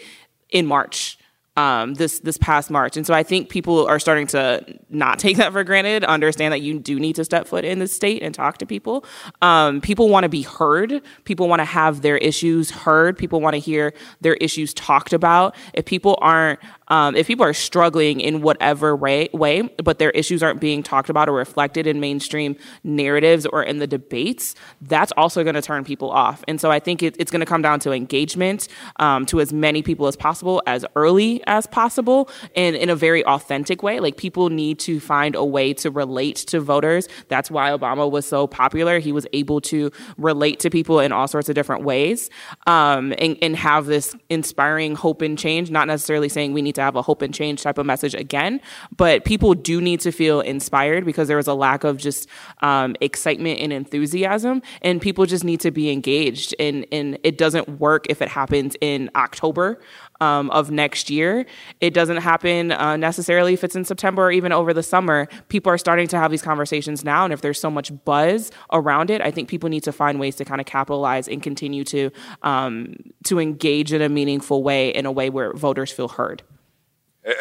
in 0.50 0.66
March 0.66 1.18
um, 1.58 1.96
this 1.96 2.20
this 2.20 2.38
past 2.38 2.72
March, 2.72 2.96
and 2.96 3.06
so 3.06 3.14
I 3.14 3.24
think 3.24 3.50
people 3.50 3.86
are 3.86 4.00
starting 4.00 4.28
to 4.28 4.64
not 4.90 5.20
take 5.20 5.38
that 5.38 5.52
for 5.52 5.64
granted. 5.64 6.04
Understand 6.06 6.54
that 6.54 6.62
you 6.62 6.80
do 6.80 7.00
need 7.00 7.16
to 7.18 7.26
step 7.26 7.48
foot 7.48 7.66
in 7.66 7.80
the 7.80 7.88
state 7.88 8.24
and 8.24 8.34
talk 8.34 8.58
to 8.60 8.66
people. 8.66 9.04
Um, 9.42 9.82
people 9.82 10.08
want 10.08 10.24
to 10.24 10.30
be 10.30 10.44
heard. 10.44 11.02
People 11.26 11.50
want 11.50 11.60
to 11.60 11.66
have 11.66 12.02
their 12.02 12.18
issues 12.18 12.72
heard. 12.72 13.18
People 13.18 13.42
want 13.42 13.56
to 13.56 13.60
hear 13.60 13.94
their 14.22 14.36
issues 14.36 14.74
talked 14.74 15.12
about. 15.12 15.56
If 15.74 15.86
people 15.86 16.18
aren't, 16.22 16.60
um, 16.92 17.16
if 17.16 17.26
people 17.26 17.46
are 17.46 17.54
struggling 17.54 18.20
in 18.20 18.42
whatever 18.42 18.96
way, 18.98 19.62
but 19.82 19.98
their 19.98 20.12
issues 20.12 20.44
aren't 20.44 20.60
being 20.60 20.84
talked 20.84 21.10
about 21.10 21.30
or 21.30 21.32
reflected 21.32 21.88
in 21.88 22.02
mainstream 22.02 22.58
narratives 22.84 23.46
or 23.46 23.64
in 23.64 23.80
the 23.80 23.88
debates, 23.88 24.56
that's 24.82 25.14
also 25.16 25.42
going 25.44 25.56
to 25.56 25.62
turn 25.62 25.86
people 25.86 26.12
off. 26.12 26.44
And 26.50 26.60
so 26.60 26.70
I 26.70 26.80
think 26.80 27.02
it, 27.02 27.16
it's 27.18 27.32
going 27.32 27.40
to 27.40 27.46
come 27.46 27.62
down 27.62 27.80
to 27.80 27.94
engagement 27.94 28.68
um, 28.98 29.26
to 29.28 29.40
as 29.40 29.54
many 29.54 29.82
people 29.82 30.06
as 30.08 30.18
possible, 30.18 30.62
as 30.68 30.86
early 30.98 31.42
as 31.48 31.66
possible, 31.66 32.30
and 32.58 32.76
in 32.76 32.90
a 32.90 32.96
very 32.96 33.26
authentic 33.26 33.82
way. 33.82 34.02
Like 34.02 34.18
people 34.18 34.50
need 34.50 34.78
to 34.80 35.00
find 35.00 35.34
a 35.34 35.46
way 35.46 35.74
to 35.76 35.90
relate 35.90 36.36
to 36.48 36.60
voters. 36.60 37.08
That's 37.30 37.50
why 37.50 37.70
Obama 37.70 38.12
was 38.12 38.26
so 38.26 38.48
popular. 38.48 39.00
He 39.00 39.14
was 39.14 39.26
able 39.32 39.62
to 39.62 39.92
relate 40.18 40.60
to 40.60 40.70
people 40.70 41.00
in 41.00 41.14
all 41.14 41.30
sorts 41.30 41.48
of 41.48 41.56
different 41.56 41.86
ways 41.86 42.30
um, 42.68 43.14
and, 43.18 43.38
and 43.42 43.56
have 43.56 43.86
this 43.86 44.14
inspiring 44.30 44.96
hope 44.96 45.22
and 45.22 45.38
change. 45.40 45.72
Not 45.72 45.88
necessarily 45.88 46.28
saying 46.28 46.52
we 46.52 46.62
need 46.62 46.76
to 46.76 46.81
have 46.82 46.96
a 46.96 47.02
hope 47.02 47.22
and 47.22 47.34
change 47.34 47.62
type 47.62 47.78
of 47.78 47.86
message 47.86 48.14
again, 48.16 48.62
but 48.96 49.26
people 49.26 49.54
do 49.54 49.82
need 49.82 50.00
to 50.02 50.12
feel 50.12 50.42
inspired 50.42 51.06
because 51.06 51.28
there 51.28 51.38
was 51.38 51.48
a 51.48 51.54
lack 51.54 51.84
of 51.84 51.98
just 51.98 52.28
um, 52.62 52.96
excitement 53.02 53.60
and 53.60 53.72
enthusiasm, 53.74 54.62
and 54.82 55.02
people 55.02 55.26
just 55.26 55.44
need 55.44 55.60
to 55.62 55.72
be 55.72 55.90
engaged. 55.90 56.56
And, 56.60 56.86
and 56.92 57.18
it 57.24 57.38
doesn't 57.38 57.80
work 57.80 58.06
if 58.10 58.22
it 58.22 58.30
happens 58.30 58.76
in 58.82 59.10
October 59.16 59.80
um, 60.22 60.50
of 60.52 60.72
next 60.72 61.10
year. 61.10 61.46
It 61.82 61.94
doesn't 61.94 62.18
happen 62.18 62.72
uh, 62.72 62.96
necessarily 62.96 63.54
if 63.54 63.64
it's 63.64 63.76
in 63.76 63.84
September 63.84 64.28
or 64.28 64.32
even 64.32 64.52
over 64.52 64.74
the 64.74 64.84
summer. 64.84 65.28
People 65.50 65.72
are 65.72 65.78
starting 65.78 66.08
to 66.10 66.18
have 66.18 66.32
these 66.32 66.44
conversations 66.44 67.04
now, 67.04 67.26
and 67.26 67.34
if 67.34 67.42
there's 67.42 67.60
so 67.60 67.72
much 67.72 67.92
buzz 68.06 68.52
around 68.72 69.10
it, 69.10 69.22
I 69.22 69.32
think 69.32 69.50
people 69.50 69.70
need 69.70 69.84
to 69.84 69.92
find 69.92 70.20
ways 70.20 70.36
to 70.38 70.46
kind 70.46 70.62
of 70.62 70.68
capitalize 70.68 71.28
and 71.28 71.42
continue 71.42 71.84
to 71.86 72.12
um, 72.44 72.96
to 73.26 73.40
engage 73.40 73.92
in 73.92 74.02
a 74.02 74.10
meaningful 74.10 74.64
way, 74.64 74.90
in 74.90 75.06
a 75.06 75.12
way 75.12 75.30
where 75.30 75.54
voters 75.54 75.92
feel 75.92 76.08
heard. 76.08 76.44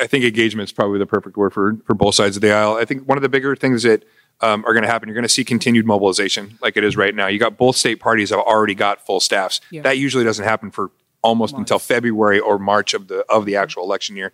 I 0.00 0.06
think 0.06 0.24
engagement 0.24 0.68
is 0.68 0.72
probably 0.72 0.98
the 0.98 1.06
perfect 1.06 1.36
word 1.36 1.52
for 1.52 1.76
for 1.84 1.94
both 1.94 2.14
sides 2.14 2.36
of 2.36 2.42
the 2.42 2.52
aisle. 2.52 2.74
I 2.74 2.84
think 2.84 3.08
one 3.08 3.18
of 3.18 3.22
the 3.22 3.28
bigger 3.28 3.56
things 3.56 3.82
that 3.84 4.04
um, 4.42 4.64
are 4.64 4.72
going 4.72 4.82
to 4.82 4.88
happen, 4.88 5.08
you're 5.08 5.14
going 5.14 5.22
to 5.22 5.28
see 5.28 5.44
continued 5.44 5.86
mobilization, 5.86 6.58
like 6.62 6.76
it 6.76 6.84
is 6.84 6.96
right 6.96 7.14
now. 7.14 7.26
You 7.26 7.38
got 7.38 7.56
both 7.58 7.76
state 7.76 7.96
parties 8.00 8.30
have 8.30 8.38
already 8.40 8.74
got 8.74 9.04
full 9.04 9.20
staffs. 9.20 9.60
That 9.82 9.98
usually 9.98 10.24
doesn't 10.24 10.44
happen 10.44 10.70
for 10.70 10.90
almost 11.22 11.54
until 11.60 11.78
February 11.78 12.40
or 12.40 12.58
March 12.58 12.94
of 12.94 13.08
the 13.08 13.24
of 13.28 13.44
the 13.46 13.56
actual 13.56 13.84
election 13.84 14.16
year. 14.16 14.32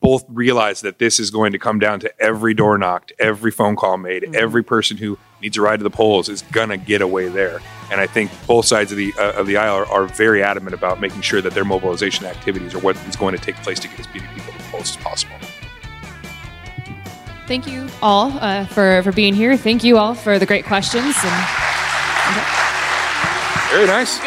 Both 0.00 0.24
realize 0.28 0.82
that 0.82 0.98
this 0.98 1.18
is 1.18 1.30
going 1.30 1.52
to 1.52 1.58
come 1.58 1.78
down 1.78 2.00
to 2.00 2.20
every 2.22 2.54
door 2.54 2.76
knocked, 2.76 3.12
every 3.18 3.50
phone 3.50 3.76
call 3.76 3.96
made, 3.96 4.34
every 4.36 4.62
person 4.62 4.98
who 4.98 5.18
needs 5.40 5.56
a 5.56 5.62
ride 5.62 5.78
to 5.78 5.84
the 5.84 5.90
polls 5.90 6.28
is 6.28 6.42
gonna 6.52 6.76
get 6.76 7.00
away 7.00 7.28
there. 7.28 7.60
And 7.90 8.00
I 8.00 8.06
think 8.06 8.30
both 8.46 8.64
sides 8.64 8.90
of 8.90 8.98
the 8.98 9.14
uh, 9.18 9.32
of 9.32 9.46
the 9.46 9.56
aisle 9.56 9.76
are, 9.76 9.86
are 9.86 10.06
very 10.06 10.42
adamant 10.42 10.74
about 10.74 11.00
making 11.00 11.20
sure 11.20 11.40
that 11.40 11.54
their 11.54 11.64
mobilization 11.64 12.26
activities 12.26 12.74
are 12.74 12.80
what 12.80 12.96
is 13.06 13.16
going 13.16 13.36
to 13.36 13.40
take 13.40 13.56
place 13.56 13.78
to 13.80 13.88
get 13.88 14.00
as 14.00 14.08
many 14.08 14.26
people 14.34 14.52
to 14.52 14.58
the 14.58 14.64
polls 14.64 14.90
as 14.90 14.96
possible. 14.96 15.36
Thank 17.46 17.68
you 17.68 17.88
all 18.02 18.32
uh, 18.40 18.66
for, 18.66 19.02
for 19.04 19.12
being 19.12 19.32
here. 19.32 19.56
Thank 19.56 19.84
you 19.84 19.98
all 19.98 20.14
for 20.14 20.38
the 20.38 20.46
great 20.46 20.64
questions. 20.64 21.14
And 21.22 21.46
Very 23.70 23.86
nice. 23.86 24.18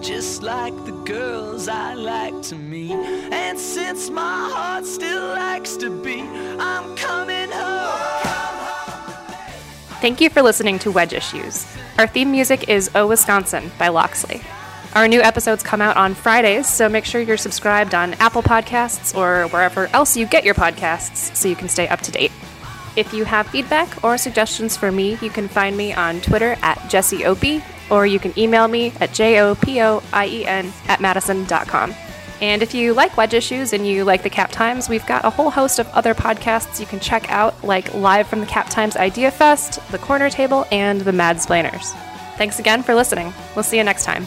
just 0.06 0.42
like 0.42 0.74
the 0.84 0.92
girls 1.04 1.66
I 1.66 1.94
like 1.94 2.40
to 2.42 2.54
meet. 2.54 2.92
And 2.92 3.58
since 3.58 4.08
my 4.08 4.50
heart 4.52 4.86
still 4.86 5.34
likes 5.34 5.76
to 5.78 5.90
beat, 6.02 6.28
I'm 6.60 6.94
coming 6.96 7.50
home. 7.50 8.41
Thank 10.02 10.20
you 10.20 10.30
for 10.30 10.42
listening 10.42 10.80
to 10.80 10.90
Wedge 10.90 11.12
Issues. 11.12 11.64
Our 11.96 12.08
theme 12.08 12.32
music 12.32 12.68
is 12.68 12.90
Oh 12.92 13.06
Wisconsin 13.06 13.70
by 13.78 13.86
Loxley. 13.86 14.42
Our 14.96 15.06
new 15.06 15.20
episodes 15.20 15.62
come 15.62 15.80
out 15.80 15.96
on 15.96 16.14
Fridays, 16.14 16.68
so 16.68 16.88
make 16.88 17.04
sure 17.04 17.20
you're 17.20 17.36
subscribed 17.36 17.94
on 17.94 18.14
Apple 18.14 18.42
Podcasts 18.42 19.16
or 19.16 19.46
wherever 19.50 19.86
else 19.94 20.16
you 20.16 20.26
get 20.26 20.42
your 20.42 20.56
podcasts 20.56 21.36
so 21.36 21.46
you 21.46 21.54
can 21.54 21.68
stay 21.68 21.86
up 21.86 22.00
to 22.00 22.10
date. 22.10 22.32
If 22.96 23.14
you 23.14 23.24
have 23.24 23.46
feedback 23.46 24.02
or 24.02 24.18
suggestions 24.18 24.76
for 24.76 24.90
me, 24.90 25.18
you 25.22 25.30
can 25.30 25.46
find 25.46 25.76
me 25.76 25.94
on 25.94 26.20
Twitter 26.20 26.56
at 26.62 26.90
Jessie 26.90 27.24
Opie, 27.24 27.62
or 27.88 28.04
you 28.04 28.18
can 28.18 28.36
email 28.36 28.66
me 28.66 28.92
at 28.98 29.14
J-O-P-O-I-E-N 29.14 30.72
at 30.88 31.00
madison.com. 31.00 31.94
And 32.42 32.60
if 32.60 32.74
you 32.74 32.92
like 32.92 33.16
Wedge 33.16 33.34
Issues 33.34 33.72
and 33.72 33.86
you 33.86 34.02
like 34.02 34.24
the 34.24 34.28
Cap 34.28 34.50
Times, 34.50 34.88
we've 34.88 35.06
got 35.06 35.24
a 35.24 35.30
whole 35.30 35.48
host 35.48 35.78
of 35.78 35.88
other 35.90 36.12
podcasts 36.12 36.80
you 36.80 36.86
can 36.86 36.98
check 36.98 37.30
out, 37.30 37.62
like 37.62 37.94
Live 37.94 38.26
from 38.26 38.40
the 38.40 38.46
Cap 38.46 38.68
Times 38.68 38.96
Idea 38.96 39.30
Fest, 39.30 39.78
The 39.92 39.98
Corner 39.98 40.28
Table, 40.28 40.66
and 40.72 41.02
The 41.02 41.12
Mad 41.12 41.40
Splainers. 41.40 41.92
Thanks 42.36 42.58
again 42.58 42.82
for 42.82 42.96
listening. 42.96 43.32
We'll 43.54 43.62
see 43.62 43.76
you 43.76 43.84
next 43.84 44.04
time. 44.04 44.26